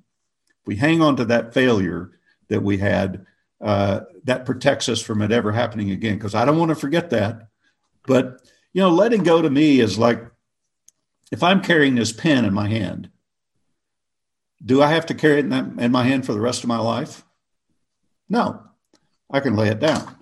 We 0.65 0.75
hang 0.75 1.01
on 1.01 1.15
to 1.17 1.25
that 1.25 1.53
failure 1.53 2.11
that 2.47 2.63
we 2.63 2.77
had, 2.79 3.25
uh, 3.61 4.01
that 4.23 4.45
protects 4.45 4.89
us 4.89 5.01
from 5.01 5.21
it 5.21 5.31
ever 5.31 5.51
happening 5.51 5.91
again. 5.91 6.15
Because 6.15 6.33
I 6.33 6.43
don't 6.43 6.57
want 6.57 6.69
to 6.69 6.75
forget 6.75 7.11
that. 7.11 7.49
But, 8.07 8.41
you 8.75 8.81
know, 8.81 8.89
letting 8.89 9.23
go 9.23 9.41
to 9.41 9.49
me 9.49 9.79
is 9.79 9.97
like 9.97 10.21
if 11.31 11.41
I'm 11.41 11.61
carrying 11.61 11.95
this 11.95 12.11
pen 12.11 12.43
in 12.43 12.53
my 12.53 12.67
hand, 12.67 13.09
do 14.63 14.83
I 14.83 14.87
have 14.87 15.05
to 15.05 15.13
carry 15.13 15.39
it 15.39 15.45
in, 15.45 15.49
that, 15.51 15.65
in 15.79 15.93
my 15.93 16.03
hand 16.03 16.25
for 16.25 16.33
the 16.33 16.41
rest 16.41 16.61
of 16.61 16.67
my 16.67 16.79
life? 16.79 17.23
No, 18.27 18.61
I 19.31 19.39
can 19.39 19.55
lay 19.55 19.69
it 19.69 19.79
down. 19.79 20.17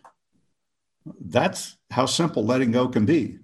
That's 1.20 1.78
how 1.90 2.06
simple 2.06 2.46
letting 2.46 2.70
go 2.70 2.88
can 2.90 3.08
be 3.08 3.40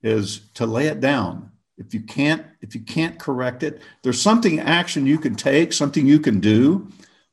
is 0.00 0.42
to 0.54 0.64
lay 0.64 0.86
it 0.86 1.00
down. 1.00 1.50
If 1.76 1.92
you 1.92 2.02
can't, 2.02 2.46
if 2.60 2.76
you 2.76 2.82
can't 2.82 3.18
correct 3.18 3.64
it, 3.64 3.82
there's 4.04 4.22
something 4.22 4.60
action 4.60 5.06
you 5.06 5.18
can 5.18 5.34
take, 5.34 5.72
something 5.72 6.06
you 6.06 6.20
can 6.20 6.38
do. 6.38 6.86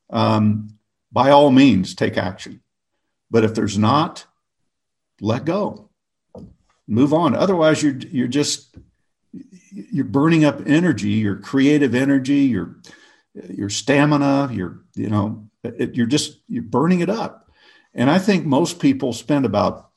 Um, 0.10 0.80
by 1.12 1.30
all 1.30 1.52
means, 1.52 1.94
take 1.94 2.18
action. 2.18 2.64
But 3.30 3.44
if 3.44 3.54
there's 3.54 3.78
not, 3.78 4.26
let 5.22 5.46
go, 5.46 5.83
move 6.88 7.14
on. 7.14 7.36
Otherwise, 7.36 7.82
you're 7.82 7.98
you're 7.98 8.28
just 8.28 8.76
you're 9.72 10.06
burning 10.06 10.46
up 10.46 10.62
energy, 10.66 11.10
your 11.10 11.38
creative 11.38 11.96
energy, 11.96 12.42
your 12.42 12.78
your 13.50 13.70
stamina, 13.70 14.50
your 14.52 14.84
you 14.96 15.10
know, 15.10 15.48
it, 15.64 15.96
you're 15.96 16.06
just 16.06 16.40
you're 16.48 16.64
burning 16.64 17.02
it 17.02 17.10
up. 17.10 17.50
And 17.94 18.10
I 18.10 18.20
think 18.20 18.46
most 18.46 18.80
people 18.80 19.14
spend 19.14 19.46
about 19.46 19.90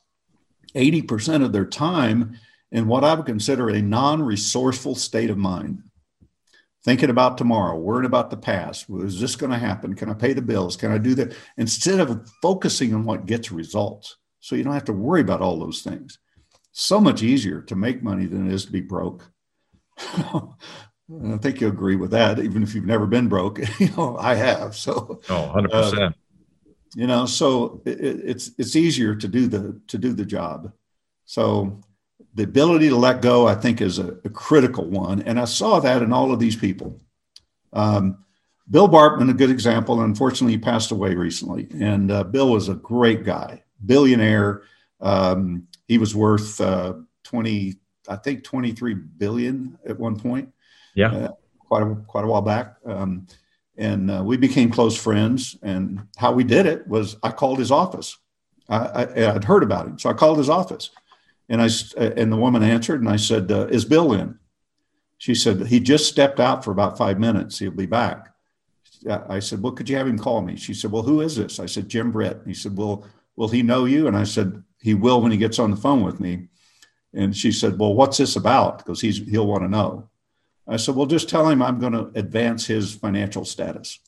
80% 0.75 1.43
of 1.43 1.53
their 1.53 1.65
time 1.65 2.39
in 2.71 2.89
what 2.89 3.05
I 3.05 3.15
would 3.15 3.25
consider 3.25 3.71
a 3.71 3.81
non-resourceful 3.81 4.97
state 4.97 5.31
of 5.31 5.39
mind. 5.39 5.83
Thinking 6.85 7.11
about 7.11 7.39
tomorrow, 7.39 7.77
worrying 7.77 8.07
about 8.07 8.31
the 8.31 8.37
past. 8.37 8.87
Is 8.91 9.19
this 9.19 9.35
going 9.35 9.51
to 9.51 9.59
happen? 9.59 9.95
Can 9.95 10.11
I 10.11 10.15
pay 10.15 10.35
the 10.35 10.43
bills? 10.43 10.77
Can 10.77 10.93
I 10.93 10.99
do 10.99 11.15
that? 11.17 11.35
Instead 11.57 11.99
of 11.99 12.29
focusing 12.43 12.95
on 12.95 13.05
what 13.05 13.27
gets 13.27 13.51
results. 13.51 14.17
So 14.41 14.55
you 14.55 14.63
don't 14.63 14.75
have 14.75 14.85
to 14.85 14.93
worry 14.93 15.21
about 15.21 15.41
all 15.41 15.59
those 15.59 15.83
things. 15.83 16.19
So 16.79 17.01
much 17.01 17.23
easier 17.23 17.63
to 17.63 17.75
make 17.75 18.03
money 18.03 18.27
than 18.27 18.47
it 18.47 18.53
is 18.53 18.67
to 18.67 18.71
be 18.71 18.83
broke. 18.83 19.33
I 19.99 21.39
think 21.41 21.63
you 21.63 21.69
agree 21.69 21.97
with 21.97 22.11
that, 22.11 22.39
even 22.39 22.63
if 22.63 22.75
you've 22.75 22.85
never 22.85 23.07
been 23.07 23.29
broke. 23.29 23.61
you 23.81 23.89
know, 23.97 24.19
I 24.19 24.35
have. 24.35 24.77
So, 24.77 25.23
oh, 25.31 25.53
100%. 25.57 25.73
Uh, 25.73 26.11
you 26.95 27.07
know, 27.07 27.25
so 27.25 27.81
it, 27.87 27.99
it's 27.99 28.51
it's 28.59 28.77
easier 28.77 29.15
to 29.15 29.27
do 29.27 29.47
the 29.47 29.81
to 29.87 29.97
do 29.97 30.13
the 30.13 30.27
job. 30.27 30.71
So 31.25 31.81
the 32.35 32.43
ability 32.43 32.91
to 32.91 32.97
let 32.97 33.23
go, 33.23 33.49
I 33.49 33.55
think, 33.55 33.81
is 33.81 33.99
a, 33.99 34.09
a 34.27 34.29
critical 34.29 34.85
one, 34.85 35.23
and 35.23 35.41
I 35.41 35.47
saw 35.47 35.81
that 35.81 36.03
in 36.03 36.13
all 36.13 36.31
of 36.31 36.41
these 36.41 36.57
people. 36.57 37.01
Um, 37.73 38.19
Bill 38.69 38.87
Bartman, 38.87 39.31
a 39.31 39.35
good 39.35 39.51
example. 39.51 40.03
Unfortunately, 40.03 40.53
he 40.53 40.59
passed 40.59 40.91
away 40.91 41.15
recently, 41.15 41.69
and 41.81 42.11
uh, 42.11 42.25
Bill 42.25 42.51
was 42.51 42.69
a 42.69 42.75
great 42.75 43.25
guy, 43.25 43.63
billionaire. 43.87 44.61
Um, 45.01 45.69
he 45.87 45.99
was 45.99 46.15
worth 46.15 46.61
uh, 46.61 46.95
twenty, 47.23 47.77
I 48.09 48.17
think, 48.17 48.45
twenty 48.45 48.73
three 48.73 48.95
billion 48.95 49.79
at 49.87 49.99
one 49.99 50.19
point. 50.19 50.53
Yeah, 50.95 51.13
uh, 51.13 51.33
quite 51.59 51.83
a 51.83 51.95
quite 52.07 52.25
a 52.25 52.29
while 52.29 52.43
back. 52.43 52.77
Um, 52.85 53.27
and 53.79 54.11
uh, 54.11 54.23
we 54.25 54.37
became 54.37 54.71
close 54.71 54.97
friends. 54.97 55.57
And 55.63 56.07
how 56.17 56.33
we 56.33 56.45
did 56.45 56.67
it 56.67 56.87
was 56.87 57.17
I 57.23 57.31
called 57.31 57.59
his 57.59 57.71
office. 57.71 58.17
I, 58.69 59.05
I, 59.05 59.33
would 59.33 59.45
heard 59.45 59.63
about 59.63 59.87
him, 59.87 59.99
so 59.99 60.11
I 60.11 60.13
called 60.13 60.39
his 60.39 60.49
office, 60.49 60.91
and 61.49 61.63
I 61.63 61.69
and 61.99 62.33
the 62.33 62.37
woman 62.37 62.65
answered, 62.65 63.01
and 63.01 63.09
I 63.09 63.15
said, 63.15 63.53
uh, 63.53 63.69
"Is 63.69 63.85
Bill 63.85 64.13
in?" 64.13 64.41
She 65.19 65.37
said 65.37 65.69
he 65.69 65.79
just 65.79 66.09
stepped 66.09 66.41
out 66.41 66.65
for 66.65 66.73
about 66.73 66.99
five 66.99 67.21
minutes. 67.21 67.61
He'll 67.61 67.71
be 67.71 67.87
back. 67.87 68.35
I 69.09 69.39
said, 69.39 69.63
"Well, 69.63 69.73
could 69.73 69.89
you 69.89 69.97
have 69.97 70.09
him 70.09 70.19
call 70.19 70.43
me?" 70.43 70.57
She 70.57 70.75
said, 70.75 70.91
"Well, 70.91 71.05
who 71.05 71.21
is 71.21 71.37
this?" 71.37 71.61
I 71.61 71.67
said, 71.67 71.89
"Jim 71.89 72.11
Britt." 72.11 72.41
He 72.45 72.55
said, 72.55 72.77
"Well, 72.77 73.05
will 73.37 73.49
he 73.49 73.63
know 73.63 73.85
you?" 73.85 74.09
And 74.09 74.17
I 74.17 74.25
said, 74.25 74.65
"He 74.81 74.95
will 74.95 75.21
when 75.21 75.33
he 75.33 75.39
gets 75.39 75.59
on 75.59 75.71
the 75.71 75.77
phone 75.77 76.03
with 76.03 76.21
me." 76.21 76.49
And 77.13 77.37
she 77.37 77.53
said, 77.53 77.79
"Well, 77.79 77.95
what's 77.95 78.19
this 78.19 78.37
about?" 78.37 78.79
Because 78.79 79.01
he's 79.01 79.19
he'll 79.19 79.47
want 79.47 79.63
to 79.63 79.69
know. 79.69 80.09
I 80.69 80.77
said, 80.77 80.97
well, 80.97 81.07
just 81.07 81.29
tell 81.29 81.49
him 81.49 81.63
I'm 81.63 81.79
going 81.79 81.93
to 81.93 82.11
advance 82.15 82.67
his 82.67 82.95
financial 82.95 83.45
status. 83.45 84.01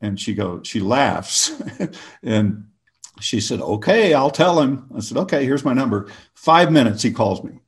And 0.00 0.18
she 0.18 0.34
goes, 0.34 0.66
she 0.66 0.80
laughs. 0.80 1.52
and 2.22 2.68
she 3.20 3.40
said, 3.40 3.60
okay, 3.60 4.14
I'll 4.14 4.30
tell 4.30 4.60
him. 4.60 4.88
I 4.96 5.00
said, 5.00 5.18
okay, 5.18 5.44
here's 5.44 5.64
my 5.64 5.74
number. 5.74 6.08
Five 6.34 6.72
minutes, 6.72 7.02
he 7.02 7.10
calls 7.10 7.42
me. 7.42 7.60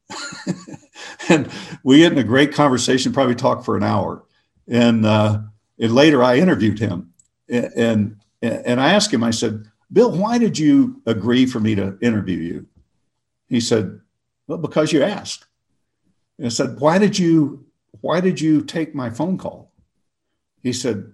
and 1.28 1.50
we 1.82 1.98
get 1.98 2.12
in 2.12 2.18
a 2.18 2.24
great 2.24 2.54
conversation, 2.54 3.12
probably 3.12 3.34
talked 3.34 3.64
for 3.64 3.76
an 3.76 3.82
hour. 3.82 4.24
And, 4.66 5.04
uh, 5.04 5.40
and 5.78 5.94
later 5.94 6.22
I 6.22 6.38
interviewed 6.38 6.78
him. 6.78 7.12
And, 7.48 7.72
and, 7.76 8.16
and 8.40 8.80
I 8.80 8.94
asked 8.94 9.12
him, 9.12 9.24
I 9.24 9.32
said, 9.32 9.69
Bill, 9.92 10.10
why 10.10 10.38
did 10.38 10.58
you 10.58 11.02
agree 11.06 11.46
for 11.46 11.60
me 11.60 11.74
to 11.74 11.98
interview 12.00 12.38
you? 12.38 12.66
He 13.48 13.60
said, 13.60 14.00
well, 14.46 14.58
because 14.58 14.92
you 14.92 15.02
asked. 15.02 15.46
And 16.38 16.46
I 16.46 16.50
said, 16.50 16.78
why 16.78 16.98
did 16.98 17.18
you, 17.18 17.66
why 18.00 18.20
did 18.20 18.40
you 18.40 18.62
take 18.62 18.94
my 18.94 19.10
phone 19.10 19.36
call? 19.36 19.72
He 20.62 20.72
said, 20.72 21.12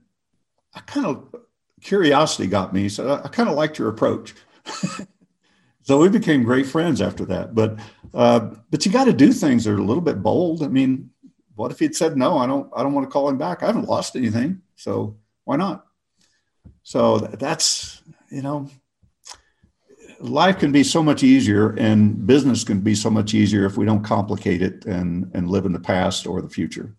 I 0.75 0.81
kind 0.81 1.07
of, 1.07 1.35
curiosity 1.81 2.49
got 2.49 2.73
me. 2.73 2.83
He 2.83 2.89
said, 2.89 3.07
I, 3.07 3.25
I 3.25 3.29
kind 3.29 3.49
of 3.49 3.55
liked 3.55 3.79
your 3.79 3.89
approach. 3.89 4.35
so 5.83 5.99
we 5.99 6.09
became 6.09 6.43
great 6.43 6.67
friends 6.67 7.01
after 7.01 7.25
that. 7.27 7.55
But, 7.55 7.79
uh, 8.13 8.51
but 8.71 8.85
you 8.85 8.93
got 8.93 9.05
to 9.05 9.13
do 9.13 9.33
things 9.33 9.65
that 9.65 9.73
are 9.73 9.79
a 9.79 9.85
little 9.85 10.03
bit 10.03 10.23
bold. 10.23 10.63
I 10.63 10.69
mean, 10.69 11.11
what 11.55 11.71
if 11.71 11.79
he'd 11.79 11.97
said, 11.97 12.17
no, 12.17 12.37
I 12.37 12.47
don't, 12.47 12.71
I 12.77 12.83
don't 12.83 12.93
want 12.93 13.07
to 13.07 13.11
call 13.11 13.29
him 13.29 13.39
back. 13.39 13.63
I 13.63 13.67
haven't 13.67 13.89
lost 13.89 14.17
anything. 14.17 14.61
So 14.77 15.17
why 15.45 15.57
not? 15.57 15.87
So 16.83 17.19
that's, 17.19 18.03
you 18.31 18.43
know, 18.43 18.69
life 20.21 20.59
can 20.59 20.73
be 20.73 20.83
so 20.83 21.03
much 21.03 21.23
easier 21.23 21.71
and 21.71 22.27
business 22.27 22.65
can 22.65 22.81
be 22.81 22.95
so 22.95 23.11
much 23.11 23.35
easier 23.35 23.67
if 23.67 23.77
we 23.77 23.85
don't 23.85 24.03
complicate 24.03 24.63
it 24.63 24.85
and 24.87 25.31
and 25.35 25.51
live 25.51 25.67
in 25.67 25.73
the 25.73 25.81
past 25.81 26.27
or 26.27 26.41
the 26.41 26.49
future. 26.49 26.95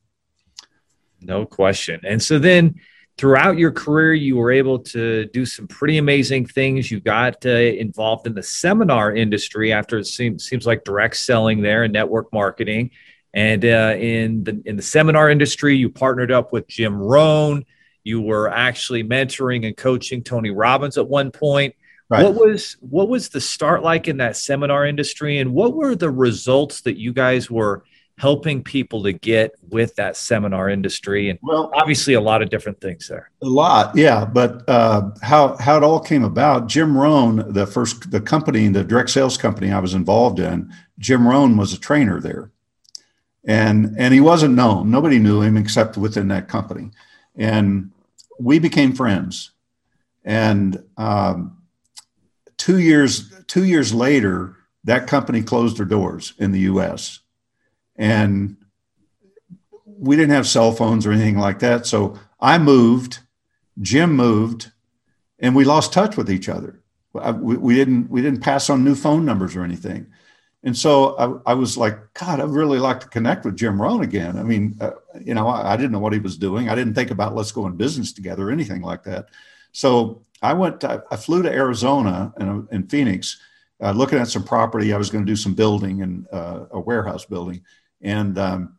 No 1.21 1.45
question. 1.45 1.99
And 2.05 2.21
so 2.21 2.37
then 2.37 2.75
throughout 3.17 3.57
your 3.57 3.71
career 3.71 4.13
you 4.13 4.37
were 4.37 4.51
able 4.51 4.79
to 4.79 5.25
do 5.27 5.45
some 5.45 5.67
pretty 5.67 5.97
amazing 5.97 6.45
things. 6.45 6.91
You 6.91 6.99
got 6.99 7.45
uh, 7.45 7.49
involved 7.49 8.27
in 8.27 8.35
the 8.35 8.43
seminar 8.43 9.15
industry 9.15 9.73
after 9.73 9.97
it 9.97 10.05
seems, 10.05 10.47
seems 10.47 10.67
like 10.67 10.83
direct 10.83 11.17
selling 11.17 11.61
there 11.61 11.83
and 11.83 11.93
network 11.93 12.31
marketing. 12.31 12.91
And 13.33 13.65
uh, 13.65 13.95
in 13.97 14.43
the 14.43 14.61
in 14.65 14.75
the 14.75 14.83
seminar 14.83 15.29
industry 15.29 15.75
you 15.75 15.89
partnered 15.89 16.31
up 16.31 16.53
with 16.53 16.67
jim 16.67 16.97
rohn 16.97 17.65
you 18.07 18.21
were 18.21 18.49
actually 18.49 19.03
mentoring 19.03 19.67
and 19.67 19.75
coaching 19.77 20.23
tony 20.23 20.49
robbins 20.49 20.97
at 20.97 21.07
one 21.07 21.29
point 21.31 21.75
Right. 22.09 22.23
What 22.23 22.35
was 22.35 22.77
what 22.79 23.09
was 23.09 23.29
the 23.29 23.41
start 23.41 23.83
like 23.83 24.07
in 24.07 24.17
that 24.17 24.37
seminar 24.37 24.85
industry, 24.85 25.39
and 25.39 25.53
what 25.53 25.73
were 25.73 25.93
the 25.93 26.09
results 26.09 26.81
that 26.81 26.97
you 26.97 27.11
guys 27.11 27.51
were 27.51 27.83
helping 28.17 28.63
people 28.63 29.03
to 29.03 29.11
get 29.11 29.51
with 29.69 29.93
that 29.95 30.15
seminar 30.15 30.69
industry? 30.69 31.29
And 31.29 31.37
well, 31.41 31.69
obviously, 31.73 32.13
a 32.13 32.21
lot 32.21 32.41
of 32.41 32.49
different 32.49 32.79
things 32.79 33.09
there. 33.09 33.29
A 33.43 33.45
lot, 33.45 33.93
yeah. 33.97 34.23
But 34.23 34.63
uh, 34.69 35.11
how 35.21 35.57
how 35.57 35.75
it 35.75 35.83
all 35.83 35.99
came 35.99 36.23
about? 36.23 36.67
Jim 36.67 36.97
Rohn, 36.97 37.51
the 37.51 37.67
first 37.67 38.09
the 38.09 38.21
company, 38.21 38.69
the 38.69 38.85
direct 38.85 39.09
sales 39.09 39.37
company 39.37 39.73
I 39.73 39.79
was 39.79 39.93
involved 39.93 40.39
in, 40.39 40.73
Jim 40.99 41.27
Rohn 41.27 41.57
was 41.57 41.73
a 41.73 41.79
trainer 41.79 42.21
there, 42.21 42.51
and 43.43 43.95
and 43.97 44.13
he 44.13 44.21
wasn't 44.21 44.55
known. 44.55 44.89
Nobody 44.89 45.19
knew 45.19 45.41
him 45.41 45.57
except 45.57 45.97
within 45.97 46.29
that 46.29 46.47
company, 46.47 46.91
and 47.35 47.91
we 48.39 48.59
became 48.59 48.93
friends, 48.93 49.51
and. 50.23 50.83
Um, 50.97 51.53
two 52.57 52.79
years 52.79 53.33
two 53.47 53.63
years 53.63 53.93
later, 53.93 54.57
that 54.83 55.07
company 55.07 55.41
closed 55.41 55.77
their 55.77 55.85
doors 55.85 56.33
in 56.37 56.51
the 56.51 56.59
U.S. 56.61 57.19
and 57.95 58.57
we 59.85 60.15
didn't 60.15 60.31
have 60.31 60.47
cell 60.47 60.71
phones 60.71 61.05
or 61.05 61.11
anything 61.11 61.37
like 61.37 61.59
that. 61.59 61.85
So 61.85 62.19
I 62.39 62.57
moved, 62.57 63.19
Jim 63.81 64.13
moved, 64.13 64.71
and 65.39 65.55
we 65.55 65.65
lost 65.65 65.93
touch 65.93 66.17
with 66.17 66.29
each 66.29 66.49
other. 66.49 66.81
We, 67.13 67.57
we 67.57 67.75
didn't 67.75 68.09
we 68.09 68.21
didn't 68.21 68.41
pass 68.41 68.69
on 68.69 68.83
new 68.83 68.95
phone 68.95 69.25
numbers 69.25 69.55
or 69.55 69.63
anything. 69.63 70.07
And 70.63 70.75
so 70.75 71.41
I, 71.45 71.51
I, 71.51 71.53
was 71.53 71.77
like, 71.77 71.97
God, 72.13 72.41
I'd 72.41 72.49
really 72.49 72.79
like 72.79 72.99
to 72.99 73.07
connect 73.07 73.45
with 73.45 73.55
Jim 73.55 73.81
Rohn 73.81 74.01
again. 74.01 74.37
I 74.37 74.43
mean, 74.43 74.75
uh, 74.81 74.91
you 75.23 75.33
know, 75.33 75.47
I, 75.47 75.73
I, 75.73 75.77
didn't 75.77 75.91
know 75.91 75.99
what 75.99 76.13
he 76.13 76.19
was 76.19 76.37
doing. 76.37 76.69
I 76.69 76.75
didn't 76.75 76.93
think 76.93 77.11
about 77.11 77.35
let's 77.35 77.51
go 77.51 77.67
in 77.67 77.75
business 77.75 78.13
together 78.13 78.49
or 78.49 78.51
anything 78.51 78.81
like 78.81 79.03
that. 79.03 79.29
So 79.71 80.25
I 80.41 80.53
went, 80.53 80.83
I, 80.83 80.99
I 81.11 81.15
flew 81.15 81.41
to 81.43 81.51
Arizona 81.51 82.33
and 82.37 82.67
in 82.71 82.87
Phoenix, 82.87 83.39
uh, 83.81 83.91
looking 83.91 84.19
at 84.19 84.27
some 84.27 84.43
property. 84.43 84.93
I 84.93 84.97
was 84.97 85.09
going 85.09 85.25
to 85.25 85.31
do 85.31 85.35
some 85.35 85.53
building 85.53 86.01
and 86.01 86.27
uh, 86.31 86.65
a 86.71 86.79
warehouse 86.79 87.25
building. 87.25 87.61
And 88.01 88.37
um, 88.37 88.77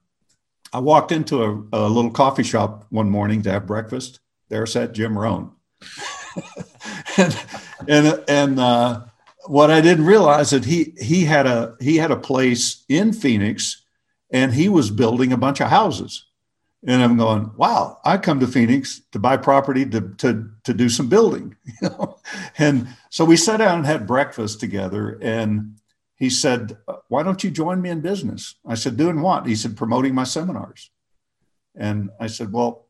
I 0.72 0.80
walked 0.80 1.12
into 1.12 1.42
a, 1.42 1.62
a, 1.72 1.88
little 1.88 2.10
coffee 2.10 2.42
shop 2.42 2.86
one 2.90 3.10
morning 3.10 3.42
to 3.42 3.50
have 3.50 3.66
breakfast. 3.66 4.20
There 4.48 4.66
sat 4.66 4.92
Jim 4.92 5.18
Rohn. 5.18 5.52
and 7.16 7.44
and, 7.86 8.24
and 8.28 8.60
uh, 8.60 9.02
what 9.46 9.70
I 9.70 9.80
didn't 9.80 10.04
realize 10.04 10.50
that 10.50 10.64
he 10.64 10.94
he 11.00 11.24
had 11.24 11.46
a 11.46 11.76
he 11.80 11.96
had 11.96 12.10
a 12.10 12.16
place 12.16 12.84
in 12.88 13.12
Phoenix, 13.12 13.84
and 14.30 14.52
he 14.52 14.68
was 14.68 14.90
building 14.90 15.32
a 15.32 15.38
bunch 15.38 15.60
of 15.60 15.68
houses. 15.68 16.24
And 16.86 17.02
I'm 17.02 17.16
going, 17.16 17.50
wow, 17.56 17.98
I 18.04 18.18
come 18.18 18.38
to 18.40 18.46
Phoenix 18.46 19.02
to 19.10 19.18
buy 19.18 19.36
property 19.36 19.84
to, 19.86 20.00
to, 20.18 20.48
to 20.64 20.74
do 20.74 20.88
some 20.88 21.08
building. 21.08 21.56
You 21.82 21.88
know? 21.88 22.18
And 22.56 22.88
so 23.10 23.24
we 23.24 23.36
sat 23.36 23.58
down 23.58 23.78
and 23.78 23.86
had 23.86 24.06
breakfast 24.06 24.60
together. 24.60 25.18
And 25.20 25.78
he 26.16 26.30
said, 26.30 26.76
why 27.08 27.22
don't 27.22 27.42
you 27.42 27.50
join 27.50 27.80
me 27.80 27.90
in 27.90 28.00
business? 28.00 28.56
I 28.66 28.74
said, 28.74 28.96
doing 28.96 29.20
what? 29.20 29.46
He 29.46 29.54
said, 29.54 29.76
promoting 29.76 30.14
my 30.14 30.24
seminars. 30.24 30.90
And 31.74 32.10
I 32.20 32.26
said, 32.28 32.52
well, 32.52 32.86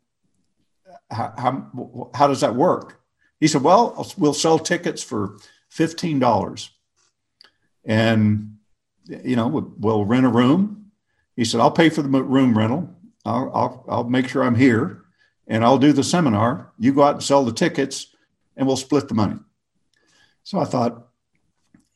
how, 1.11 1.33
how, 1.37 2.11
how 2.15 2.27
does 2.27 2.41
that 2.43 2.55
work? 2.55 3.01
He 3.41 3.47
said, 3.47 3.63
well, 3.63 4.07
we'll 4.17 4.35
sell 4.35 4.59
tickets 4.59 5.03
for 5.03 5.39
$15. 5.73 6.71
And, 7.85 8.57
you 9.07 9.37
know, 9.37 9.49
we'll 9.49 10.05
rent 10.05 10.27
a 10.27 10.31
room. 10.31 10.91
He 11.37 11.45
said, 11.45 11.61
I'll 11.61 11.71
pay 11.71 11.89
for 11.89 12.03
the 12.03 12.09
room 12.09 12.57
rental 12.57 12.98
I'll, 13.25 13.51
I'll, 13.55 13.85
I'll 13.89 14.05
make 14.05 14.29
sure 14.29 14.43
I'm 14.43 14.55
here 14.55 15.03
and 15.47 15.65
I'll 15.65 15.79
do 15.79 15.93
the 15.93 16.05
seminar. 16.05 16.73
You 16.79 16.93
go 16.93 17.03
out 17.03 17.15
and 17.15 17.23
sell 17.23 17.45
the 17.45 17.53
tickets 17.53 18.15
and 18.57 18.67
we'll 18.67 18.77
split 18.77 19.09
the 19.09 19.15
money. 19.15 19.39
So 20.45 20.59
I 20.59 20.65
thought, 20.65 21.09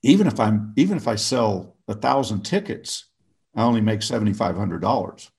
even 0.02 0.26
if 0.26 0.40
I'm, 0.40 0.72
even 0.76 0.96
if 0.96 1.06
I 1.06 1.16
sell 1.16 1.76
a 1.88 1.94
thousand 1.94 2.42
tickets, 2.42 3.06
I 3.54 3.62
only 3.62 3.80
make 3.80 4.00
$7,500. 4.00 5.30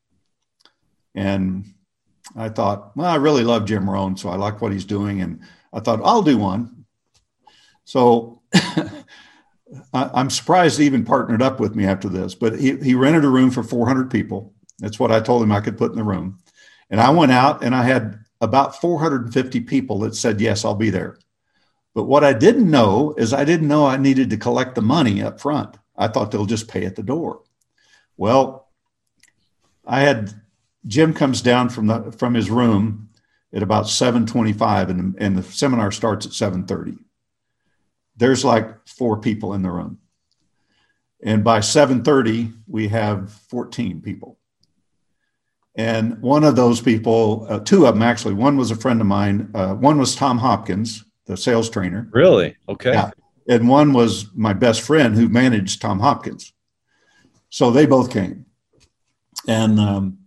And 1.16 1.74
I 2.36 2.50
thought, 2.50 2.96
well, 2.96 3.08
I 3.08 3.16
really 3.16 3.44
love 3.44 3.66
Jim 3.66 3.90
Rohn, 3.90 4.18
so 4.18 4.30
I 4.30 4.36
like 4.36 4.62
what 4.62 4.72
he's 4.72 4.86
doing. 4.86 5.22
And 5.22 5.42
I 5.72 5.80
thought, 5.80 6.02
I'll 6.04 6.22
do 6.22 6.38
one. 6.38 6.86
So 7.84 8.42
I'm 9.94 10.30
surprised 10.30 10.80
he 10.80 10.86
even 10.86 11.06
partnered 11.06 11.42
up 11.42 11.60
with 11.60 11.76
me 11.76 11.86
after 11.86 12.10
this, 12.10 12.36
but 12.36 12.60
he, 12.60 12.78
he 12.78 12.96
rented 12.96 13.26
a 13.26 13.30
room 13.30 13.52
for 13.52 13.64
400 13.64 14.10
people. 14.10 14.53
That's 14.80 15.00
what 15.00 15.12
I 15.12 15.20
told 15.20 15.44
him 15.44 15.52
I 15.52 15.62
could 15.62 15.78
put 15.78 15.92
in 15.92 15.98
the 15.98 16.04
room. 16.04 16.40
And 16.90 17.00
I 17.00 17.10
went 17.10 17.32
out 17.32 17.64
and 17.64 17.74
I 17.76 17.84
had 17.84 18.20
about 18.42 18.80
450 18.80 19.62
people 19.62 20.00
that 20.00 20.16
said, 20.16 20.42
yes, 20.42 20.66
I'll 20.66 20.76
be 20.76 20.90
there. 20.90 21.18
But 21.96 22.06
what 22.06 22.24
I 22.24 22.34
didn't 22.34 22.70
know 22.70 23.14
is 23.18 23.34
I 23.34 23.46
didn't 23.46 23.68
know 23.68 23.86
I 23.86 23.98
needed 23.98 24.30
to 24.32 24.38
collect 24.38 24.76
the 24.76 24.82
money 24.82 25.22
up 25.22 25.40
front. 25.40 25.78
I 25.96 26.08
thought 26.08 26.32
they'll 26.32 26.46
just 26.46 26.68
pay 26.68 26.86
at 26.86 26.96
the 26.96 27.04
door. 27.04 27.44
Well, 28.18 28.70
I 29.86 30.02
had 30.02 30.34
Jim 30.86 31.14
comes 31.14 31.42
down 31.42 31.70
from 31.70 31.88
the 31.88 32.12
from 32.12 32.34
his 32.34 32.50
room 32.50 33.10
at 33.54 33.64
about 33.64 33.86
7:25 33.86 34.90
and, 34.90 35.16
and 35.20 35.38
the 35.38 35.44
seminar 35.44 35.92
starts 35.92 36.26
at 36.26 36.32
7:30. 36.32 36.98
There's 38.18 38.44
like 38.44 38.88
four 38.88 39.20
people 39.20 39.54
in 39.54 39.62
the 39.62 39.72
room. 39.72 40.00
And 41.24 41.44
by 41.44 41.60
7:30 41.60 42.54
we 42.68 42.88
have 42.90 43.32
14 43.32 44.02
people. 44.02 44.40
And 45.76 46.22
one 46.22 46.44
of 46.44 46.56
those 46.56 46.82
people, 46.82 47.48
uh, 47.50 47.60
two 47.60 47.88
of 47.88 47.96
them 47.96 48.04
actually, 48.04 48.36
one 48.36 48.58
was 48.58 48.72
a 48.72 48.76
friend 48.76 49.02
of 49.02 49.08
mine. 49.08 49.50
Uh, 49.54 49.74
one 49.74 49.98
was 49.98 50.16
Tom 50.16 50.38
Hopkins, 50.38 51.04
the 51.26 51.36
sales 51.36 51.70
trainer. 51.70 52.08
Really? 52.12 52.56
Okay. 52.70 52.94
Yeah. 52.94 53.12
And 53.48 53.68
one 53.68 53.92
was 53.92 54.28
my 54.36 54.54
best 54.54 54.82
friend 54.82 55.16
who 55.16 55.28
managed 55.28 55.82
Tom 55.82 56.00
Hopkins. 56.00 56.54
So 57.50 57.72
they 57.72 57.86
both 57.86 58.12
came. 58.12 58.46
And 59.48 59.80
um, 59.80 60.20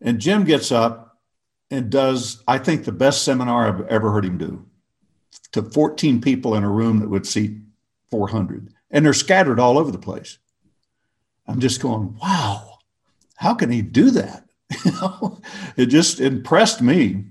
and 0.00 0.20
Jim 0.20 0.44
gets 0.44 0.70
up 0.70 1.18
and 1.70 1.90
does, 1.90 2.42
I 2.46 2.58
think, 2.58 2.84
the 2.84 2.92
best 2.92 3.24
seminar 3.24 3.66
I've 3.66 3.86
ever 3.88 4.12
heard 4.12 4.24
him 4.24 4.38
do 4.38 4.66
to 5.52 5.62
14 5.62 6.20
people 6.20 6.54
in 6.54 6.64
a 6.64 6.70
room 6.70 7.00
that 7.00 7.08
would 7.08 7.26
seat 7.26 7.56
400. 8.10 8.72
And 8.90 9.04
they're 9.04 9.14
scattered 9.14 9.58
all 9.58 9.78
over 9.78 9.90
the 9.90 9.98
place. 9.98 10.38
I'm 11.46 11.60
just 11.60 11.80
going, 11.80 12.16
wow, 12.22 12.78
how 13.36 13.54
can 13.54 13.70
he 13.70 13.82
do 13.82 14.10
that? 14.12 14.45
Know, 15.00 15.40
it 15.76 15.86
just 15.86 16.20
impressed 16.20 16.80
me. 16.80 17.24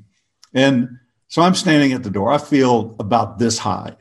And 0.54 1.00
so 1.28 1.42
I'm 1.42 1.56
standing 1.56 1.94
at 1.94 2.04
the 2.04 2.10
door. 2.10 2.32
I 2.32 2.38
feel 2.38 2.96
about 3.00 3.40
this 3.40 3.58
high. 3.58 3.96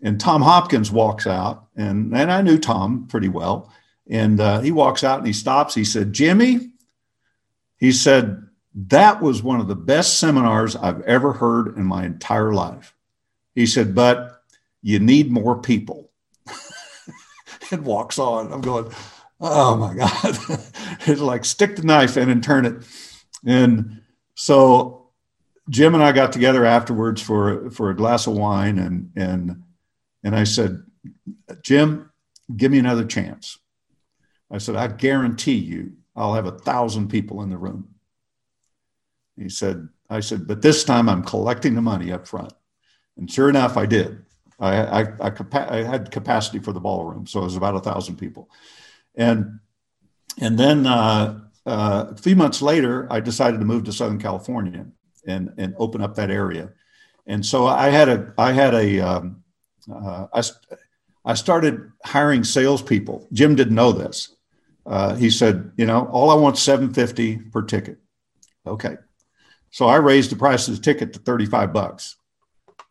And 0.00 0.20
Tom 0.20 0.42
Hopkins 0.42 0.92
walks 0.92 1.26
out, 1.26 1.66
and, 1.76 2.14
and 2.16 2.30
I 2.30 2.40
knew 2.42 2.56
Tom 2.56 3.08
pretty 3.08 3.28
well. 3.28 3.72
And 4.08 4.40
uh, 4.40 4.60
he 4.60 4.70
walks 4.70 5.02
out 5.02 5.18
and 5.18 5.26
he 5.26 5.32
stops. 5.32 5.74
He 5.74 5.84
said, 5.84 6.12
Jimmy, 6.12 6.70
he 7.78 7.90
said, 7.90 8.46
that 8.74 9.20
was 9.20 9.42
one 9.42 9.60
of 9.60 9.66
the 9.66 9.74
best 9.74 10.20
seminars 10.20 10.76
I've 10.76 11.00
ever 11.02 11.32
heard 11.32 11.76
in 11.76 11.84
my 11.84 12.04
entire 12.04 12.52
life. 12.52 12.94
He 13.54 13.66
said, 13.66 13.94
but 13.94 14.42
you 14.82 15.00
need 15.00 15.32
more 15.32 15.60
people. 15.60 16.10
and 17.72 17.84
walks 17.84 18.18
on. 18.18 18.52
I'm 18.52 18.60
going, 18.60 18.92
oh 19.40 19.76
my 19.76 19.94
God. 19.94 20.38
it's 21.06 21.20
like 21.20 21.44
stick 21.44 21.76
the 21.76 21.82
knife 21.82 22.16
in 22.16 22.28
and 22.28 22.42
turn 22.42 22.66
it. 22.66 22.84
And 23.46 24.02
so 24.34 25.10
Jim 25.70 25.94
and 25.94 26.02
I 26.02 26.12
got 26.12 26.32
together 26.32 26.64
afterwards 26.64 27.20
for, 27.20 27.70
for 27.70 27.90
a 27.90 27.96
glass 27.96 28.26
of 28.26 28.34
wine 28.34 28.78
and, 28.78 29.12
and, 29.16 29.62
and 30.24 30.34
I 30.34 30.44
said, 30.44 30.82
Jim, 31.62 32.10
give 32.56 32.72
me 32.72 32.78
another 32.78 33.04
chance. 33.04 33.58
I 34.50 34.58
said, 34.58 34.76
I 34.76 34.88
guarantee 34.88 35.56
you 35.56 35.92
I'll 36.16 36.34
have 36.34 36.46
a 36.46 36.58
thousand 36.58 37.08
people 37.08 37.42
in 37.42 37.50
the 37.50 37.58
room. 37.58 37.94
He 39.36 39.48
said, 39.48 39.88
I 40.10 40.20
said, 40.20 40.48
but 40.48 40.62
this 40.62 40.82
time 40.84 41.08
I'm 41.08 41.22
collecting 41.22 41.74
the 41.74 41.82
money 41.82 42.10
up 42.10 42.26
front. 42.26 42.52
And 43.16 43.30
sure 43.30 43.48
enough, 43.48 43.76
I 43.76 43.86
did. 43.86 44.24
I, 44.58 45.02
I, 45.02 45.28
I, 45.28 45.32
I 45.52 45.76
had 45.82 46.10
capacity 46.10 46.58
for 46.58 46.72
the 46.72 46.80
ballroom, 46.80 47.26
so 47.26 47.40
it 47.40 47.44
was 47.44 47.56
about 47.56 47.76
a 47.76 47.80
thousand 47.80 48.16
people. 48.16 48.50
And, 49.16 49.60
and 50.40 50.58
then 50.58 50.86
uh, 50.86 51.40
uh, 51.66 52.06
a 52.10 52.16
few 52.16 52.36
months 52.36 52.62
later, 52.62 53.06
I 53.10 53.20
decided 53.20 53.58
to 53.58 53.66
move 53.66 53.84
to 53.84 53.92
Southern 53.92 54.18
California 54.18 54.86
and, 55.26 55.52
and 55.58 55.74
open 55.78 56.00
up 56.00 56.14
that 56.16 56.30
area. 56.30 56.70
And 57.26 57.44
so 57.44 57.66
I 57.66 57.90
had 57.90 58.08
a, 58.08 58.32
I 58.38 58.52
had 58.52 58.74
a, 58.74 59.00
um, 59.00 59.42
uh, 59.92 60.26
I, 60.32 60.42
I 61.24 61.34
started 61.34 61.92
hiring 62.04 62.44
salespeople. 62.44 63.28
Jim 63.32 63.54
didn't 63.54 63.74
know 63.74 63.92
this. 63.92 64.34
Uh, 64.86 65.14
he 65.14 65.28
said, 65.28 65.70
you 65.76 65.84
know, 65.84 66.06
all 66.06 66.30
I 66.30 66.34
want 66.34 66.56
750 66.56 67.36
per 67.52 67.62
ticket. 67.62 67.98
Okay. 68.66 68.96
So 69.70 69.86
I 69.86 69.96
raised 69.96 70.30
the 70.30 70.36
price 70.36 70.68
of 70.68 70.76
the 70.76 70.82
ticket 70.82 71.12
to 71.12 71.18
35 71.18 71.72
bucks. 71.72 72.16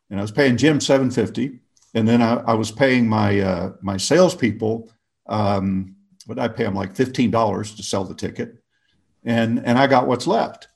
And 0.09 0.19
I 0.19 0.21
was 0.21 0.31
paying 0.31 0.57
Jim 0.57 0.79
750. 0.79 1.59
And 1.95 2.07
then 2.07 2.21
I, 2.21 2.35
I 2.35 2.53
was 2.53 2.71
paying 2.71 3.07
my 3.09 3.39
uh, 3.39 3.71
my 3.81 3.97
salespeople, 3.97 4.91
um, 5.27 5.95
what 6.27 6.39
I 6.39 6.47
pay 6.47 6.63
them 6.63 6.75
like 6.75 6.93
$15 6.93 7.75
to 7.75 7.83
sell 7.83 8.03
the 8.03 8.13
ticket. 8.13 8.57
And, 9.23 9.65
and 9.65 9.77
I 9.77 9.87
got 9.87 10.07
what's 10.07 10.27
left. 10.27 10.67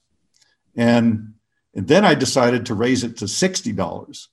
And, 0.76 1.36
and 1.76 1.88
then 1.88 2.04
I 2.04 2.16
decided 2.16 2.66
to 2.66 2.74
raise 2.74 3.04
it 3.04 3.18
to 3.18 3.26
$60. 3.26 4.28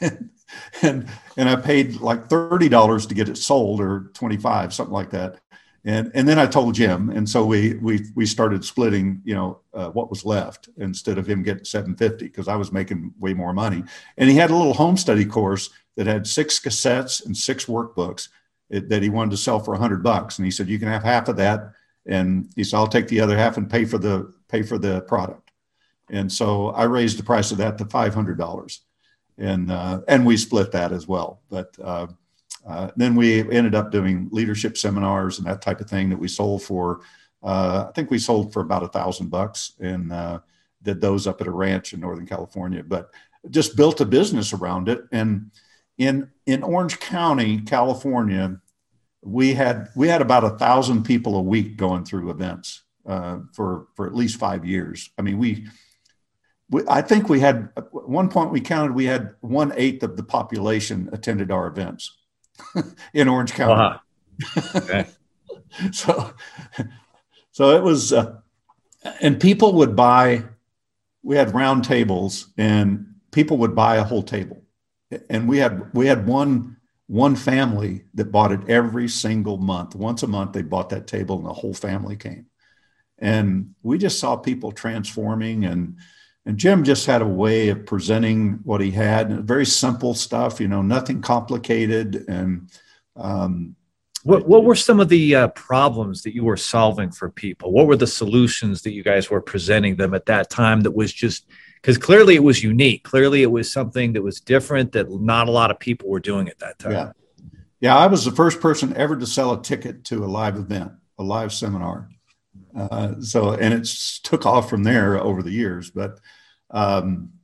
and, 0.00 0.30
and, 0.82 1.08
and 1.36 1.48
I 1.48 1.56
paid 1.56 2.00
like 2.00 2.28
$30 2.28 3.08
to 3.08 3.14
get 3.14 3.28
it 3.28 3.38
sold 3.38 3.80
or 3.80 4.10
25, 4.14 4.74
something 4.74 4.92
like 4.92 5.10
that 5.10 5.40
and 5.86 6.10
and 6.14 6.28
then 6.28 6.38
I 6.38 6.46
told 6.46 6.74
Jim, 6.74 7.10
and 7.10 7.28
so 7.28 7.46
we 7.46 7.74
we 7.74 8.04
we 8.16 8.26
started 8.26 8.64
splitting, 8.64 9.22
you 9.24 9.36
know, 9.36 9.60
uh, 9.72 9.88
what 9.90 10.10
was 10.10 10.24
left 10.24 10.68
instead 10.78 11.16
of 11.16 11.28
him 11.28 11.44
getting 11.44 11.64
seven 11.64 11.94
fifty 11.94 12.26
because 12.26 12.48
I 12.48 12.56
was 12.56 12.72
making 12.72 13.14
way 13.20 13.34
more 13.34 13.52
money. 13.52 13.84
And 14.18 14.28
he 14.28 14.36
had 14.36 14.50
a 14.50 14.56
little 14.56 14.74
home 14.74 14.96
study 14.96 15.24
course 15.24 15.70
that 15.96 16.08
had 16.08 16.26
six 16.26 16.58
cassettes 16.58 17.24
and 17.24 17.36
six 17.36 17.66
workbooks 17.66 18.28
that 18.70 19.02
he 19.02 19.08
wanted 19.08 19.30
to 19.30 19.36
sell 19.36 19.60
for 19.60 19.74
a 19.74 19.78
hundred 19.78 20.02
bucks, 20.02 20.38
and 20.38 20.44
he 20.44 20.50
said 20.50 20.68
you 20.68 20.78
can 20.78 20.88
have 20.88 21.02
half 21.02 21.28
of 21.28 21.36
that, 21.36 21.72
and 22.06 22.50
he 22.56 22.64
said 22.64 22.76
I'll 22.76 22.86
take 22.86 23.08
the 23.08 23.20
other 23.20 23.36
half 23.36 23.56
and 23.56 23.70
pay 23.70 23.84
for 23.84 23.98
the 23.98 24.32
pay 24.48 24.62
for 24.62 24.78
the 24.78 25.02
product. 25.02 25.52
And 26.10 26.30
so 26.30 26.68
I 26.68 26.84
raised 26.84 27.18
the 27.18 27.24
price 27.24 27.50
of 27.52 27.58
that 27.58 27.78
to 27.78 27.84
five 27.84 28.14
hundred 28.14 28.38
dollars, 28.38 28.82
and 29.38 29.70
uh, 29.70 30.00
and 30.08 30.26
we 30.26 30.36
split 30.36 30.72
that 30.72 30.92
as 30.92 31.06
well, 31.06 31.40
but. 31.50 31.76
Uh, 31.82 32.08
uh, 32.66 32.90
then 32.96 33.14
we 33.14 33.48
ended 33.52 33.74
up 33.74 33.92
doing 33.92 34.28
leadership 34.32 34.76
seminars 34.76 35.38
and 35.38 35.46
that 35.46 35.62
type 35.62 35.80
of 35.80 35.88
thing 35.88 36.08
that 36.10 36.18
we 36.18 36.26
sold 36.26 36.62
for. 36.62 37.00
Uh, 37.42 37.86
I 37.88 37.92
think 37.92 38.10
we 38.10 38.18
sold 38.18 38.52
for 38.52 38.60
about 38.60 38.82
a 38.82 38.88
thousand 38.88 39.30
bucks 39.30 39.74
and 39.78 40.12
uh, 40.12 40.40
did 40.82 41.00
those 41.00 41.28
up 41.28 41.40
at 41.40 41.46
a 41.46 41.52
ranch 41.52 41.92
in 41.92 42.00
Northern 42.00 42.26
California. 42.26 42.82
But 42.82 43.10
just 43.50 43.76
built 43.76 44.00
a 44.00 44.04
business 44.04 44.52
around 44.52 44.88
it. 44.88 45.02
And 45.12 45.52
in 45.98 46.30
in 46.46 46.62
Orange 46.62 47.00
County, 47.00 47.60
California, 47.60 48.60
we 49.22 49.54
had 49.54 49.88
we 49.96 50.08
had 50.08 50.22
about 50.22 50.44
a 50.44 50.50
thousand 50.50 51.04
people 51.04 51.36
a 51.36 51.42
week 51.42 51.76
going 51.76 52.04
through 52.04 52.30
events 52.30 52.82
uh, 53.06 53.38
for 53.52 53.88
for 53.94 54.06
at 54.06 54.14
least 54.14 54.38
five 54.38 54.64
years. 54.64 55.10
I 55.18 55.22
mean, 55.22 55.38
we 55.38 55.66
I 56.88 57.02
think 57.02 57.28
we 57.28 57.40
had 57.40 57.70
at 57.76 57.92
one 57.92 58.28
point 58.28 58.50
we 58.50 58.60
counted 58.60 58.94
we 58.94 59.04
had 59.06 59.34
one 59.40 59.72
eighth 59.76 60.02
of 60.02 60.16
the 60.16 60.22
population 60.22 61.08
attended 61.12 61.50
our 61.50 61.66
events. 61.66 62.16
in 63.14 63.28
Orange 63.28 63.52
County. 63.52 63.82
Uh-huh. 63.82 64.78
Okay. 64.78 65.06
so, 65.92 66.32
so 67.52 67.76
it 67.76 67.82
was, 67.82 68.12
uh, 68.12 68.36
and 69.20 69.40
people 69.40 69.74
would 69.74 69.96
buy. 69.96 70.44
We 71.22 71.36
had 71.36 71.54
round 71.54 71.84
tables, 71.84 72.52
and 72.56 73.14
people 73.32 73.58
would 73.58 73.74
buy 73.74 73.96
a 73.96 74.04
whole 74.04 74.22
table, 74.22 74.62
and 75.30 75.48
we 75.48 75.58
had 75.58 75.92
we 75.94 76.06
had 76.06 76.26
one 76.26 76.76
one 77.08 77.36
family 77.36 78.04
that 78.14 78.32
bought 78.32 78.52
it 78.52 78.68
every 78.68 79.08
single 79.08 79.58
month. 79.58 79.94
Once 79.94 80.22
a 80.22 80.26
month, 80.26 80.52
they 80.52 80.62
bought 80.62 80.90
that 80.90 81.06
table, 81.06 81.36
and 81.36 81.46
the 81.46 81.52
whole 81.52 81.74
family 81.74 82.16
came. 82.16 82.46
And 83.18 83.74
we 83.82 83.96
just 83.98 84.18
saw 84.18 84.36
people 84.36 84.72
transforming 84.72 85.64
and 85.64 85.96
and 86.46 86.56
Jim 86.56 86.84
just 86.84 87.06
had 87.06 87.22
a 87.22 87.26
way 87.26 87.70
of 87.70 87.84
presenting 87.84 88.60
what 88.62 88.80
he 88.80 88.92
had, 88.92 89.44
very 89.44 89.66
simple 89.66 90.14
stuff, 90.14 90.60
you 90.60 90.68
know, 90.68 90.80
nothing 90.80 91.20
complicated. 91.20 92.24
And 92.28 92.70
um, 93.16 93.74
what, 94.22 94.46
what 94.46 94.62
were 94.62 94.76
some 94.76 95.00
of 95.00 95.08
the 95.08 95.34
uh, 95.34 95.48
problems 95.48 96.22
that 96.22 96.36
you 96.36 96.44
were 96.44 96.56
solving 96.56 97.10
for 97.10 97.30
people? 97.30 97.72
What 97.72 97.88
were 97.88 97.96
the 97.96 98.06
solutions 98.06 98.82
that 98.82 98.92
you 98.92 99.02
guys 99.02 99.28
were 99.28 99.40
presenting 99.40 99.96
them 99.96 100.14
at 100.14 100.26
that 100.26 100.48
time 100.48 100.82
that 100.82 100.92
was 100.92 101.12
just 101.12 101.46
because 101.86 101.98
clearly 101.98 102.34
it 102.34 102.42
was 102.42 102.64
unique. 102.64 103.04
Clearly 103.04 103.44
it 103.44 103.50
was 103.52 103.70
something 103.70 104.14
that 104.14 104.22
was 104.22 104.40
different 104.40 104.90
that 104.90 105.08
not 105.08 105.46
a 105.46 105.52
lot 105.52 105.70
of 105.70 105.78
people 105.78 106.08
were 106.08 106.18
doing 106.18 106.48
at 106.48 106.58
that 106.58 106.80
time. 106.80 106.90
Yeah. 106.90 107.12
Yeah. 107.78 107.96
I 107.96 108.08
was 108.08 108.24
the 108.24 108.32
first 108.32 108.60
person 108.60 108.92
ever 108.96 109.16
to 109.16 109.24
sell 109.24 109.52
a 109.52 109.62
ticket 109.62 110.02
to 110.06 110.24
a 110.24 110.26
live 110.26 110.56
event, 110.56 110.90
a 111.16 111.22
live 111.22 111.52
seminar. 111.52 112.08
Uh, 112.76 113.20
so, 113.20 113.52
and 113.52 113.72
it 113.72 113.84
took 114.24 114.44
off 114.44 114.68
from 114.68 114.82
there 114.82 115.16
over 115.16 115.44
the 115.44 115.52
years. 115.52 115.92
But, 115.92 116.18
um, 116.72 117.34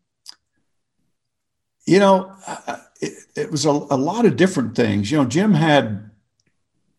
you 1.86 2.00
know, 2.00 2.34
it, 3.00 3.12
it 3.36 3.50
was 3.52 3.64
a, 3.64 3.70
a, 3.70 3.96
lot 3.96 4.26
of 4.26 4.34
different 4.34 4.74
things. 4.74 5.08
You 5.12 5.18
know, 5.18 5.24
Jim 5.24 5.54
had 5.54 6.10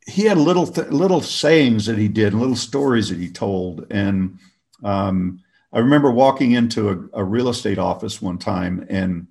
he 0.07 0.23
had 0.23 0.37
little 0.37 0.67
th- 0.67 0.87
little 0.87 1.21
sayings 1.21 1.87
that 1.87 1.97
he 1.97 2.07
did, 2.07 2.33
little 2.33 2.55
stories 2.55 3.09
that 3.09 3.19
he 3.19 3.29
told, 3.29 3.85
and 3.89 4.39
um, 4.81 5.43
I 5.73 5.79
remember 5.79 6.11
walking 6.11 6.51
into 6.51 6.89
a, 6.89 7.21
a, 7.21 7.23
real 7.23 7.49
estate 7.49 7.79
office 7.79 8.21
one 8.21 8.37
time, 8.37 8.85
and 8.89 9.27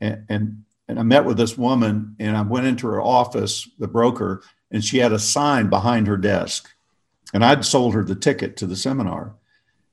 and 0.00 0.64
and 0.88 0.98
I 0.98 1.02
met 1.02 1.24
with 1.24 1.36
this 1.36 1.58
woman, 1.58 2.14
and 2.20 2.36
I 2.36 2.42
went 2.42 2.66
into 2.66 2.86
her 2.86 3.02
office, 3.02 3.68
the 3.78 3.88
broker, 3.88 4.42
and 4.70 4.84
she 4.84 4.98
had 4.98 5.12
a 5.12 5.18
sign 5.18 5.68
behind 5.68 6.06
her 6.06 6.16
desk, 6.16 6.70
and 7.34 7.44
I'd 7.44 7.64
sold 7.64 7.94
her 7.94 8.04
the 8.04 8.14
ticket 8.14 8.56
to 8.58 8.66
the 8.66 8.76
seminar, 8.76 9.34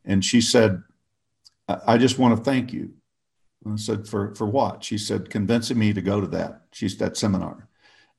and 0.05 0.23
she 0.23 0.39
said, 0.39 0.83
"I 1.67 1.97
just 1.97 2.19
want 2.19 2.37
to 2.37 2.43
thank 2.43 2.71
you." 2.71 2.93
And 3.65 3.73
I 3.73 3.77
said, 3.77 4.07
"For 4.07 4.35
for 4.35 4.45
what?" 4.45 4.83
She 4.83 4.99
said, 4.99 5.31
"Convincing 5.31 5.79
me 5.79 5.93
to 5.93 6.01
go 6.01 6.21
to 6.21 6.27
that." 6.27 6.61
She's 6.71 6.97
that 6.97 7.17
seminar 7.17 7.67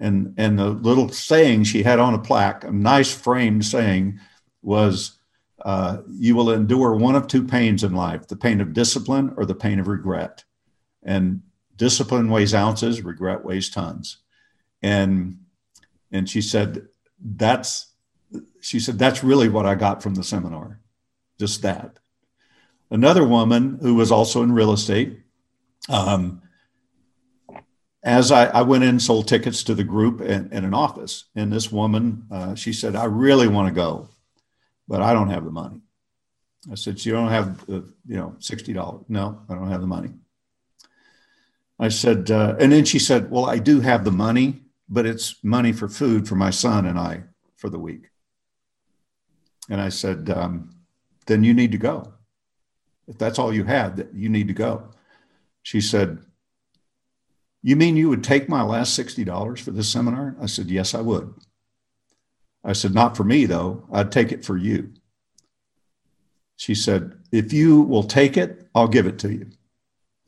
and 0.01 0.35
and 0.37 0.59
the 0.59 0.69
little 0.69 1.09
saying 1.09 1.65
she 1.65 1.83
had 1.83 1.99
on 1.99 2.15
a 2.15 2.19
plaque, 2.19 2.65
a 2.65 2.73
nice 2.73 3.13
framed 3.13 3.65
saying, 3.65 4.19
was, 4.63 5.19
uh, 5.63 5.99
"You 6.11 6.35
will 6.35 6.51
endure 6.51 6.95
one 6.95 7.15
of 7.15 7.27
two 7.27 7.45
pains 7.45 7.85
in 7.85 7.95
life: 7.95 8.27
the 8.29 8.37
pain 8.37 8.61
of 8.61 8.73
discipline 8.73 9.35
or 9.37 9.45
the 9.45 9.55
pain 9.55 9.79
of 9.79 9.89
regret." 9.89 10.45
And 11.03 11.43
discipline 11.77 12.31
weighs 12.31 12.55
ounces, 12.55 13.03
regret 13.03 13.45
weighs 13.45 13.69
tons. 13.71 14.19
And 14.83 15.39
and 16.11 16.29
she 16.29 16.41
said, 16.41 16.89
"That's," 17.19 17.93
she 18.61 18.79
said, 18.81 18.99
"That's 18.99 19.25
really 19.25 19.49
what 19.49 19.67
I 19.67 19.75
got 19.75 20.03
from 20.03 20.15
the 20.15 20.25
seminar, 20.25 20.81
just 21.39 21.63
that." 21.63 21.99
Another 22.91 23.27
woman 23.27 23.79
who 23.81 23.95
was 23.95 24.13
also 24.13 24.43
in 24.43 24.53
real 24.53 24.73
estate. 24.73 25.21
Um, 25.89 26.43
as 28.05 28.31
I, 28.31 28.47
I, 28.47 28.63
went 28.63 28.85
in 28.85 29.01
sold 29.01 29.29
tickets 29.29 29.65
to 29.65 29.75
the 29.75 29.83
group 29.83 30.21
in, 30.21 30.53
in 30.53 30.65
an 30.65 30.75
office, 30.75 31.25
and 31.35 31.51
this 31.51 31.73
woman, 31.73 32.27
uh, 32.31 32.55
she 32.55 32.73
said, 32.73 32.95
"I 32.95 33.05
really 33.05 33.49
want 33.49 33.69
to 33.69 33.75
go, 33.75 34.11
but 34.89 35.03
I 35.03 35.13
don't 35.13 35.31
have 35.31 35.45
the 35.45 35.51
money." 35.51 35.81
I 36.71 36.75
said, 36.75 36.99
"So 36.99 37.11
you 37.11 37.15
don't 37.15 37.29
have, 37.29 37.67
the, 37.67 37.93
you 38.07 38.17
know, 38.17 38.37
sixty 38.39 38.73
dollars?" 38.73 39.05
No, 39.09 39.41
I 39.49 39.55
don't 39.55 39.71
have 39.71 39.81
the 39.81 39.87
money. 39.87 40.11
I 41.79 41.89
said, 41.89 42.31
uh, 42.31 42.57
and 42.61 42.73
then 42.73 42.85
she 42.85 42.99
said, 42.99 43.31
"Well, 43.31 43.47
I 43.47 43.59
do 43.59 43.81
have 43.81 44.05
the 44.05 44.13
money, 44.13 44.63
but 44.89 45.07
it's 45.07 45.43
money 45.43 45.73
for 45.73 45.89
food 45.89 46.29
for 46.29 46.37
my 46.37 46.51
son 46.51 46.87
and 46.87 46.99
I 46.99 47.25
for 47.57 47.69
the 47.69 47.79
week." 47.79 48.11
And 49.69 49.81
I 49.81 49.89
said, 49.89 50.31
um, 50.31 50.77
"Then 51.27 51.45
you 51.45 51.55
need 51.55 51.73
to 51.73 51.79
go. 51.79 52.15
If 53.07 53.19
that's 53.19 53.39
all 53.39 53.53
you 53.53 53.65
had, 53.65 54.09
you 54.15 54.29
need 54.29 54.49
to 54.49 54.55
go." 54.55 54.91
She 55.63 55.81
said 55.81 56.19
you 57.67 57.77
mean 57.77 57.97
you 57.97 58.11
would 58.11 58.23
take 58.23 58.47
my 58.47 58.63
last 58.63 58.97
$60 58.97 59.59
for 59.59 59.71
this 59.71 59.91
seminar? 59.91 60.37
I 60.39 60.45
said, 60.45 60.67
Yes, 60.67 60.95
I 60.95 61.01
would. 61.01 61.33
I 62.65 62.73
said, 62.73 62.95
Not 62.95 63.17
for 63.17 63.25
me, 63.25 63.45
though. 63.47 63.85
I'd 63.93 64.11
take 64.11 64.33
it 64.33 64.45
for 64.45 64.57
you. 64.57 64.95
She 66.57 66.75
said, 66.75 67.19
If 67.31 67.53
you 67.53 67.83
will 67.83 68.05
take 68.05 68.37
it, 68.37 68.67
I'll 68.75 68.89
give 68.89 69.07
it 69.07 69.19
to 69.21 69.33
you. 69.33 69.51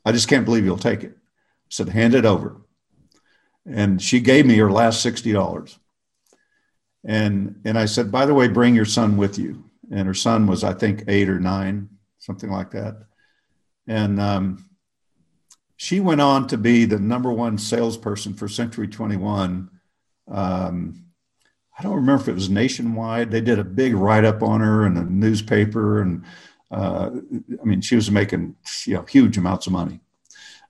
I 0.05 0.11
just 0.11 0.27
can't 0.27 0.45
believe 0.45 0.63
you'll 0.63 0.77
take 0.77 1.03
it. 1.03 1.11
I 1.11 1.69
said, 1.69 1.89
Hand 1.89 2.13
it 2.13 2.25
over. 2.25 2.61
And 3.65 4.01
she 4.01 4.19
gave 4.19 4.45
me 4.45 4.55
her 4.57 4.71
last 4.71 5.05
$60. 5.05 5.77
And, 7.03 7.59
and 7.65 7.77
I 7.77 7.85
said, 7.85 8.11
By 8.11 8.25
the 8.25 8.33
way, 8.33 8.47
bring 8.47 8.75
your 8.75 8.85
son 8.85 9.17
with 9.17 9.39
you. 9.39 9.63
And 9.91 10.07
her 10.07 10.13
son 10.13 10.47
was, 10.47 10.63
I 10.63 10.73
think, 10.73 11.05
eight 11.07 11.29
or 11.29 11.39
nine, 11.39 11.89
something 12.19 12.51
like 12.51 12.71
that. 12.71 12.97
And 13.87 14.19
um, 14.19 14.65
she 15.77 15.99
went 15.99 16.21
on 16.21 16.47
to 16.47 16.57
be 16.57 16.85
the 16.85 16.99
number 16.99 17.31
one 17.31 17.57
salesperson 17.57 18.33
for 18.33 18.47
Century 18.47 18.87
21. 18.87 19.69
Um, 20.29 21.06
I 21.77 21.83
don't 21.83 21.95
remember 21.95 22.21
if 22.21 22.27
it 22.27 22.33
was 22.33 22.49
nationwide. 22.49 23.29
They 23.29 23.41
did 23.41 23.59
a 23.59 23.63
big 23.63 23.93
write 23.93 24.25
up 24.25 24.41
on 24.41 24.61
her 24.61 24.85
in 24.85 24.97
a 24.97 25.03
newspaper, 25.03 26.01
and 26.01 26.23
uh, 26.71 27.11
I 27.61 27.63
mean, 27.63 27.81
she 27.81 27.95
was 27.95 28.09
making 28.09 28.55
you 28.85 28.95
know 28.95 29.03
huge 29.03 29.37
amounts 29.37 29.67
of 29.67 29.73
money. 29.73 29.99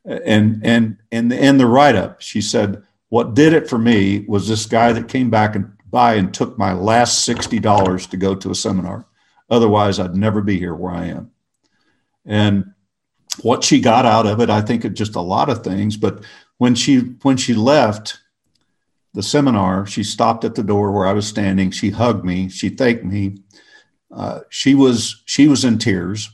And 0.03 0.62
and 0.66 0.97
and 1.12 1.32
the, 1.32 1.43
in 1.43 1.58
the 1.58 1.66
write 1.66 1.95
up, 1.95 2.22
she 2.22 2.41
said, 2.41 2.84
"What 3.10 3.36
did 3.36 3.53
it 3.53 3.70
for 3.70 3.78
me 3.78 4.26
was 4.28 4.47
this 4.47 4.66
guy 4.66 4.91
that 4.91 5.08
came 5.08 5.30
back 5.30 5.55
and 5.55 5.72
by 5.89 6.16
and 6.16 6.34
took 6.34 6.58
my 6.58 6.74
last 6.74 7.24
sixty 7.24 7.60
dollars 7.60 8.05
to 8.08 8.18
go 8.18 8.36
to 8.36 8.51
a 8.51 8.55
seminar. 8.55 9.05
Otherwise, 9.49 9.99
I'd 9.99 10.16
never 10.16 10.41
be 10.41 10.60
here 10.60 10.76
where 10.76 10.93
I 10.93 11.05
am." 11.05 11.32
And 12.26 12.74
what 13.41 13.64
she 13.64 13.80
got 13.80 14.05
out 14.05 14.26
of 14.26 14.41
it, 14.41 14.49
I 14.49 14.62
think 14.62 14.84
it 14.84 14.93
just 14.93 15.16
a 15.16 15.22
lot 15.22 15.49
of 15.49 15.64
things. 15.64 15.95
But 15.95 16.26
when 16.58 16.76
she 16.76 16.99
when 16.99 17.38
she 17.38 17.53
left 17.53 18.20
the 19.18 19.24
seminar, 19.24 19.88
she 19.88 20.03
stopped 20.03 20.45
at 20.45 20.53
the 20.53 20.61
door 20.61 20.91
where 20.91 21.07
I 21.07 21.11
was 21.11 21.28
standing. 21.28 21.72
She 21.72 21.89
hugged 21.89 22.24
me. 22.24 22.49
She 22.49 22.70
thanked 22.70 23.03
me. 23.03 23.39
Uh, 24.11 24.41
she 24.49 24.76
was 24.76 25.24
she 25.26 25.47
was 25.47 25.65
in 25.65 25.80
tears, 25.80 26.30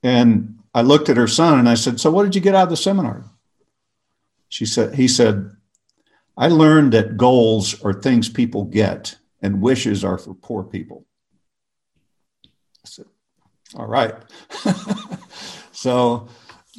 and 0.00 0.60
I 0.72 0.82
looked 0.82 1.08
at 1.08 1.16
her 1.16 1.26
son 1.26 1.58
and 1.58 1.68
I 1.68 1.74
said, 1.74 1.98
"So 1.98 2.12
what 2.12 2.22
did 2.22 2.36
you 2.36 2.40
get 2.40 2.54
out 2.54 2.62
of 2.62 2.70
the 2.70 2.76
seminar?" 2.76 3.24
She 4.48 4.66
said, 4.66 4.94
"He 4.94 5.08
said, 5.08 5.50
I 6.36 6.46
learned 6.46 6.92
that 6.92 7.16
goals 7.16 7.82
are 7.82 7.92
things 7.92 8.28
people 8.28 8.66
get, 8.66 9.16
and 9.42 9.60
wishes 9.60 10.04
are 10.04 10.16
for 10.16 10.34
poor 10.34 10.62
people." 10.62 11.06
I 12.44 12.86
said, 12.86 13.06
"All 13.74 13.88
right." 13.88 14.14
So 15.80 16.28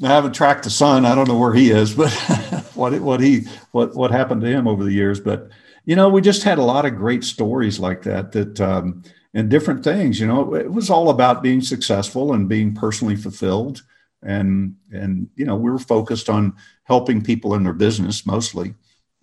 I 0.03 0.07
haven't 0.07 0.33
tracked 0.33 0.63
the 0.63 0.69
son. 0.69 1.05
I 1.05 1.15
don't 1.15 1.27
know 1.27 1.37
where 1.37 1.53
he 1.53 1.71
is, 1.71 1.93
but 1.93 2.11
what 2.75 2.99
what 3.01 3.19
he 3.19 3.47
what 3.71 3.95
what 3.95 4.11
happened 4.11 4.41
to 4.41 4.47
him 4.47 4.67
over 4.67 4.83
the 4.83 4.93
years. 4.93 5.19
But 5.19 5.49
you 5.85 5.95
know, 5.95 6.09
we 6.09 6.21
just 6.21 6.43
had 6.43 6.57
a 6.57 6.63
lot 6.63 6.85
of 6.85 6.95
great 6.95 7.23
stories 7.23 7.79
like 7.79 8.03
that. 8.03 8.31
That 8.31 8.59
um, 8.61 9.03
and 9.33 9.49
different 9.49 9.83
things. 9.83 10.19
You 10.19 10.27
know, 10.27 10.55
it 10.55 10.71
was 10.71 10.89
all 10.89 11.09
about 11.09 11.43
being 11.43 11.61
successful 11.61 12.33
and 12.33 12.49
being 12.49 12.73
personally 12.73 13.15
fulfilled. 13.15 13.83
And 14.23 14.75
and 14.91 15.29
you 15.35 15.45
know, 15.45 15.55
we 15.55 15.71
were 15.71 15.79
focused 15.79 16.29
on 16.29 16.55
helping 16.83 17.23
people 17.23 17.55
in 17.55 17.63
their 17.63 17.73
business 17.73 18.25
mostly. 18.25 18.75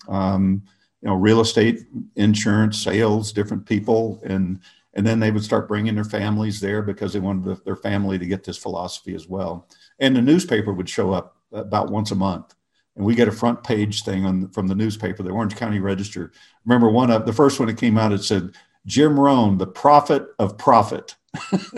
Um, 0.08 0.62
you 1.02 1.08
know, 1.08 1.14
real 1.14 1.40
estate, 1.40 1.86
insurance, 2.16 2.82
sales, 2.82 3.32
different 3.32 3.66
people, 3.66 4.20
and 4.24 4.60
and 4.94 5.06
then 5.06 5.20
they 5.20 5.30
would 5.30 5.44
start 5.44 5.68
bringing 5.68 5.94
their 5.94 6.04
families 6.04 6.60
there 6.60 6.82
because 6.82 7.12
they 7.12 7.20
wanted 7.20 7.64
their 7.64 7.76
family 7.76 8.18
to 8.18 8.26
get 8.26 8.42
this 8.42 8.58
philosophy 8.58 9.14
as 9.14 9.28
well. 9.28 9.68
And 9.98 10.14
the 10.14 10.22
newspaper 10.22 10.72
would 10.72 10.88
show 10.88 11.12
up 11.12 11.36
about 11.52 11.90
once 11.90 12.10
a 12.10 12.14
month, 12.14 12.54
and 12.96 13.04
we 13.04 13.14
get 13.14 13.28
a 13.28 13.32
front 13.32 13.62
page 13.64 14.02
thing 14.02 14.24
on, 14.24 14.48
from 14.50 14.66
the 14.66 14.74
newspaper, 14.74 15.22
the 15.22 15.30
Orange 15.30 15.56
County 15.56 15.78
Register. 15.78 16.32
Remember 16.64 16.90
one 16.90 17.10
of 17.10 17.26
the 17.26 17.32
first 17.32 17.58
one 17.58 17.68
that 17.68 17.78
came 17.78 17.96
out, 17.96 18.12
it 18.12 18.22
said 18.22 18.52
Jim 18.86 19.18
Rohn, 19.18 19.58
the 19.58 19.66
prophet 19.66 20.26
of 20.38 20.58
profit. 20.58 21.14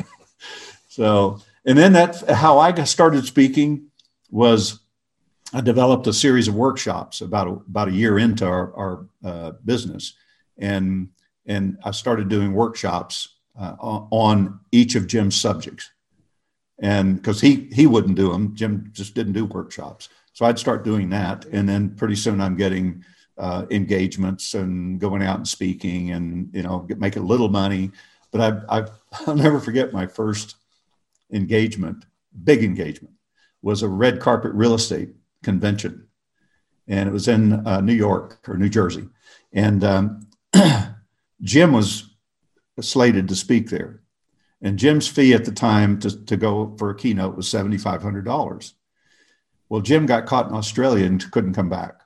so, 0.89 1.41
and 1.65 1.77
then 1.77 1.93
that 1.93 2.29
how 2.29 2.59
I 2.59 2.73
started 2.85 3.27
speaking 3.27 3.89
was 4.31 4.81
I 5.53 5.61
developed 5.61 6.07
a 6.07 6.13
series 6.13 6.49
of 6.49 6.55
workshops 6.55 7.21
about 7.21 7.49
a, 7.49 7.51
about 7.51 7.89
a 7.89 7.93
year 7.93 8.19
into 8.19 8.47
our, 8.47 8.75
our 8.75 9.07
uh, 9.25 9.53
business, 9.65 10.15
and 10.59 11.09
and 11.47 11.79
I 11.85 11.91
started 11.91 12.29
doing 12.29 12.53
workshops 12.53 13.37
uh, 13.59 13.75
on 13.81 14.61
each 14.73 14.95
of 14.95 15.07
Jim's 15.07 15.37
subjects. 15.37 15.91
And 16.81 17.17
because 17.17 17.41
he 17.41 17.69
he 17.73 17.87
wouldn't 17.87 18.17
do 18.17 18.33
them, 18.33 18.55
Jim 18.55 18.91
just 18.93 19.15
didn't 19.15 19.35
do 19.35 19.45
workshops. 19.45 20.09
So 20.33 20.47
I'd 20.47 20.59
start 20.59 20.85
doing 20.85 21.11
that, 21.11 21.45
and 21.47 21.69
then 21.69 21.95
pretty 21.95 22.17
soon 22.17 22.41
I'm 22.41 22.57
getting 22.57 23.05
uh, 23.37 23.67
engagements 23.71 24.55
and 24.55 24.99
going 24.99 25.23
out 25.23 25.37
and 25.37 25.49
speaking, 25.49 26.13
and 26.13 26.49
you 26.55 26.63
know, 26.63 26.81
get, 26.81 26.99
make 26.99 27.17
a 27.17 27.21
little 27.21 27.49
money. 27.49 27.91
But 28.31 28.65
I, 28.71 28.81
I 28.81 28.87
I'll 29.27 29.37
never 29.37 29.61
forget 29.61 29.93
my 29.93 30.07
first 30.07 30.57
engagement, 31.31 32.07
big 32.45 32.65
engagement, 32.65 33.15
was 33.61 33.83
a 33.83 33.89
red 33.89 34.21
carpet 34.21 34.53
real 34.55 34.75
estate 34.75 35.11
convention, 35.43 36.07
and 36.89 37.09
it 37.09 37.13
was 37.13 37.29
in 37.29 37.67
uh, 37.67 37.83
New 37.83 37.95
York 37.95 38.39
or 38.49 38.57
New 38.57 38.71
Jersey, 38.71 39.07
and 39.53 39.85
um, 39.85 40.27
Jim 41.43 41.73
was 41.73 42.11
slated 42.81 43.29
to 43.29 43.37
speak 43.37 43.69
there. 43.69 44.00
And 44.63 44.79
Jim's 44.79 45.09
fee 45.09 45.33
at 45.33 45.45
the 45.45 45.53
time 45.53 45.99
to, 46.01 46.25
to 46.27 46.37
go 46.37 46.75
for 46.79 46.91
a 46.91 46.95
keynote 46.95 47.37
was 47.37 47.47
$7,500. 47.47 48.73
Well, 49.69 49.81
Jim 49.81 50.07
got 50.07 50.27
caught 50.27 50.49
in 50.49 50.55
Australia 50.55 51.07
and 51.07 51.31
couldn't 51.31 51.55
come 51.55 51.69
back. 51.69 52.01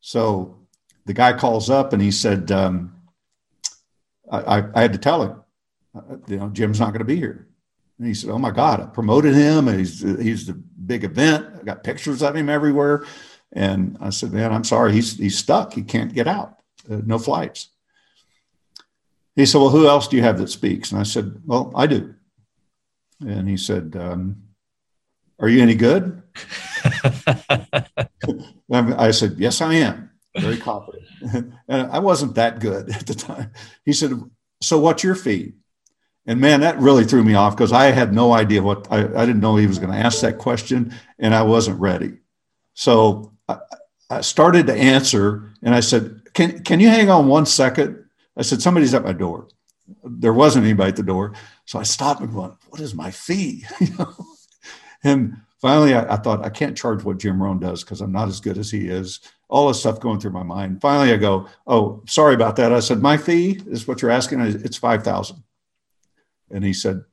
So 0.00 0.58
the 1.04 1.12
guy 1.12 1.32
calls 1.34 1.68
up 1.68 1.92
and 1.92 2.00
he 2.00 2.10
said, 2.10 2.50
um, 2.50 2.94
I, 4.30 4.64
I, 4.74 4.80
had 4.80 4.92
to 4.92 4.98
tell 4.98 5.22
him, 5.22 5.42
uh, 5.94 6.16
you 6.28 6.38
know, 6.38 6.48
Jim's 6.48 6.80
not 6.80 6.90
going 6.90 7.00
to 7.00 7.04
be 7.04 7.16
here. 7.16 7.48
And 7.98 8.08
he 8.08 8.14
said, 8.14 8.30
Oh 8.30 8.38
my 8.38 8.50
God, 8.50 8.80
I 8.80 8.86
promoted 8.86 9.34
him. 9.34 9.66
He's, 9.66 10.00
he's 10.00 10.46
the 10.46 10.54
big 10.54 11.04
event. 11.04 11.46
I 11.60 11.62
got 11.62 11.84
pictures 11.84 12.22
of 12.22 12.34
him 12.34 12.48
everywhere. 12.48 13.04
And 13.52 13.96
I 14.00 14.10
said, 14.10 14.32
Man, 14.32 14.52
I'm 14.52 14.64
sorry. 14.64 14.92
He's, 14.92 15.16
he's 15.16 15.38
stuck. 15.38 15.72
He 15.72 15.82
can't 15.82 16.12
get 16.12 16.26
out. 16.26 16.58
Uh, 16.90 17.00
no 17.04 17.18
flights. 17.18 17.68
He 19.36 19.46
said, 19.46 19.58
Well, 19.58 19.70
who 19.70 19.86
else 19.86 20.08
do 20.08 20.16
you 20.16 20.22
have 20.22 20.38
that 20.38 20.48
speaks? 20.48 20.92
And 20.92 21.00
I 21.00 21.04
said, 21.04 21.40
Well, 21.44 21.72
I 21.74 21.86
do. 21.86 22.14
And 23.20 23.48
he 23.48 23.56
said, 23.56 23.96
um, 23.98 24.42
Are 25.38 25.48
you 25.48 25.62
any 25.62 25.74
good? 25.74 26.22
I 28.72 29.10
said, 29.10 29.36
Yes, 29.38 29.60
I 29.60 29.74
am. 29.74 30.10
very 30.36 30.58
confident. 30.58 31.04
and 31.68 31.90
I 31.90 31.98
wasn't 31.98 32.34
that 32.36 32.60
good 32.60 32.90
at 32.90 33.06
the 33.06 33.14
time. 33.14 33.52
He 33.84 33.92
said, 33.92 34.12
So 34.60 34.78
what's 34.78 35.02
your 35.02 35.14
fee? 35.14 35.54
And 36.26 36.40
man, 36.40 36.60
that 36.60 36.78
really 36.78 37.04
threw 37.04 37.22
me 37.22 37.34
off 37.34 37.56
because 37.56 37.72
I 37.72 37.86
had 37.86 38.14
no 38.14 38.32
idea 38.32 38.62
what 38.62 38.88
I, 38.90 39.00
I 39.00 39.26
didn't 39.26 39.40
know 39.40 39.56
he 39.56 39.66
was 39.66 39.78
going 39.78 39.92
to 39.92 39.98
ask 39.98 40.20
that 40.20 40.38
question 40.38 40.94
and 41.18 41.34
I 41.34 41.42
wasn't 41.42 41.80
ready. 41.80 42.14
So 42.72 43.34
I, 43.46 43.58
I 44.08 44.20
started 44.22 44.66
to 44.68 44.74
answer 44.74 45.52
and 45.62 45.74
I 45.74 45.80
said, 45.80 46.22
can, 46.32 46.62
can 46.62 46.80
you 46.80 46.88
hang 46.88 47.10
on 47.10 47.28
one 47.28 47.44
second? 47.44 48.03
I 48.36 48.42
said, 48.42 48.62
Somebody's 48.62 48.94
at 48.94 49.04
my 49.04 49.12
door. 49.12 49.48
There 50.02 50.32
wasn't 50.32 50.64
anybody 50.64 50.90
at 50.90 50.96
the 50.96 51.02
door. 51.02 51.34
So 51.66 51.78
I 51.78 51.82
stopped 51.82 52.20
and 52.20 52.34
went, 52.34 52.54
What 52.68 52.80
is 52.80 52.94
my 52.94 53.10
fee? 53.10 53.64
and 55.04 55.36
finally, 55.60 55.94
I, 55.94 56.14
I, 56.14 56.16
thought, 56.16 56.44
I 56.44 56.50
can't 56.50 56.76
charge 56.76 57.04
what 57.04 57.18
Jim 57.18 57.42
Rohn 57.42 57.58
does 57.58 57.84
because 57.84 58.00
I'm 58.00 58.12
not 58.12 58.28
as 58.28 58.40
good 58.40 58.58
as 58.58 58.70
he 58.70 58.88
is. 58.88 59.20
All 59.48 59.68
this 59.68 59.80
stuff 59.80 60.00
going 60.00 60.20
through 60.20 60.32
my 60.32 60.42
mind. 60.42 60.80
Finally, 60.80 61.12
I 61.12 61.16
go, 61.16 61.48
Oh, 61.66 62.02
sorry 62.06 62.34
about 62.34 62.56
that. 62.56 62.72
I 62.72 62.80
said, 62.80 63.00
My 63.00 63.16
fee 63.16 63.60
is 63.66 63.86
what 63.86 64.02
you're 64.02 64.10
asking. 64.10 64.40
It's 64.40 64.76
5000 64.76 65.42
And 66.50 66.64
he 66.64 66.72
said, 66.72 67.04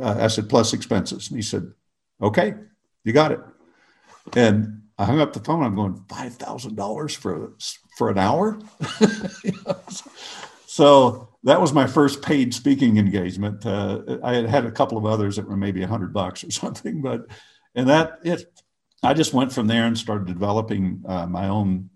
uh, 0.00 0.16
I 0.18 0.26
said, 0.26 0.48
plus 0.48 0.72
expenses. 0.72 1.28
And 1.28 1.38
he 1.38 1.42
said, 1.42 1.72
Okay, 2.20 2.54
you 3.04 3.12
got 3.12 3.32
it. 3.32 3.40
And 4.34 4.82
I 4.98 5.04
hung 5.04 5.20
up 5.20 5.32
the 5.32 5.40
phone. 5.40 5.62
I'm 5.62 5.74
going, 5.74 5.94
$5,000 5.94 7.16
for, 7.16 7.52
for 7.96 8.10
an 8.10 8.18
hour? 8.18 8.58
so 10.76 11.30
that 11.44 11.58
was 11.58 11.72
my 11.72 11.86
first 11.86 12.20
paid 12.20 12.52
speaking 12.52 12.98
engagement. 12.98 13.64
Uh, 13.64 14.18
I 14.22 14.34
had 14.34 14.44
had 14.44 14.66
a 14.66 14.70
couple 14.70 14.98
of 14.98 15.06
others 15.06 15.36
that 15.36 15.48
were 15.48 15.56
maybe 15.56 15.82
a 15.82 15.86
hundred 15.86 16.12
bucks 16.12 16.44
or 16.44 16.50
something, 16.62 17.00
but 17.00 17.28
and 17.74 17.88
that 17.88 18.18
it. 18.24 18.44
I 19.02 19.14
just 19.14 19.32
went 19.32 19.54
from 19.54 19.68
there 19.68 19.86
and 19.86 19.96
started 19.96 20.26
developing 20.26 21.02
uh, 21.08 21.26
my 21.26 21.48
own 21.48 21.88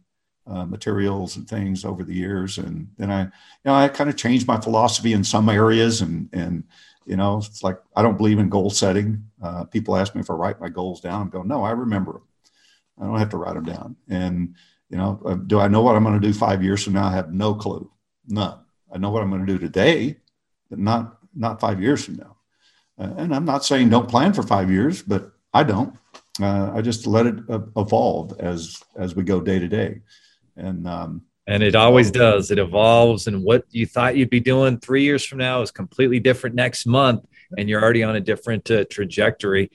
uh, 0.46 0.64
materials 0.64 1.36
and 1.36 1.46
things 1.46 1.84
over 1.84 2.04
the 2.04 2.14
years, 2.14 2.56
and 2.56 2.88
then 2.96 3.10
I, 3.10 3.24
you 3.24 3.30
know, 3.66 3.74
I 3.74 3.88
kind 3.88 4.08
of 4.08 4.16
changed 4.16 4.46
my 4.46 4.58
philosophy 4.58 5.12
in 5.12 5.24
some 5.24 5.50
areas, 5.50 6.00
and 6.00 6.30
and 6.32 6.64
you 7.04 7.16
know, 7.16 7.36
it's 7.36 7.62
like 7.62 7.76
I 7.94 8.00
don't 8.00 8.16
believe 8.16 8.38
in 8.38 8.48
goal 8.48 8.70
setting. 8.70 9.26
Uh, 9.42 9.64
people 9.64 9.94
ask 9.94 10.14
me 10.14 10.22
if 10.22 10.30
I 10.30 10.34
write 10.34 10.58
my 10.58 10.70
goals 10.70 11.02
down. 11.02 11.20
I'm 11.20 11.28
going, 11.28 11.48
no, 11.48 11.62
I 11.62 11.72
remember 11.72 12.12
them. 12.12 12.22
I 12.98 13.04
don't 13.04 13.18
have 13.18 13.30
to 13.30 13.36
write 13.36 13.56
them 13.56 13.64
down. 13.64 13.96
And 14.08 14.54
you 14.88 14.96
know, 14.96 15.20
uh, 15.26 15.34
do 15.34 15.60
I 15.60 15.68
know 15.68 15.82
what 15.82 15.96
I'm 15.96 16.04
going 16.04 16.18
to 16.18 16.26
do 16.26 16.32
five 16.32 16.62
years 16.62 16.82
from 16.82 16.94
now? 16.94 17.08
I 17.08 17.12
have 17.12 17.30
no 17.30 17.54
clue. 17.54 17.90
None. 18.26 18.58
I 18.92 18.98
know 18.98 19.10
what 19.10 19.22
I'm 19.22 19.30
going 19.30 19.46
to 19.46 19.52
do 19.52 19.58
today, 19.58 20.16
but 20.68 20.78
not 20.78 21.18
not 21.34 21.60
five 21.60 21.80
years 21.80 22.04
from 22.04 22.16
now. 22.16 22.36
Uh, 22.98 23.14
and 23.16 23.34
I'm 23.34 23.44
not 23.44 23.64
saying 23.64 23.88
don't 23.88 24.08
plan 24.08 24.32
for 24.32 24.42
five 24.42 24.70
years, 24.70 25.02
but 25.02 25.32
I 25.52 25.62
don't. 25.62 25.96
Uh, 26.40 26.72
I 26.74 26.80
just 26.80 27.06
let 27.06 27.26
it 27.26 27.36
uh, 27.48 27.60
evolve 27.76 28.38
as 28.38 28.82
as 28.96 29.14
we 29.14 29.22
go 29.22 29.40
day 29.40 29.58
to 29.58 29.68
day, 29.68 30.00
and 30.56 30.86
um, 30.86 31.22
and 31.46 31.62
it 31.62 31.74
always 31.74 32.10
does. 32.10 32.50
It 32.50 32.58
evolves, 32.58 33.26
and 33.26 33.42
what 33.42 33.64
you 33.70 33.86
thought 33.86 34.16
you'd 34.16 34.30
be 34.30 34.40
doing 34.40 34.78
three 34.78 35.02
years 35.02 35.24
from 35.24 35.38
now 35.38 35.62
is 35.62 35.70
completely 35.70 36.20
different 36.20 36.54
next 36.54 36.86
month, 36.86 37.24
and 37.58 37.68
you're 37.68 37.82
already 37.82 38.02
on 38.02 38.16
a 38.16 38.20
different 38.20 38.70
uh, 38.70 38.84
trajectory. 38.90 39.70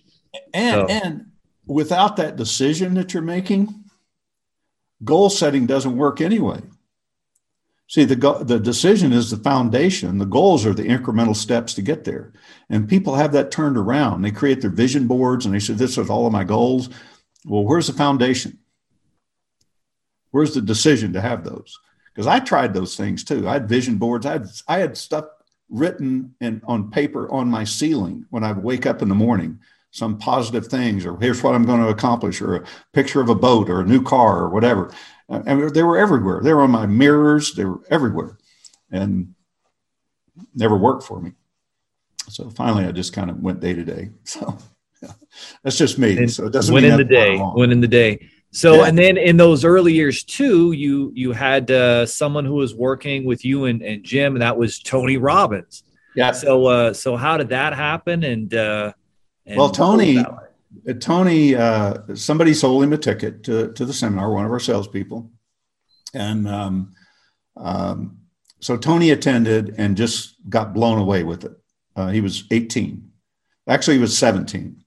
And 0.53 0.73
so. 0.73 0.87
and 0.87 1.25
without 1.65 2.17
that 2.17 2.35
decision 2.35 2.93
that 2.95 3.13
you're 3.13 3.23
making, 3.23 3.83
goal 5.03 5.29
setting 5.29 5.65
doesn't 5.65 5.97
work 5.97 6.21
anyway. 6.21 6.61
See, 7.87 8.03
the, 8.03 8.15
the 8.43 8.59
decision 8.59 9.13
is 9.13 9.29
the 9.29 9.37
foundation. 9.37 10.17
The 10.17 10.25
goals 10.25 10.65
are 10.65 10.73
the 10.73 10.87
incremental 10.87 11.35
steps 11.35 11.75
to 11.75 11.83
get 11.83 12.03
there. 12.03 12.33
And 12.69 12.89
people 12.89 13.15
have 13.15 13.31
that 13.33 13.51
turned 13.51 13.77
around. 13.77 14.21
They 14.21 14.31
create 14.31 14.61
their 14.61 14.71
vision 14.71 15.05
boards 15.05 15.45
and 15.45 15.53
they 15.53 15.59
say, 15.59 15.73
This 15.73 15.97
is 15.97 16.09
all 16.09 16.25
of 16.25 16.33
my 16.33 16.43
goals. 16.43 16.89
Well, 17.45 17.63
where's 17.63 17.87
the 17.87 17.93
foundation? 17.93 18.57
Where's 20.31 20.55
the 20.55 20.61
decision 20.61 21.13
to 21.13 21.21
have 21.21 21.43
those? 21.43 21.79
Because 22.13 22.27
I 22.27 22.39
tried 22.39 22.73
those 22.73 22.95
things 22.95 23.23
too. 23.23 23.47
I 23.47 23.53
had 23.53 23.69
vision 23.69 23.97
boards. 23.97 24.25
I 24.25 24.33
had, 24.33 24.47
I 24.67 24.79
had 24.79 24.97
stuff 24.97 25.25
written 25.69 26.35
and 26.41 26.61
on 26.65 26.89
paper 26.89 27.31
on 27.31 27.49
my 27.49 27.63
ceiling 27.63 28.25
when 28.31 28.43
I 28.43 28.51
wake 28.51 28.85
up 28.85 29.01
in 29.01 29.09
the 29.09 29.15
morning 29.15 29.59
some 29.95 30.17
positive 30.17 30.67
things, 30.67 31.05
or 31.05 31.17
here's 31.21 31.41
what 31.41 31.55
I'm 31.55 31.63
going 31.63 31.79
to 31.79 31.87
accomplish, 31.87 32.41
or 32.41 32.55
a 32.55 32.65
picture 32.91 33.21
of 33.21 33.29
a 33.29 33.35
boat 33.35 33.69
or 33.69 33.79
a 33.79 33.85
new 33.85 34.03
car 34.03 34.39
or 34.39 34.49
whatever. 34.49 34.91
And 35.27 35.71
they 35.71 35.83
were 35.83 35.97
everywhere. 35.97 36.41
They 36.43 36.53
were 36.53 36.61
on 36.61 36.71
my 36.71 36.85
mirrors. 36.85 37.53
They 37.53 37.65
were 37.65 37.81
everywhere, 37.89 38.37
and 38.91 39.33
never 40.53 40.77
worked 40.77 41.03
for 41.03 41.19
me. 41.19 41.31
So 42.29 42.49
finally, 42.49 42.85
I 42.85 42.91
just 42.91 43.13
kind 43.13 43.29
of 43.29 43.39
went 43.39 43.59
day 43.59 43.73
to 43.73 43.83
day. 43.83 44.09
So 44.23 44.57
yeah, 45.01 45.11
that's 45.63 45.77
just 45.77 45.99
me. 45.99 46.17
And 46.17 46.31
so 46.31 46.45
it 46.45 46.53
doesn't 46.53 46.73
win 46.73 46.85
in 46.85 46.97
the 46.97 47.03
day. 47.03 47.37
Win 47.55 47.71
in 47.71 47.81
the 47.81 47.87
day. 47.87 48.29
So 48.51 48.75
yeah. 48.75 48.87
and 48.87 48.97
then 48.97 49.17
in 49.17 49.35
those 49.35 49.65
early 49.65 49.93
years 49.93 50.23
too, 50.23 50.71
you 50.71 51.11
you 51.13 51.33
had 51.33 51.69
uh, 51.69 52.05
someone 52.05 52.45
who 52.45 52.53
was 52.53 52.73
working 52.73 53.25
with 53.25 53.43
you 53.43 53.65
and, 53.65 53.81
and 53.81 54.03
Jim, 54.03 54.35
and 54.35 54.41
that 54.41 54.57
was 54.57 54.79
Tony 54.79 55.17
Robbins. 55.17 55.83
Yeah. 56.15 56.31
So 56.31 56.65
uh, 56.67 56.93
so 56.93 57.17
how 57.17 57.37
did 57.37 57.49
that 57.49 57.73
happen? 57.73 58.23
And 58.23 58.53
uh, 58.53 58.93
well, 59.45 59.69
Tony, 59.69 60.19
uh, 60.19 60.31
Tony, 60.99 61.55
uh, 61.55 62.15
somebody 62.15 62.53
sold 62.53 62.83
him 62.83 62.93
a 62.93 62.97
ticket 62.97 63.43
to, 63.43 63.71
to 63.73 63.85
the 63.85 63.93
seminar, 63.93 64.31
one 64.31 64.45
of 64.45 64.51
our 64.51 64.59
salespeople. 64.59 65.31
And 66.13 66.47
um, 66.47 66.93
um, 67.57 68.19
so 68.59 68.77
Tony 68.77 69.11
attended 69.11 69.75
and 69.77 69.97
just 69.97 70.35
got 70.49 70.73
blown 70.73 70.99
away 70.99 71.23
with 71.23 71.45
it. 71.45 71.53
Uh, 71.95 72.09
he 72.09 72.21
was 72.21 72.45
18. 72.51 73.11
Actually, 73.67 73.95
he 73.95 74.01
was 74.01 74.17
17. 74.17 74.83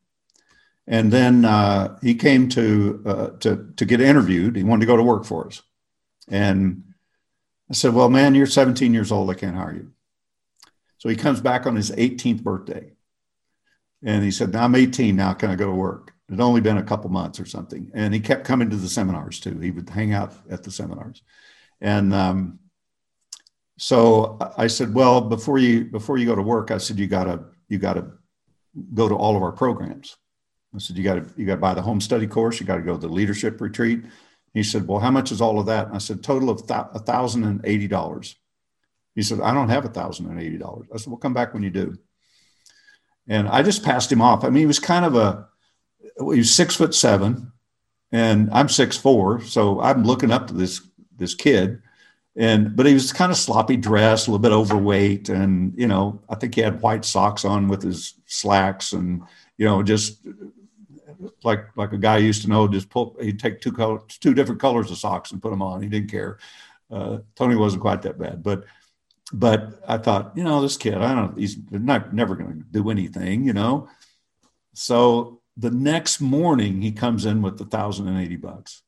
And 0.87 1.13
then 1.13 1.45
uh, 1.45 1.99
he 2.03 2.15
came 2.15 2.49
to, 2.51 3.03
uh, 3.05 3.27
to, 3.41 3.73
to 3.77 3.85
get 3.85 4.01
interviewed. 4.01 4.57
He 4.57 4.63
wanted 4.63 4.81
to 4.81 4.87
go 4.87 4.97
to 4.97 5.03
work 5.03 5.25
for 5.25 5.47
us. 5.47 5.63
And 6.29 6.85
I 7.71 7.75
said, 7.75 7.95
Well, 7.95 8.09
man, 8.09 8.35
you're 8.35 8.47
17 8.47 8.95
years 8.95 9.13
old. 9.13 9.31
I 9.31 9.35
can't 9.35 9.57
hire 9.57 9.75
you. 9.75 9.93
So 10.99 11.09
he 11.09 11.17
comes 11.17 11.41
back 11.41 11.67
on 11.67 11.77
his 11.77 11.91
18th 11.91 12.43
birthday 12.43 12.93
and 14.05 14.23
he 14.25 14.31
said, 14.31 14.55
I'm 14.55 14.75
18 14.75 15.17
now. 15.17 15.33
Can 15.33 15.51
I 15.51 15.57
go 15.57 15.67
to 15.67 15.75
work? 15.75 16.13
It 16.29 16.33
had 16.33 16.41
only 16.41 16.61
been 16.61 16.79
a 16.79 16.83
couple 16.83 17.11
months 17.11 17.41
or 17.41 17.47
something. 17.47 17.91
And 17.95 18.13
he 18.13 18.21
kept 18.21 18.45
coming 18.45 18.71
to 18.71 18.77
the 18.77 18.89
seminars 18.89 19.41
too. 19.41 19.59
He 19.59 19.71
would 19.71 19.89
hang 19.89 20.13
out 20.13 20.35
at 20.51 20.63
the 20.63 20.71
seminars. 20.71 21.23
And 21.81 22.13
um, 22.13 22.59
so 23.79 24.39
I 24.57 24.67
said, 24.67 24.93
well, 24.93 25.21
before 25.21 25.59
you 25.59 25.85
before 25.85 26.19
you 26.19 26.27
go 26.27 26.35
to 26.35 26.43
work, 26.43 26.71
I 26.71 26.79
said, 26.79 26.99
you 26.99 27.07
gotta 27.07 27.45
you 27.69 27.79
gotta 27.79 28.11
go 28.95 29.09
to 29.09 29.15
all 29.15 29.37
of 29.37 29.43
our 29.43 29.53
programs. 29.53 30.17
I 30.75 30.79
said, 30.79 30.97
you 30.97 31.05
gotta 31.05 31.27
you 31.37 31.47
gotta 31.47 31.61
buy 31.61 31.75
the 31.75 31.83
home 31.83 32.01
study 32.01 32.27
course. 32.27 32.61
You 32.61 32.67
gotta 32.67 32.83
go 32.83 32.95
to 32.95 33.07
the 33.07 33.13
leadership 33.13 33.61
retreat. 33.61 34.03
He 34.53 34.63
said, 34.63 34.87
well, 34.87 34.99
how 34.99 35.11
much 35.11 35.33
is 35.33 35.41
all 35.41 35.61
of 35.61 35.67
that? 35.67 35.87
And 35.87 35.95
I 35.95 35.99
said, 35.99 36.23
total 36.23 36.51
of 36.51 36.63
a 36.69 36.99
thousand 36.99 37.45
and 37.45 37.61
eighty 37.65 37.87
dollars. 37.87 38.37
He 39.15 39.23
said, 39.23 39.41
I 39.41 39.55
don't 39.55 39.69
have 39.69 39.85
a 39.85 39.89
thousand 39.89 40.27
and 40.27 40.41
eighty 40.41 40.59
dollars. 40.59 40.89
I 40.93 40.99
said, 40.99 41.09
well, 41.09 41.19
come 41.19 41.35
back 41.35 41.55
when 41.55 41.63
you 41.63 41.71
do. 41.71 41.99
And 43.29 43.49
I 43.49 43.63
just 43.63 43.85
passed 43.85 44.11
him 44.11 44.23
off. 44.23 44.43
I 44.43 44.49
mean, 44.49 44.61
he 44.61 44.67
was 44.67 44.79
kind 44.79 45.05
of 45.05 45.15
a, 45.15 45.47
he 46.19 46.39
was 46.39 46.55
six 46.55 46.75
foot 46.75 46.95
seven 46.95 47.53
and 48.11 48.49
I'm 48.53 48.69
six 48.69 48.97
four. 48.97 49.41
So 49.43 49.81
I'm 49.81 50.05
looking 50.05 50.31
up 50.31 50.47
to 50.49 50.55
this, 50.55 50.81
this 51.17 51.35
kid. 51.35 51.83
And, 52.37 52.77
but 52.77 52.87
he 52.87 52.95
was 52.95 53.13
kind 53.13 53.33
of 53.33 53.37
sloppy 53.37 53.77
dressed, 53.77 54.29
a 54.29 54.31
little 54.31 54.43
bit 54.43 54.53
overweight. 54.53 55.29
And, 55.29 55.77
you 55.77 55.89
know, 55.89 56.23
I 56.29 56.37
think 56.37 56.55
he 56.55 56.61
had 56.61 56.81
white 56.81 57.05
socks 57.05 57.45
on 57.45 57.69
with 57.69 57.83
his 57.83 58.15
slacks 58.27 58.93
and, 58.93 59.23
you 59.57 59.67
know, 59.67 59.83
just 59.83 60.27
like, 61.43 61.67
like 61.77 61.93
a 61.93 61.99
guy 61.99 62.19
used 62.19 62.43
to 62.43 62.49
know, 62.49 62.69
just 62.69 62.91
pull, 62.91 63.17
he'd 63.21 63.41
take 63.41 63.61
two 63.61 63.73
colors, 63.73 64.03
two 64.21 64.35
different 64.35 64.61
colors 64.61 64.91
of 64.91 64.99
socks 64.99 65.33
and 65.33 65.43
put 65.43 65.51
them 65.51 65.63
on. 65.63 65.83
He 65.83 65.89
didn't 65.89 66.11
care. 66.11 66.39
Uh, 66.91 67.19
Tony 67.35 67.57
wasn't 67.57 67.83
quite 67.83 68.03
that 68.03 68.19
bad, 68.19 68.43
but 68.43 68.65
but 69.33 69.81
I 69.87 69.99
thought, 69.99 70.33
you 70.37 70.45
know, 70.45 70.63
this 70.63 70.77
kid, 70.77 70.95
I 70.95 71.15
don't, 71.15 71.39
he's 71.39 71.57
not 71.71 72.15
never 72.15 72.35
going 72.35 72.59
to 72.59 72.65
do 72.71 72.91
anything, 72.91 73.45
you 73.45 73.53
know. 73.53 73.89
So 74.75 75.43
the 75.57 75.71
next 75.71 76.21
morning, 76.21 76.81
he 76.81 76.93
comes 76.93 77.27
in 77.27 77.43
with 77.43 77.59
the 77.59 77.65
thousand 77.65 78.09
and 78.09 78.21
eighty 78.21 78.37
bucks, 78.37 78.83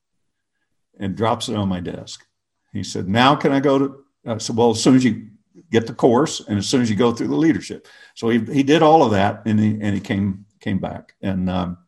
and 0.98 1.16
drops 1.16 1.48
it 1.48 1.56
on 1.56 1.68
my 1.68 1.80
desk. 1.80 2.24
He 2.72 2.82
said, 2.82 3.08
"Now 3.08 3.34
can 3.34 3.52
I 3.52 3.60
go 3.60 3.78
to?" 3.78 4.04
I 4.26 4.38
said, 4.38 4.56
"Well, 4.56 4.70
as 4.70 4.82
soon 4.82 4.96
as 4.96 5.04
you 5.04 5.28
get 5.70 5.86
the 5.86 5.94
course, 5.94 6.40
and 6.40 6.58
as 6.58 6.68
soon 6.68 6.80
as 6.80 6.88
you 6.88 6.96
go 6.96 7.12
through 7.12 7.28
the 7.28 7.36
leadership." 7.36 7.86
So 8.14 8.30
he 8.30 8.38
he 8.38 8.62
did 8.62 8.82
all 8.82 9.02
of 9.02 9.10
that, 9.10 9.42
and 9.44 9.60
he 9.60 9.78
and 9.80 9.94
he 9.94 10.00
came 10.00 10.46
came 10.60 10.78
back 10.78 11.14
and 11.20 11.50
um, 11.50 11.78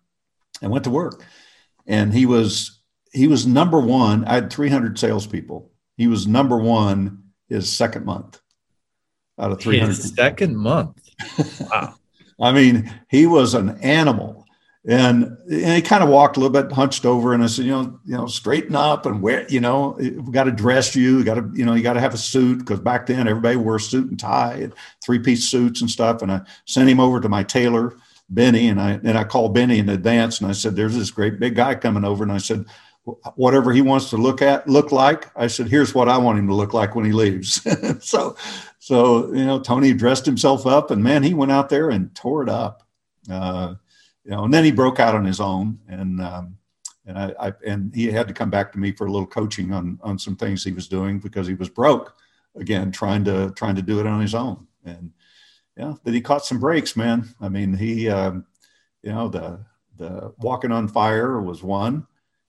and 0.60 0.70
went 0.70 0.84
to 0.84 0.90
work, 0.90 1.24
and 1.86 2.12
he 2.12 2.26
was 2.26 2.80
he 3.12 3.28
was 3.28 3.46
number 3.46 3.80
one. 3.80 4.26
I 4.26 4.34
had 4.34 4.52
three 4.52 4.68
hundred 4.68 4.98
salespeople. 4.98 5.70
He 5.96 6.06
was 6.06 6.26
number 6.26 6.58
one 6.58 7.22
his 7.48 7.70
second 7.70 8.04
month 8.04 8.41
out 9.42 9.52
of 9.52 9.60
300. 9.60 9.88
His 9.88 10.14
second 10.14 10.56
month. 10.56 11.10
Wow. 11.70 11.94
I 12.40 12.52
mean, 12.52 12.92
he 13.08 13.26
was 13.26 13.54
an 13.54 13.78
animal. 13.82 14.46
And, 14.84 15.36
and 15.48 15.76
he 15.76 15.82
kind 15.82 16.02
of 16.02 16.08
walked 16.08 16.36
a 16.36 16.40
little 16.40 16.52
bit 16.52 16.72
hunched 16.72 17.04
over 17.06 17.34
and 17.34 17.42
I 17.44 17.46
said, 17.46 17.66
you 17.66 17.70
know, 17.70 18.00
you 18.04 18.16
know, 18.16 18.26
straighten 18.26 18.74
up 18.74 19.06
and 19.06 19.22
wear, 19.22 19.46
you 19.48 19.60
know, 19.60 19.96
we 19.98 20.32
got 20.32 20.44
to 20.44 20.50
dress 20.50 20.96
you. 20.96 21.18
You 21.18 21.24
got 21.24 21.34
to, 21.34 21.48
you 21.54 21.64
know, 21.64 21.74
you 21.74 21.84
got 21.84 21.92
to 21.92 22.00
have 22.00 22.14
a 22.14 22.18
suit 22.18 22.58
because 22.58 22.80
back 22.80 23.06
then 23.06 23.28
everybody 23.28 23.54
wore 23.54 23.76
a 23.76 23.80
suit 23.80 24.10
and 24.10 24.18
tie 24.18 24.54
and 24.54 24.74
three 25.04 25.20
piece 25.20 25.44
suits 25.44 25.82
and 25.82 25.90
stuff. 25.90 26.20
And 26.22 26.32
I 26.32 26.40
sent 26.64 26.88
him 26.88 26.98
over 26.98 27.20
to 27.20 27.28
my 27.28 27.44
tailor, 27.44 27.96
Benny, 28.28 28.66
and 28.66 28.80
I 28.80 28.92
and 29.04 29.16
I 29.16 29.22
called 29.22 29.54
Benny 29.54 29.78
in 29.78 29.88
advance 29.88 30.40
and 30.40 30.50
I 30.50 30.52
said, 30.52 30.74
There's 30.74 30.96
this 30.96 31.12
great 31.12 31.38
big 31.38 31.54
guy 31.54 31.76
coming 31.76 32.04
over. 32.04 32.24
And 32.24 32.32
I 32.32 32.38
said, 32.38 32.66
whatever 33.34 33.72
he 33.72 33.82
wants 33.82 34.10
to 34.10 34.16
look 34.16 34.42
at 34.42 34.68
look 34.68 34.92
like. 34.92 35.28
I 35.36 35.48
said, 35.48 35.68
here's 35.68 35.94
what 35.94 36.08
I 36.08 36.18
want 36.18 36.38
him 36.38 36.46
to 36.48 36.54
look 36.54 36.72
like 36.72 36.94
when 36.94 37.04
he 37.04 37.12
leaves. 37.12 37.60
so, 38.04 38.36
so 38.82 39.32
you 39.32 39.44
know, 39.44 39.60
Tony 39.60 39.92
dressed 39.92 40.26
himself 40.26 40.66
up, 40.66 40.90
and 40.90 41.00
man, 41.00 41.22
he 41.22 41.34
went 41.34 41.52
out 41.52 41.68
there 41.68 41.90
and 41.90 42.12
tore 42.16 42.42
it 42.42 42.48
up. 42.48 42.82
Uh, 43.30 43.74
you 44.24 44.32
know, 44.32 44.42
and 44.42 44.52
then 44.52 44.64
he 44.64 44.72
broke 44.72 44.98
out 44.98 45.14
on 45.14 45.24
his 45.24 45.38
own, 45.38 45.78
and 45.86 46.20
um, 46.20 46.56
and 47.06 47.16
I, 47.16 47.32
I, 47.38 47.52
and 47.64 47.94
he 47.94 48.10
had 48.10 48.26
to 48.26 48.34
come 48.34 48.50
back 48.50 48.72
to 48.72 48.80
me 48.80 48.90
for 48.90 49.06
a 49.06 49.12
little 49.12 49.24
coaching 49.24 49.72
on 49.72 50.00
on 50.02 50.18
some 50.18 50.34
things 50.34 50.64
he 50.64 50.72
was 50.72 50.88
doing 50.88 51.20
because 51.20 51.46
he 51.46 51.54
was 51.54 51.68
broke 51.68 52.16
again, 52.56 52.90
trying 52.90 53.22
to 53.26 53.52
trying 53.52 53.76
to 53.76 53.82
do 53.82 54.00
it 54.00 54.06
on 54.08 54.20
his 54.20 54.34
own. 54.34 54.66
And 54.84 55.12
yeah, 55.76 55.94
but 56.02 56.12
he 56.12 56.20
caught 56.20 56.44
some 56.44 56.58
breaks, 56.58 56.96
man. 56.96 57.28
I 57.40 57.48
mean, 57.50 57.74
he, 57.74 58.08
um, 58.08 58.46
you 59.04 59.12
know, 59.12 59.28
the 59.28 59.64
the 59.96 60.34
walking 60.38 60.72
on 60.72 60.88
fire 60.88 61.40
was 61.40 61.62
one 61.62 62.04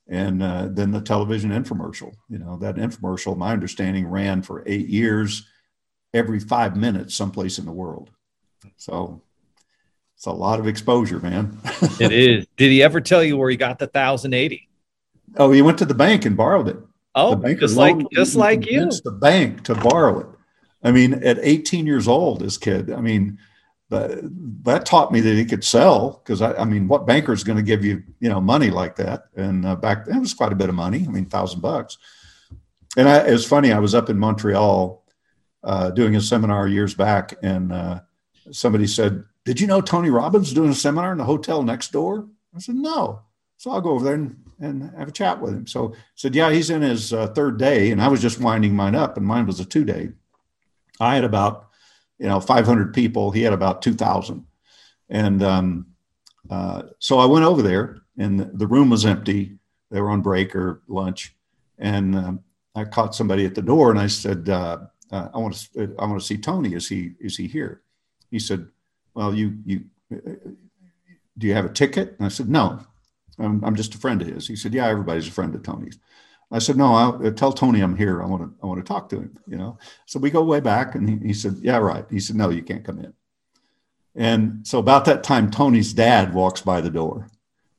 and 0.08 0.42
uh, 0.42 0.68
then 0.72 0.90
the 0.90 1.00
television 1.00 1.52
infomercial. 1.52 2.16
You 2.28 2.40
know, 2.40 2.58
that 2.58 2.78
infomercial, 2.78 3.38
my 3.38 3.52
understanding, 3.52 4.08
ran 4.08 4.42
for 4.42 4.64
eight 4.66 4.88
years, 4.88 5.48
every 6.14 6.40
five 6.40 6.76
minutes, 6.76 7.16
someplace 7.16 7.60
in 7.60 7.66
the 7.66 7.72
world. 7.72 8.10
So 8.78 9.22
it's 10.16 10.26
a 10.26 10.32
lot 10.32 10.60
of 10.60 10.68
exposure, 10.68 11.20
man. 11.20 11.60
it 12.00 12.12
is. 12.12 12.46
Did 12.58 12.72
he 12.72 12.84
ever 12.84 13.02
tell 13.02 13.24
you 13.24 13.38
where 13.38 13.50
he 13.50 13.58
got 13.58 13.80
the 13.80 13.88
thousand 13.88 14.34
eighty? 14.34 14.70
Oh, 15.38 15.52
he 15.52 15.62
went 15.62 15.78
to 15.80 15.86
the 15.86 15.94
bank 15.94 16.26
and 16.26 16.38
borrowed 16.38 16.68
it. 16.68 16.78
Oh, 17.16 17.36
just 17.56 17.78
like 17.78 17.98
just 18.12 18.36
like 18.36 18.66
you. 18.66 18.90
The 19.04 19.12
bank 19.12 19.64
to 19.66 19.76
borrow 19.76 20.20
it. 20.20 20.28
I 20.84 20.92
mean, 20.92 21.14
at 21.14 21.40
18 21.42 21.86
years 21.86 22.08
old, 22.08 22.42
this 22.42 22.58
kid. 22.58 22.92
I 22.92 23.00
mean, 23.00 23.40
but 23.90 24.20
that 24.66 24.86
taught 24.86 25.12
me 25.12 25.22
that 25.22 25.36
he 25.36 25.46
could 25.46 25.64
sell 25.64 26.22
because 26.24 26.42
I, 26.42 26.54
I, 26.56 26.66
mean, 26.66 26.88
what 26.88 27.06
banker 27.06 27.32
is 27.32 27.44
going 27.44 27.58
to 27.58 27.64
give 27.64 27.86
you, 27.86 28.04
you 28.20 28.28
know, 28.28 28.42
money 28.42 28.70
like 28.70 28.96
that? 28.98 29.26
And 29.36 29.66
uh, 29.66 29.76
back 29.76 30.06
then, 30.06 30.18
it 30.18 30.22
was 30.22 30.34
quite 30.34 30.52
a 30.52 30.56
bit 30.56 30.70
of 30.70 30.76
money. 30.76 31.06
I 31.08 31.12
mean, 31.12 31.26
thousand 31.26 31.62
bucks. 31.62 31.98
And 32.98 33.08
I, 33.08 33.28
it 33.28 33.32
was 33.32 33.46
funny. 33.46 33.72
I 33.72 33.80
was 33.80 33.96
up 33.96 34.10
in 34.10 34.18
Montreal 34.18 35.03
uh, 35.64 35.92
doing 35.92 36.16
a 36.16 36.22
seminar 36.22 36.68
years 36.68 36.94
back, 36.94 37.34
and 37.42 37.72
uh, 37.72 38.02
somebody 38.52 38.88
said, 38.88 39.24
"Did 39.46 39.60
you 39.60 39.68
know 39.68 39.82
Tony 39.82 40.10
Robbins 40.10 40.54
doing 40.54 40.70
a 40.70 40.76
seminar 40.76 41.12
in 41.12 41.18
the 41.18 41.24
hotel 41.24 41.64
next 41.64 41.92
door?" 41.92 42.28
I 42.56 42.60
said, 42.60 42.76
"No." 42.76 43.22
So 43.58 43.72
I'll 43.72 43.82
go 43.82 43.92
over 43.92 44.04
there 44.04 44.16
and, 44.16 44.44
and 44.60 44.92
have 44.98 45.08
a 45.08 45.12
chat 45.12 45.40
with 45.40 45.54
him. 45.54 45.68
So 45.68 45.94
I 45.94 45.98
said, 46.16 46.36
"Yeah, 46.36 46.52
he's 46.52 46.70
in 46.70 46.82
his 46.82 47.14
uh, 47.14 47.28
third 47.28 47.58
day," 47.58 47.92
and 47.92 48.02
I 48.02 48.08
was 48.08 48.22
just 48.22 48.40
winding 48.40 48.76
mine 48.76 48.96
up, 48.96 49.18
and 49.18 49.26
mine 49.26 49.46
was 49.46 49.60
a 49.60 49.66
two 49.66 49.86
day. 49.86 50.10
I 51.00 51.16
had 51.16 51.24
about 51.24 51.70
you 52.20 52.28
know 52.28 52.40
500 52.40 52.94
people 52.94 53.32
he 53.32 53.42
had 53.42 53.54
about 53.54 53.82
2000 53.82 54.46
and 55.10 55.44
um, 55.44 55.88
uh, 56.50 56.84
so 57.00 57.20
i 57.20 57.26
went 57.26 57.46
over 57.46 57.62
there 57.62 58.02
and 58.18 58.40
the 58.40 58.68
room 58.68 58.90
was 58.90 59.06
empty 59.06 59.58
they 59.92 60.02
were 60.02 60.10
on 60.10 60.22
break 60.22 60.56
or 60.56 60.82
lunch 60.88 61.36
and 61.78 62.16
um, 62.16 62.40
i 62.76 62.84
caught 62.84 63.16
somebody 63.16 63.46
at 63.46 63.56
the 63.56 63.62
door 63.62 63.92
and 63.92 64.00
i 64.00 64.08
said 64.08 64.50
uh, 65.14 65.30
i 65.34 65.38
want 65.38 65.54
to 65.56 65.96
i 66.00 66.06
want 66.06 66.20
to 66.20 66.26
see 66.26 66.38
tony 66.38 66.74
is 66.74 66.88
he 66.90 67.14
is 67.20 67.38
he 67.38 67.48
here 67.48 67.82
he 68.32 68.40
said 68.40 68.68
well 69.14 69.34
you 69.34 69.58
you 69.66 69.84
do 71.38 71.48
you 71.48 71.54
have 71.54 71.66
a 71.66 71.70
ticket 71.70 72.16
and 72.18 72.26
i 72.26 72.30
said 72.30 72.50
no 72.50 72.80
I'm, 73.40 73.64
I'm 73.66 73.76
just 73.76 73.96
a 73.96 73.98
friend 73.98 74.22
of 74.22 74.28
his 74.28 74.48
he 74.48 74.56
said 74.56 74.74
yeah 74.74 74.88
everybody's 74.88 75.28
a 75.28 75.32
friend 75.32 75.54
of 75.56 75.64
tony's 75.64 76.00
I 76.54 76.60
said, 76.60 76.78
no, 76.78 76.94
I'll, 76.94 77.28
uh, 77.28 77.32
tell 77.32 77.52
Tony 77.52 77.82
I'm 77.82 77.98
here. 77.98 78.22
I 78.22 78.28
want 78.28 78.44
to, 78.44 78.54
I 78.62 78.68
want 78.68 78.80
to 78.80 78.88
talk 78.88 79.10
to 79.10 79.18
him, 79.18 79.40
you 79.48 79.58
know? 79.58 79.80
So 80.06 80.20
we 80.20 80.30
go 80.30 80.44
way 80.44 80.60
back 80.60 80.94
and 80.94 81.10
he, 81.10 81.28
he 81.28 81.34
said, 81.34 81.56
yeah, 81.62 81.78
right. 81.78 82.06
He 82.12 82.20
said, 82.20 82.36
no, 82.36 82.50
you 82.50 82.62
can't 82.62 82.86
come 82.86 83.00
in. 83.00 83.12
And 84.16 84.66
so 84.66 84.78
about 84.78 85.06
that 85.06 85.24
time, 85.24 85.50
Tony's 85.50 85.94
dad 85.94 86.32
walks 86.32 86.62
by 86.62 86.80
the 86.80 86.92
door 86.92 87.28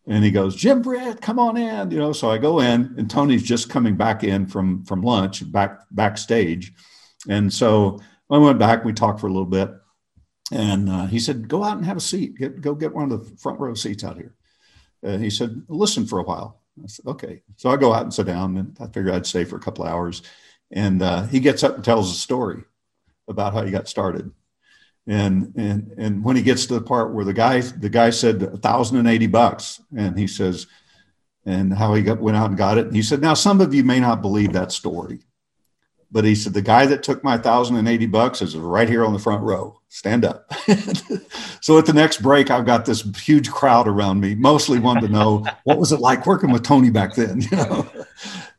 and 0.08 0.24
he 0.24 0.32
goes, 0.32 0.56
Jim 0.56 0.82
Britt, 0.82 1.20
come 1.20 1.38
on 1.38 1.56
in. 1.56 1.92
You 1.92 1.98
know, 1.98 2.12
so 2.12 2.32
I 2.32 2.38
go 2.38 2.58
in 2.58 2.94
and 2.98 3.08
Tony's 3.08 3.44
just 3.44 3.70
coming 3.70 3.96
back 3.96 4.24
in 4.24 4.46
from, 4.48 4.84
from 4.84 5.02
lunch 5.02 5.50
back 5.52 5.82
backstage. 5.92 6.72
And 7.28 7.52
so 7.52 8.00
I 8.30 8.38
went 8.38 8.58
back, 8.58 8.84
we 8.84 8.92
talked 8.92 9.20
for 9.20 9.28
a 9.28 9.32
little 9.32 9.44
bit 9.44 9.70
and 10.52 10.90
uh, 10.90 11.06
he 11.06 11.18
said, 11.18 11.48
go 11.48 11.64
out 11.64 11.76
and 11.76 11.86
have 11.86 11.96
a 11.96 12.00
seat, 12.00 12.36
get, 12.36 12.60
go 12.60 12.74
get 12.74 12.94
one 12.94 13.10
of 13.10 13.10
the 13.10 13.36
front 13.36 13.58
row 13.60 13.74
seats 13.74 14.04
out 14.04 14.16
here. 14.16 14.34
And 15.02 15.22
he 15.22 15.30
said, 15.30 15.62
listen 15.68 16.06
for 16.06 16.18
a 16.18 16.22
while. 16.24 16.60
I 16.82 16.86
said, 16.86 17.06
okay. 17.06 17.42
So 17.56 17.70
I 17.70 17.76
go 17.76 17.92
out 17.92 18.02
and 18.02 18.12
sit 18.12 18.26
down, 18.26 18.56
and 18.56 18.76
I 18.80 18.86
figured 18.86 19.14
I'd 19.14 19.26
stay 19.26 19.44
for 19.44 19.56
a 19.56 19.60
couple 19.60 19.84
hours. 19.84 20.22
And 20.70 21.02
uh, 21.02 21.26
he 21.26 21.40
gets 21.40 21.62
up 21.62 21.76
and 21.76 21.84
tells 21.84 22.10
a 22.10 22.14
story 22.14 22.64
about 23.28 23.52
how 23.52 23.62
he 23.62 23.70
got 23.70 23.88
started. 23.88 24.32
And 25.06 25.52
and 25.56 25.94
and 25.98 26.24
when 26.24 26.34
he 26.34 26.42
gets 26.42 26.66
to 26.66 26.74
the 26.74 26.80
part 26.80 27.12
where 27.12 27.26
the 27.26 27.34
guy 27.34 27.60
the 27.60 27.90
guy 27.90 28.08
said 28.10 28.62
thousand 28.62 28.96
and 28.96 29.06
eighty 29.06 29.26
bucks, 29.26 29.80
and 29.94 30.18
he 30.18 30.26
says, 30.26 30.66
and 31.44 31.72
how 31.72 31.92
he 31.94 32.02
got 32.02 32.20
went 32.20 32.38
out 32.38 32.48
and 32.48 32.56
got 32.58 32.78
it. 32.78 32.86
And 32.86 32.96
he 32.96 33.02
said, 33.02 33.20
now 33.20 33.34
some 33.34 33.60
of 33.60 33.74
you 33.74 33.84
may 33.84 34.00
not 34.00 34.22
believe 34.22 34.54
that 34.54 34.72
story, 34.72 35.20
but 36.10 36.24
he 36.24 36.34
said, 36.34 36.54
the 36.54 36.62
guy 36.62 36.86
that 36.86 37.02
took 37.02 37.22
my 37.24 37.38
thousand 37.38 37.76
and 37.76 37.88
eighty 37.88 38.06
bucks 38.06 38.42
is 38.42 38.56
right 38.56 38.88
here 38.88 39.04
on 39.04 39.12
the 39.12 39.18
front 39.18 39.42
row. 39.42 39.80
Stand 39.88 40.24
up. 40.24 40.52
so 41.60 41.78
at 41.78 41.86
the 41.86 41.92
next 41.92 42.22
break, 42.22 42.50
I've 42.50 42.66
got 42.66 42.84
this 42.84 43.02
huge 43.18 43.50
crowd 43.50 43.86
around 43.86 44.20
me, 44.20 44.34
mostly 44.34 44.78
wanted 44.78 45.02
to 45.02 45.12
know 45.12 45.44
what 45.64 45.78
was 45.78 45.92
it 45.92 46.00
like 46.00 46.26
working 46.26 46.50
with 46.50 46.62
Tony 46.62 46.90
back 46.90 47.14
then. 47.14 47.42
You 47.50 47.56
know, 47.56 47.86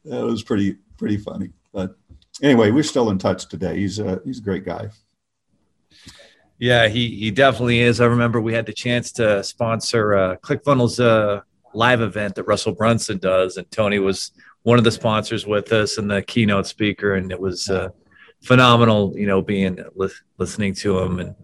that 0.05 0.23
was 0.23 0.43
pretty 0.43 0.77
pretty 0.97 1.17
funny. 1.17 1.49
But 1.73 1.97
anyway, 2.41 2.71
we're 2.71 2.83
still 2.83 3.09
in 3.09 3.17
touch 3.17 3.47
today. 3.47 3.77
He's 3.77 3.99
a 3.99 4.21
he's 4.23 4.39
a 4.39 4.43
great 4.43 4.65
guy. 4.65 4.89
Yeah, 6.57 6.87
he 6.87 7.09
he 7.09 7.31
definitely 7.31 7.79
is. 7.79 7.99
I 7.99 8.05
remember 8.05 8.39
we 8.39 8.53
had 8.53 8.65
the 8.65 8.73
chance 8.73 9.11
to 9.13 9.43
sponsor 9.43 10.13
uh, 10.13 10.35
ClickFunnels 10.37 11.03
uh, 11.03 11.41
live 11.73 12.01
event 12.01 12.35
that 12.35 12.43
Russell 12.43 12.73
Brunson 12.73 13.17
does, 13.17 13.57
and 13.57 13.69
Tony 13.71 13.99
was 13.99 14.31
one 14.65 14.79
of 14.79 14.83
the 14.83 14.91
sponsors 14.91 15.45
with 15.45 15.71
us 15.71 15.99
and 15.99 16.09
the 16.09 16.23
keynote 16.23 16.65
speaker, 16.65 17.13
and 17.13 17.31
it 17.31 17.39
was 17.39 17.69
uh, 17.69 17.89
phenomenal. 18.41 19.13
You 19.15 19.27
know, 19.27 19.41
being 19.41 19.77
li- 19.93 20.09
listening 20.39 20.73
to 20.75 20.97
him 20.99 21.19
and 21.19 21.35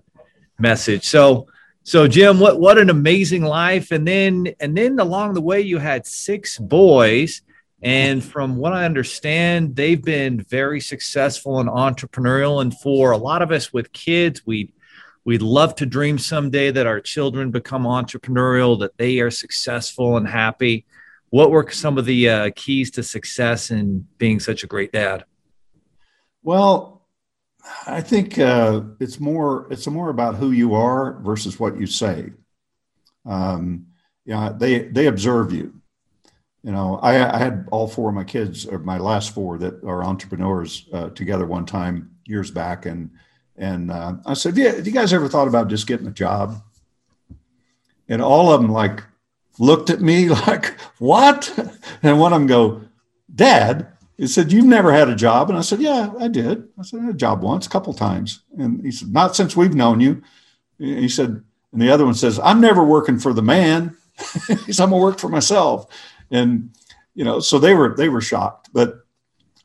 message. 0.58 1.06
So, 1.06 1.46
so 1.84 2.08
Jim, 2.08 2.40
what 2.40 2.60
what 2.60 2.80
an 2.80 2.90
amazing 2.90 3.44
life! 3.44 3.92
And 3.92 4.08
then 4.08 4.56
and 4.60 4.76
then 4.76 4.98
along 5.00 5.36
the 5.36 5.42
way, 5.42 5.62
you 5.62 5.78
had 5.78 6.06
six 6.08 6.58
boys. 6.58 7.42
And 7.84 8.24
from 8.24 8.58
what 8.58 8.74
I 8.74 8.86
understand, 8.86 9.76
they've 9.76 10.04
been 10.04 10.42
very 10.42 10.80
successful 10.80 11.60
and 11.60 11.70
entrepreneurial. 11.70 12.62
And 12.62 12.78
for 12.80 13.12
a 13.12 13.18
lot 13.18 13.42
of 13.42 13.52
us 13.52 13.72
with 13.72 13.94
kids, 13.94 14.46
we 14.48 14.74
we'd 15.26 15.44
love 15.44 15.76
to 15.76 15.86
dream 15.86 16.18
someday 16.18 16.72
that 16.72 16.88
our 16.88 17.00
children 17.00 17.52
become 17.52 17.84
entrepreneurial, 17.84 18.80
that 18.80 18.98
they 18.98 19.20
are 19.20 19.30
successful 19.30 20.18
and 20.18 20.28
happy 20.28 20.86
what 21.32 21.50
were 21.50 21.70
some 21.72 21.98
of 21.98 22.06
the 22.06 22.30
uh, 22.30 22.52
keys 22.56 22.92
to 22.92 23.04
success 23.04 23.72
in 23.72 24.08
being 24.18 24.40
such 24.40 24.64
a 24.64 24.68
great 24.68 24.92
dad? 24.92 25.24
Well, 26.44 27.08
I 27.88 28.02
think 28.02 28.38
uh, 28.38 28.82
it's 29.00 29.20
more 29.20 29.68
it's 29.72 29.88
more 29.88 30.10
about 30.10 30.36
who 30.36 30.52
you 30.52 30.76
are 30.76 31.20
versus 31.22 31.60
what 31.60 31.80
you 31.80 31.88
say. 31.88 32.32
Um, 33.26 33.88
yeah, 34.26 34.52
they 34.56 34.80
they 34.80 35.08
observe 35.08 35.54
you. 35.54 35.74
You 36.64 36.72
know, 36.72 37.00
I, 37.02 37.36
I, 37.36 37.40
had 37.40 37.68
all 37.72 37.88
four 37.88 38.10
of 38.10 38.16
my 38.16 38.24
kids, 38.24 38.68
or 38.68 38.78
my 38.78 39.00
last 39.00 39.34
four, 39.34 39.58
that 39.58 39.84
are 39.84 40.04
entrepreneurs 40.04 40.88
uh, 40.94 41.10
together 41.10 41.48
one 41.48 41.66
time 41.66 42.12
years 42.26 42.52
back, 42.52 42.86
and 42.86 43.10
and 43.56 43.90
uh, 43.90 44.16
I 44.26 44.34
said, 44.34 44.58
"Yeah, 44.58 44.74
have 44.74 44.86
you 44.86 44.94
guys 44.94 45.14
ever 45.14 45.28
thought 45.28 45.48
about 45.48 45.70
just 45.70 45.88
getting 45.88 46.08
a 46.08 46.12
job?" 46.12 46.62
And 48.10 48.22
all 48.22 48.52
of 48.52 48.62
them 48.62 48.72
like 48.72 49.04
looked 49.60 49.90
at 49.90 50.02
me 50.02 50.30
like, 50.48 50.80
what? 51.00 51.54
And 52.04 52.20
one 52.20 52.34
of 52.34 52.40
them 52.40 52.48
go, 52.48 52.82
Dad, 53.34 53.88
he 54.18 54.28
said, 54.28 54.52
You've 54.52 54.66
never 54.66 54.92
had 54.92 55.10
a 55.10 55.16
job. 55.16 55.50
And 55.50 55.58
I 55.58 55.62
said, 55.62 55.82
Yeah, 55.82 56.14
I 56.20 56.28
did. 56.28 56.68
I 56.78 56.84
said, 56.84 57.00
I 57.00 57.06
had 57.06 57.16
a 57.16 57.18
job 57.18 57.42
once, 57.42 57.66
a 57.66 57.70
couple 57.70 57.94
times. 57.94 58.42
And 58.58 58.84
he 58.84 58.92
said, 58.92 59.12
Not 59.12 59.36
since 59.36 59.56
we've 59.56 59.74
known 59.74 60.00
you. 60.00 60.22
He 60.78 61.10
said, 61.10 61.44
and 61.72 61.82
the 61.82 61.92
other 61.92 62.06
one 62.06 62.14
says, 62.14 62.40
I'm 62.40 62.60
never 62.60 62.84
working 62.84 63.20
for 63.20 63.34
the 63.34 63.42
man. 63.42 63.96
he 64.48 64.74
said, 64.74 64.84
I'm 64.84 64.90
gonna 64.90 65.02
work 65.02 65.20
for 65.20 65.30
myself. 65.30 65.88
And 66.30 66.72
you 67.14 67.24
know, 67.24 67.40
so 67.40 67.60
they 67.60 67.74
were 67.74 67.96
they 67.96 68.10
were 68.10 68.22
shocked. 68.22 68.70
But 68.74 69.06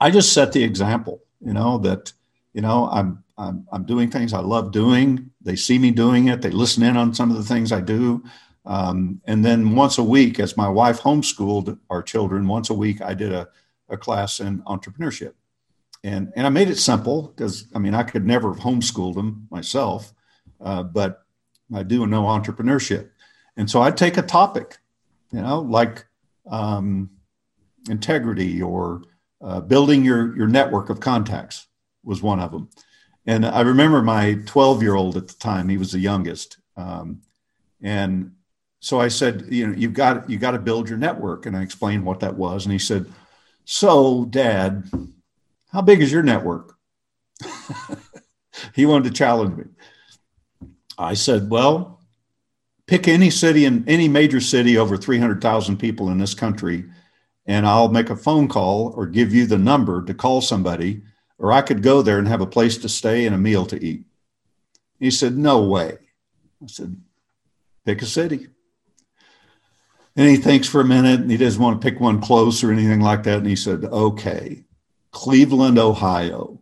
I 0.01 0.11
just 0.11 0.32
set 0.32 0.53
the 0.53 0.64
example, 0.64 1.22
you 1.41 1.53
know, 1.53 1.78
that, 1.78 2.12
you 2.53 2.61
know, 2.61 2.89
I'm 2.91 3.24
I'm 3.39 3.66
I'm 3.72 3.84
doing 3.84 4.11
things 4.11 4.32
I 4.32 4.41
love 4.41 4.72
doing. 4.72 5.30
They 5.41 5.57
see 5.57 5.78
me 5.78 5.91
doing 5.91 6.28
it. 6.28 6.43
They 6.43 6.51
listen 6.51 6.82
in 6.82 6.97
on 6.97 7.14
some 7.14 7.30
of 7.30 7.37
the 7.37 7.45
things 7.45 7.72
I 7.72 7.80
do. 7.80 8.24
Um, 8.67 9.21
and 9.27 9.45
then 9.45 9.77
once 9.77 9.99
a 9.99 10.03
week, 10.03 10.41
as 10.41 10.57
my 10.57 10.69
wife 10.69 11.01
homeschooled 11.01 11.79
our 11.89 12.03
children, 12.03 12.49
once 12.49 12.69
a 12.69 12.75
week 12.75 13.01
I 13.01 13.14
did 13.14 13.33
a, 13.33 13.49
a 13.89 13.97
class 13.97 14.41
in 14.41 14.62
entrepreneurship. 14.62 15.35
And, 16.03 16.33
and 16.37 16.47
I 16.47 16.51
made 16.51 16.69
it 16.69 16.77
simple 16.77 17.23
because 17.35 17.69
I 17.75 17.79
mean, 17.79 17.95
I 17.95 18.03
could 18.03 18.27
never 18.27 18.53
have 18.53 18.62
homeschooled 18.62 19.14
them 19.14 19.47
myself, 19.51 20.12
uh, 20.61 20.83
but 20.83 21.23
I 21.75 21.85
do 21.85 22.07
know 22.07 22.23
entrepreneurship. 22.23 23.11
And 23.57 23.71
so 23.71 23.83
I'd 23.83 23.97
take 23.97 24.17
a 24.17 24.23
topic, 24.23 24.79
you 25.33 25.41
know, 25.41 25.61
like 25.61 26.07
um, 26.51 27.11
integrity 27.89 28.61
or 28.62 29.03
uh, 29.41 29.61
building 29.61 30.05
your, 30.05 30.37
your 30.37 30.49
network 30.49 30.91
of 30.91 31.01
contacts 31.01 31.67
was 32.05 32.23
one 32.23 32.41
of 32.41 32.53
them. 32.53 32.69
And 33.27 33.45
I 33.45 33.61
remember 33.62 34.03
my 34.03 34.39
12 34.47 34.83
year 34.83 34.95
old 34.95 35.17
at 35.17 35.29
the 35.29 35.35
time, 35.35 35.69
he 35.69 35.79
was 35.79 35.93
the 35.93 35.99
youngest. 35.99 36.59
Um, 36.77 37.23
and 37.83 38.33
so 38.81 39.01
I 39.01 39.09
said, 39.09 39.47
you 39.49 39.66
know, 39.66 39.74
you've 39.77 39.95
got 39.95 40.29
you 40.29 40.39
got 40.39 40.53
to 40.53 40.59
build 40.59 40.89
your 40.89 40.99
network, 40.99 41.47
and 41.47 41.57
I 41.57 41.62
explained 41.62 42.05
what 42.05 42.20
that 42.20 42.37
was, 42.37 42.64
and 42.64 42.72
he 42.72 42.79
said, 42.79 43.07
so 43.64 44.27
Dad, 44.27 44.89
how 45.72 45.83
big 45.83 46.01
is 46.01 46.12
your 46.12 46.22
network? 46.22 46.77
he 48.74 48.87
wanted 48.87 49.11
to 49.11 49.18
challenge 49.18 49.57
me. 49.57 49.64
I 50.99 51.14
said, 51.14 51.51
well, 51.51 52.01
pick 52.87 53.09
any 53.09 53.31
city 53.31 53.64
in 53.64 53.87
any 53.89 54.09
major 54.09 54.41
city 54.41 54.79
over 54.79 54.97
300,000 54.97 55.77
people 55.79 56.11
in 56.11 56.18
this 56.18 56.35
country, 56.35 56.85
and 57.45 57.66
I'll 57.66 57.89
make 57.89 58.11
a 58.11 58.16
phone 58.16 58.49
call 58.49 58.93
or 58.97 59.07
give 59.07 59.35
you 59.35 59.47
the 59.47 59.59
number 59.59 60.05
to 60.05 60.14
call 60.14 60.41
somebody, 60.41 61.03
or 61.39 61.53
I 61.53 61.62
could 61.62 61.83
go 61.83 62.03
there 62.03 62.18
and 62.18 62.29
have 62.29 62.41
a 62.41 62.47
place 62.47 62.79
to 62.79 62.89
stay 62.89 63.27
and 63.27 63.35
a 63.35 63.39
meal 63.39 63.66
to 63.66 63.85
eat. 63.85 64.05
He 64.99 65.11
said, 65.11 65.37
no 65.37 65.62
way. 65.62 65.99
I 66.62 66.66
said, 66.66 66.97
pick 67.85 68.01
a 68.01 68.07
city. 68.07 68.49
And 70.17 70.29
he 70.29 70.37
thinks 70.37 70.67
for 70.67 70.81
a 70.81 70.85
minute 70.85 71.21
and 71.21 71.31
he 71.31 71.37
doesn't 71.37 71.62
want 71.62 71.81
to 71.81 71.91
pick 71.91 72.01
one 72.01 72.21
close 72.21 72.64
or 72.64 72.73
anything 72.73 73.01
like 73.01 73.23
that. 73.25 73.39
And 73.39 73.47
he 73.47 73.57
said, 73.57 73.85
okay, 73.85 74.64
Cleveland, 75.11 75.79
Ohio. 75.79 76.61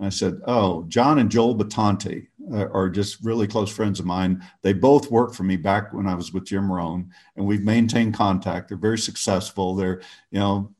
I 0.00 0.08
said, 0.08 0.40
oh, 0.46 0.84
John 0.88 1.18
and 1.18 1.30
Joel 1.30 1.56
Batante 1.56 2.26
are 2.50 2.90
just 2.90 3.22
really 3.22 3.46
close 3.46 3.70
friends 3.70 4.00
of 4.00 4.06
mine. 4.06 4.44
They 4.62 4.72
both 4.72 5.10
worked 5.10 5.34
for 5.34 5.44
me 5.44 5.56
back 5.56 5.92
when 5.92 6.06
I 6.06 6.14
was 6.14 6.32
with 6.32 6.46
Jim 6.46 6.70
Rohn, 6.70 7.10
and 7.36 7.46
we've 7.46 7.62
maintained 7.62 8.14
contact. 8.14 8.68
They're 8.68 8.78
very 8.78 8.98
successful. 8.98 9.76
They're, 9.76 10.00
you 10.30 10.40
know, 10.40 10.72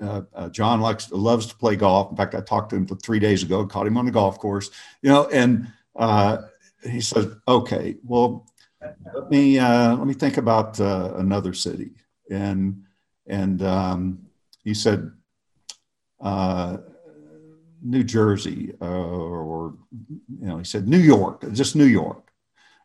uh, 0.00 0.22
uh, 0.34 0.48
John 0.48 0.80
likes 0.80 1.10
loves 1.10 1.46
to 1.46 1.56
play 1.56 1.76
golf. 1.76 2.10
In 2.10 2.16
fact, 2.16 2.34
I 2.34 2.40
talked 2.40 2.70
to 2.70 2.76
him 2.76 2.86
for 2.86 2.96
three 2.96 3.18
days 3.18 3.42
ago, 3.42 3.64
caught 3.66 3.86
him 3.86 3.96
on 3.96 4.04
the 4.04 4.10
golf 4.10 4.38
course, 4.38 4.70
you 5.00 5.10
know, 5.10 5.28
and 5.28 5.72
uh, 5.94 6.38
he 6.82 7.00
said, 7.00 7.30
okay, 7.46 7.96
well, 8.04 8.46
let 9.14 9.30
me 9.30 9.58
uh, 9.58 9.96
let 9.96 10.06
me 10.06 10.14
think 10.14 10.36
about 10.36 10.80
uh, 10.80 11.14
another 11.16 11.52
city, 11.52 11.92
and 12.30 12.84
and 13.26 13.62
um, 13.62 14.26
he 14.64 14.74
said 14.74 15.12
uh, 16.20 16.78
New 17.82 18.04
Jersey, 18.04 18.74
uh, 18.80 18.84
or 18.84 19.74
you 20.40 20.46
know, 20.46 20.58
he 20.58 20.64
said 20.64 20.88
New 20.88 20.98
York, 20.98 21.44
just 21.52 21.76
New 21.76 21.84
York. 21.84 22.22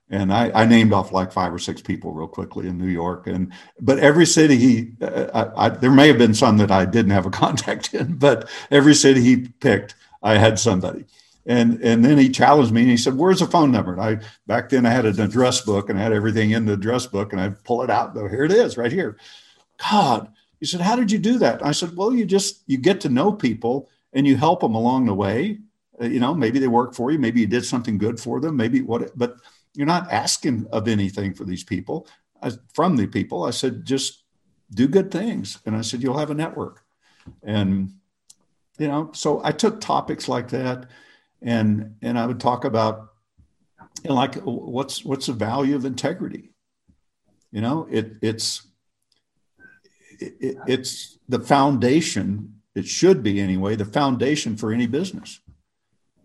And 0.10 0.34
I, 0.34 0.52
I, 0.54 0.66
named 0.66 0.92
off 0.92 1.14
like 1.14 1.32
five 1.32 1.54
or 1.54 1.58
six 1.58 1.82
people 1.82 2.12
real 2.12 2.28
quickly 2.28 2.68
in 2.68 2.78
New 2.78 2.90
York, 2.90 3.28
and 3.28 3.54
but 3.80 3.98
every 3.98 4.26
city 4.26 4.58
he, 4.58 4.92
uh, 5.02 5.52
I, 5.56 5.66
I, 5.66 5.70
there 5.70 5.90
may 5.90 6.10
have 6.10 6.18
been 6.18 6.34
some 6.34 6.58
that 6.58 6.70
I 6.70 6.84
didn't 6.84 7.12
have 7.12 7.26
a 7.26 7.30
contact 7.44 7.94
in, 7.94 8.16
but 8.16 8.50
every 8.70 8.94
city 8.94 9.22
he 9.22 9.48
picked, 9.48 9.96
I 10.22 10.38
had 10.38 10.60
somebody. 10.60 11.06
And 11.46 11.82
and 11.82 12.06
then 12.06 12.18
he 12.18 12.30
challenged 12.30 12.72
me 12.72 12.82
and 12.82 12.92
he 12.92 12.98
said, 12.98 13.18
"Where's 13.18 13.40
the 13.40 13.48
phone 13.48 13.72
number?" 13.72 13.94
And 13.94 14.02
I 14.02 14.20
back 14.46 14.70
then 14.70 14.86
I 14.86 14.92
had 14.92 15.06
an 15.06 15.20
address 15.20 15.62
book 15.62 15.90
and 15.90 15.98
I 15.98 16.04
had 16.04 16.14
everything 16.14 16.52
in 16.52 16.66
the 16.66 16.74
address 16.74 17.08
book, 17.08 17.34
and 17.34 17.42
I 17.42 17.50
pull 17.50 17.82
it 17.82 17.90
out. 17.90 18.14
Though 18.14 18.28
here 18.28 18.44
it 18.44 18.52
is, 18.52 18.78
right 18.78 18.92
here. 18.92 19.18
God, 19.92 20.32
he 20.60 20.68
said, 20.68 20.82
"How 20.82 20.96
did 20.96 21.12
you 21.12 21.18
do 21.18 21.40
that?" 21.40 21.66
I 21.66 21.72
said, 21.72 21.96
"Well, 21.96 22.14
you 22.14 22.26
just 22.26 22.62
you 22.68 22.78
get 22.78 23.02
to 23.02 23.10
know 23.10 23.32
people 23.32 23.90
and 24.14 24.28
you 24.28 24.36
help 24.36 24.62
them 24.62 24.76
along 24.76 25.06
the 25.06 25.14
way. 25.14 25.60
Uh, 26.02 26.06
you 26.06 26.20
know, 26.20 26.34
maybe 26.34 26.60
they 26.60 26.68
work 26.68 26.94
for 26.94 27.12
you, 27.12 27.20
maybe 27.20 27.42
you 27.42 27.48
did 27.48 27.66
something 27.66 27.98
good 27.98 28.20
for 28.20 28.40
them, 28.40 28.56
maybe 28.56 28.82
what, 28.82 29.18
but 29.18 29.36
you're 29.74 29.88
not 29.88 30.12
asking 30.12 30.66
of 30.72 30.88
anything 30.88 31.34
for 31.34 31.46
these 31.46 31.64
people 31.64 32.08
I, 32.42 32.52
from 32.74 32.96
the 32.96 33.08
people. 33.08 33.44
I 33.44 33.52
said, 33.52 33.86
just 33.86 34.24
do 34.74 34.88
good 34.88 35.12
things, 35.12 35.60
and 35.66 35.76
I 35.76 35.82
said 35.82 36.02
you'll 36.02 36.18
have 36.18 36.32
a 36.32 36.36
network, 36.36 36.84
and 37.44 37.94
you 38.78 38.88
know, 38.88 39.12
so 39.14 39.42
I 39.44 39.52
took 39.52 39.80
topics 39.80 40.28
like 40.28 40.50
that 40.50 40.88
and 41.42 41.96
and 42.02 42.18
I 42.18 42.26
would 42.26 42.40
talk 42.40 42.66
about 42.66 43.10
you 44.04 44.10
know, 44.10 44.16
like 44.16 44.36
what's 44.44 45.04
what's 45.04 45.28
the 45.28 45.34
value 45.34 45.76
of 45.76 45.86
integrity? 45.86 46.52
You 47.52 47.62
know 47.62 47.88
it 47.90 48.14
it's 48.22 48.68
it, 50.20 50.58
it's 50.68 51.18
the 51.28 51.40
foundation 51.40 52.56
it 52.76 52.86
should 52.86 53.24
be 53.24 53.40
anyway 53.40 53.76
the 53.76 53.86
foundation 53.86 54.56
for 54.56 54.72
any 54.72 54.88
business 54.88 55.42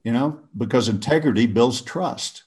you 0.05 0.13
know 0.13 0.41
because 0.57 0.89
integrity 0.89 1.47
builds 1.47 1.83
trust. 1.83 2.45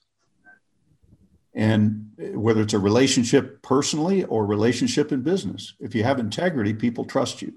And 1.56 2.12
whether 2.18 2.62
it's 2.62 2.76
a 2.76 2.80
relationship 2.80 3.62
personally 3.64 4.24
or 4.26 4.46
relationship 4.46 5.12
in 5.12 5.24
business 5.24 5.74
if 5.80 5.94
you 5.96 6.04
have 6.04 6.20
integrity 6.20 6.74
people 6.74 7.04
trust 7.04 7.42
you. 7.42 7.54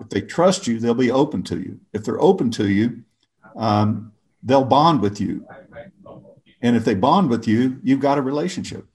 If 0.00 0.08
they 0.08 0.22
trust 0.22 0.66
you 0.66 0.80
they'll 0.80 0.94
be 0.94 1.10
open 1.10 1.42
to 1.44 1.58
you. 1.58 1.80
If 1.92 2.04
they're 2.04 2.20
open 2.20 2.50
to 2.52 2.68
you 2.68 3.02
um, 3.56 4.13
they'll 4.44 4.64
bond 4.64 5.00
with 5.00 5.20
you. 5.20 5.46
And 6.62 6.76
if 6.76 6.84
they 6.84 6.94
bond 6.94 7.30
with 7.30 7.48
you, 7.48 7.80
you've 7.82 8.00
got 8.00 8.18
a 8.18 8.22
relationship. 8.22 8.86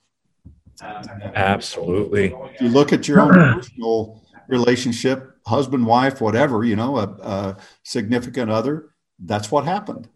Absolutely. 0.82 2.34
If 2.54 2.62
you 2.62 2.70
look 2.70 2.94
at 2.94 3.08
your 3.08 3.20
own 3.20 3.34
personal 3.34 4.24
relationship, 4.48 5.38
husband, 5.46 5.86
wife, 5.86 6.22
whatever, 6.22 6.64
you 6.64 6.76
know, 6.76 6.98
a, 6.98 7.04
a 7.04 7.58
significant 7.84 8.50
other, 8.50 8.90
that's 9.20 9.52
what 9.52 9.66
happened. 9.66 10.08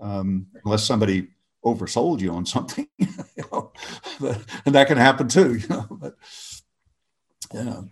Um, 0.00 0.46
unless 0.64 0.84
somebody 0.84 1.28
oversold 1.64 2.20
you 2.20 2.32
on 2.32 2.46
something, 2.46 2.88
you 2.98 3.44
know, 3.52 3.72
but, 4.18 4.42
and 4.64 4.74
that 4.74 4.88
can 4.88 4.96
happen 4.96 5.28
too, 5.28 5.56
you 5.56 5.68
know, 5.68 5.86
but 5.90 6.16
yeah. 7.52 7.82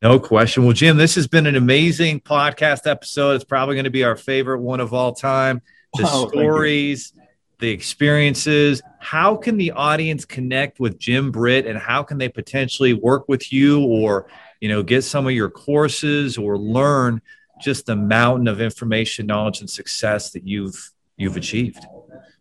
No 0.00 0.18
question. 0.20 0.64
Well, 0.64 0.72
Jim, 0.72 0.96
this 0.96 1.16
has 1.16 1.26
been 1.26 1.46
an 1.46 1.56
amazing 1.56 2.20
podcast 2.20 2.86
episode. 2.86 3.32
It's 3.32 3.44
probably 3.44 3.74
going 3.74 3.84
to 3.84 3.90
be 3.90 4.04
our 4.04 4.16
favorite 4.16 4.60
one 4.60 4.80
of 4.80 4.94
all 4.94 5.12
time 5.12 5.60
the 5.94 6.08
oh, 6.10 6.28
stories, 6.28 7.12
the 7.58 7.70
experiences. 7.70 8.82
How 9.00 9.36
can 9.36 9.56
the 9.56 9.72
audience 9.72 10.24
connect 10.24 10.80
with 10.80 10.98
Jim 10.98 11.30
Britt 11.30 11.66
and 11.66 11.78
how 11.78 12.02
can 12.02 12.18
they 12.18 12.28
potentially 12.28 12.92
work 12.92 13.28
with 13.28 13.52
you 13.52 13.80
or, 13.82 14.28
you 14.60 14.68
know, 14.68 14.82
get 14.82 15.02
some 15.02 15.26
of 15.26 15.32
your 15.32 15.50
courses 15.50 16.38
or 16.38 16.58
learn 16.58 17.20
just 17.60 17.86
the 17.86 17.96
mountain 17.96 18.48
of 18.48 18.60
information, 18.60 19.26
knowledge, 19.26 19.60
and 19.60 19.68
success 19.68 20.30
that 20.30 20.46
you've 20.46 20.92
you've 21.16 21.36
achieved? 21.36 21.84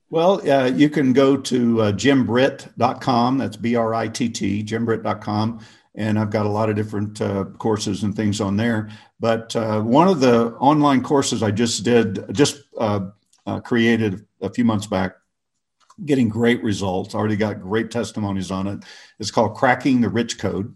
Well, 0.09 0.49
uh, 0.49 0.65
you 0.65 0.89
can 0.89 1.11
go 1.11 1.35
to 1.35 1.81
uh, 1.81 1.91
jimbritt.com. 1.91 3.37
That's 3.37 3.57
B 3.57 3.75
R 3.75 3.93
I 3.93 4.07
T 4.07 4.29
T, 4.29 4.63
jimbritt.com. 4.63 5.59
And 5.95 6.19
I've 6.19 6.29
got 6.29 6.45
a 6.45 6.49
lot 6.49 6.69
of 6.69 6.75
different 6.75 7.19
uh, 7.19 7.45
courses 7.57 8.03
and 8.03 8.15
things 8.15 8.39
on 8.39 8.55
there. 8.55 8.89
But 9.19 9.55
uh, 9.55 9.81
one 9.81 10.07
of 10.07 10.19
the 10.19 10.51
online 10.57 11.01
courses 11.01 11.41
I 11.41 11.49
just 11.49 11.83
did, 11.83 12.23
just 12.33 12.61
uh, 13.47 13.61
created 13.61 14.25
a 14.41 14.49
few 14.49 14.65
months 14.65 14.85
back, 14.85 15.15
getting 16.05 16.29
great 16.29 16.61
results. 16.61 17.15
Already 17.15 17.37
got 17.37 17.61
great 17.61 17.89
testimonies 17.89 18.51
on 18.51 18.67
it. 18.67 18.83
It's 19.19 19.31
called 19.31 19.55
Cracking 19.55 20.01
the 20.01 20.09
Rich 20.09 20.37
Code. 20.37 20.75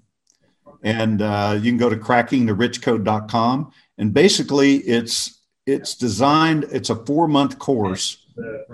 And 0.83 1.21
uh, 1.21 1.59
you 1.61 1.69
can 1.69 1.77
go 1.77 1.89
to 1.89 1.97
crackingtherichcode.com. 1.97 3.71
And 3.99 4.13
basically, 4.13 4.77
it's 4.77 5.41
it's 5.67 5.93
designed, 5.93 6.65
it's 6.71 6.89
a 6.89 6.95
four 6.95 7.27
month 7.27 7.59
course. 7.59 8.17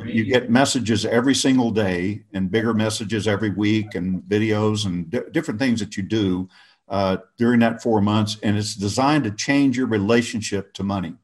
You 0.06 0.24
get 0.24 0.50
messages 0.50 1.06
every 1.06 1.36
single 1.36 1.72
day 1.72 2.24
and 2.34 2.50
bigger 2.50 2.74
messages 2.74 3.28
every 3.28 3.50
week 3.50 3.96
and 3.96 4.22
videos 4.22 4.86
and 4.86 5.10
d- 5.10 5.20
different 5.32 5.60
things 5.60 5.82
that 5.82 5.98
you 5.98 6.04
do 6.04 6.48
uh, 6.88 7.18
during 7.38 7.60
that 7.60 7.84
four 7.84 8.00
months. 8.00 8.38
And 8.44 8.58
it's 8.58 8.76
designed 8.76 9.26
to 9.26 9.32
change 9.32 9.76
your 9.76 9.88
relationship 9.88 10.74
to 10.74 10.84
money 10.84 11.16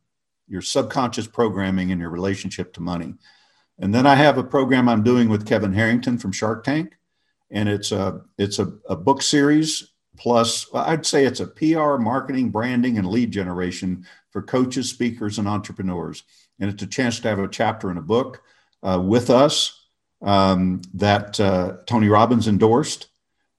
your 0.48 0.62
subconscious 0.62 1.28
programming 1.28 1.92
and 1.92 2.02
your 2.02 2.10
relationship 2.10 2.74
to 2.74 2.82
money. 2.82 3.16
And 3.80 3.94
then 3.94 4.06
I 4.06 4.16
have 4.16 4.38
a 4.38 4.44
program 4.44 4.88
I'm 4.88 5.04
doing 5.04 5.30
with 5.30 5.48
Kevin 5.48 5.74
Harrington 5.74 6.18
from 6.18 6.32
Shark 6.32 6.64
Tank, 6.64 6.96
and 7.50 7.68
it's 7.68 7.92
a 7.92 8.22
it's 8.38 8.60
a, 8.60 8.74
a 8.88 8.96
book 8.96 9.22
series 9.22 9.94
plus 10.18 10.68
I'd 10.74 11.06
say 11.06 11.26
it's 11.26 11.40
a 11.40 11.48
PR, 11.48 11.98
marketing, 11.98 12.50
branding, 12.50 12.98
and 12.98 13.08
lead 13.08 13.32
generation 13.32 14.06
for 14.32 14.42
coaches, 14.42 14.90
speakers, 14.90 15.40
and 15.40 15.48
entrepreneurs. 15.48 16.24
And 16.60 16.70
it's 16.70 16.84
a 16.84 16.88
chance 16.88 17.20
to 17.20 17.30
have 17.30 17.40
a 17.40 17.48
chapter 17.48 17.92
in 17.92 17.98
a 17.98 18.02
book 18.02 18.42
uh, 18.82 19.02
with 19.04 19.30
us 19.30 19.88
um, 20.22 20.82
that 20.94 21.40
uh, 21.40 21.78
Tony 21.86 22.10
Robbins 22.10 22.48
endorsed, 22.48 23.08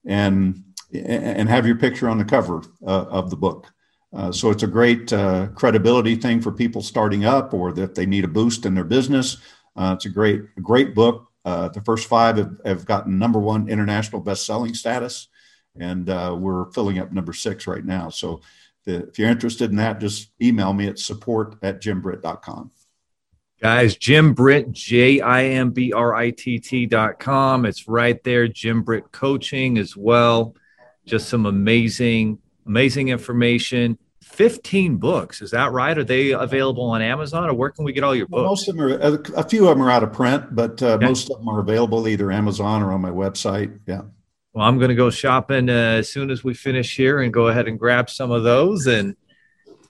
and 0.07 0.63
and 0.93 1.49
have 1.49 1.67
your 1.67 1.77
picture 1.77 2.09
on 2.09 2.19
the 2.19 2.25
cover 2.25 2.63
uh, 2.87 3.07
of 3.07 3.31
the 3.31 3.37
book. 3.37 3.74
Uh, 4.15 4.31
so 4.31 4.51
it's 4.51 4.63
a 4.63 4.69
great 4.69 5.13
uh, 5.13 5.49
credibility 5.55 6.15
thing 6.15 6.41
for 6.41 6.53
people 6.53 6.81
starting 6.81 7.25
up 7.25 7.53
or 7.53 7.73
that 7.73 7.95
they 7.95 8.07
need 8.07 8.25
a 8.25 8.29
boost 8.29 8.65
in 8.65 8.75
their 8.75 8.85
business. 8.85 9.39
Uh, 9.77 9.93
it's 9.97 10.07
a 10.07 10.11
great, 10.11 10.55
great 10.63 10.95
book. 10.95 11.31
Uh, 11.45 11.69
the 11.69 11.81
first 11.83 12.07
five 12.07 12.37
have, 12.37 12.57
have, 12.65 12.87
gotten 12.87 13.19
number 13.19 13.39
one 13.39 13.69
international 13.69 14.23
best-selling 14.23 14.73
status, 14.73 15.29
and 15.79 16.09
uh, 16.09 16.35
we're 16.39 16.71
filling 16.73 16.99
up 16.99 17.13
number 17.13 17.35
six 17.35 17.67
right 17.67 17.85
now. 17.85 18.09
So 18.09 18.41
the, 18.85 19.09
if 19.09 19.19
you're 19.19 19.29
interested 19.29 19.71
in 19.71 19.77
that, 19.77 20.01
just 20.01 20.31
email 20.41 20.73
me 20.73 20.87
at 20.87 20.99
support 20.99 21.57
at 21.63 21.83
jimbritt.com. 21.83 22.71
Guys, 23.61 23.97
Jim 23.97 24.33
Britt, 24.33 24.73
J 24.73 25.21
I 25.21 25.45
M 25.45 25.71
B 25.71 25.93
R 25.93 26.15
I 26.15 26.31
T 26.31 26.59
T 26.59 26.87
dot 26.87 27.19
com. 27.19 27.67
It's 27.67 27.89
right 27.89 28.23
there. 28.25 28.49
Jim 28.49 28.83
Britt 28.83 29.11
Coaching 29.13 29.79
as 29.79 29.97
well. 29.97 30.55
Just 31.05 31.29
some 31.29 31.47
amazing, 31.47 32.39
amazing 32.67 33.09
information. 33.09 33.99
15 34.35 34.97
books. 34.97 35.41
Is 35.41 35.53
that 35.53 35.73
right? 35.73 35.97
Are 35.97 36.05
they 36.05 36.33
available 36.33 36.85
on 36.85 37.01
Amazon 37.01 37.49
or 37.49 37.55
where 37.55 37.71
can 37.71 37.85
we 37.85 37.93
get 37.93 38.03
all 38.03 38.15
your 38.15 38.27
books? 38.27 38.41
Well, 38.41 38.51
most 38.51 38.69
of 38.69 38.77
them 38.77 38.87
are, 38.87 39.23
a 39.37 39.49
few 39.49 39.69
of 39.69 39.79
them 39.79 39.87
are 39.87 39.91
out 39.91 40.03
of 40.03 40.13
print, 40.13 40.55
but 40.55 40.83
uh, 40.83 40.95
okay. 40.95 41.07
most 41.07 41.31
of 41.31 41.39
them 41.39 41.49
are 41.49 41.61
available 41.61 42.09
either 42.09 42.33
Amazon 42.33 42.83
or 42.83 42.93
on 42.93 43.01
my 43.01 43.11
website. 43.11 43.79
Yeah. 43.87 44.03
Well, 44.53 44.67
I'm 44.67 44.79
going 44.79 44.89
to 44.89 44.95
go 44.95 45.11
shopping 45.11 45.69
uh, 45.69 45.73
as 45.73 46.09
soon 46.09 46.31
as 46.31 46.43
we 46.43 46.55
finish 46.55 46.97
here 46.97 47.21
and 47.21 47.33
go 47.33 47.49
ahead 47.49 47.69
and 47.69 47.79
grab 47.79 48.11
some 48.11 48.31
of 48.31 48.43
those. 48.43 48.87
And 48.87 49.17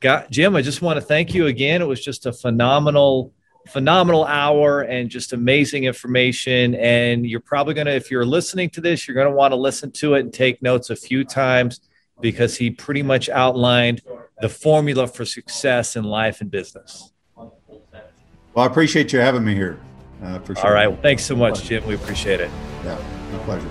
got 0.01 0.31
Jim, 0.31 0.57
I 0.57 0.63
just 0.63 0.83
want 0.83 0.99
to 0.99 1.05
thank 1.05 1.35
you 1.35 1.47
again. 1.47 1.81
It 1.81 1.87
was 1.87 2.03
just 2.03 2.27
a 2.27 2.33
phenomenal, 2.33 3.33
phenomenal 3.69 4.25
hour 4.27 4.83
and 4.83 5.09
just 5.09 5.33
amazing 5.33 5.85
information. 5.85 6.75
And 6.75 7.27
you're 7.27 7.41
probably 7.41 7.73
going 7.73 7.87
to, 7.87 7.95
if 7.95 8.11
you're 8.11 8.27
listening 8.27 8.69
to 8.71 8.83
this, 8.83 9.09
you're 9.09 9.15
going 9.15 9.29
to 9.29 9.35
want 9.35 9.53
to 9.53 9.57
listen 9.57 9.91
to 9.93 10.15
it 10.15 10.21
and 10.21 10.33
take 10.33 10.63
notes 10.63 10.91
a 10.91 10.97
few 10.97 11.25
times 11.25 11.81
because 12.21 12.57
he 12.57 12.71
pretty 12.71 13.03
much 13.03 13.29
outlined 13.29 14.03
the 14.41 14.49
formula 14.49 15.07
for 15.07 15.25
success 15.25 15.97
in 15.97 16.05
life 16.05 16.41
and 16.41 16.51
business. 16.51 17.13
Well, 17.37 17.53
I 18.57 18.67
appreciate 18.67 19.13
you 19.13 19.19
having 19.19 19.45
me 19.45 19.55
here. 19.55 19.79
Uh, 20.23 20.39
for 20.41 20.55
sure. 20.55 20.67
All 20.67 20.73
right. 20.73 20.87
Well, 20.87 21.01
thanks 21.03 21.25
so 21.25 21.35
much, 21.35 21.65
Jim. 21.65 21.85
We 21.87 21.95
appreciate 21.95 22.41
it. 22.41 22.51
Yeah, 22.85 22.99
my 23.33 23.39
pleasure. 23.39 23.71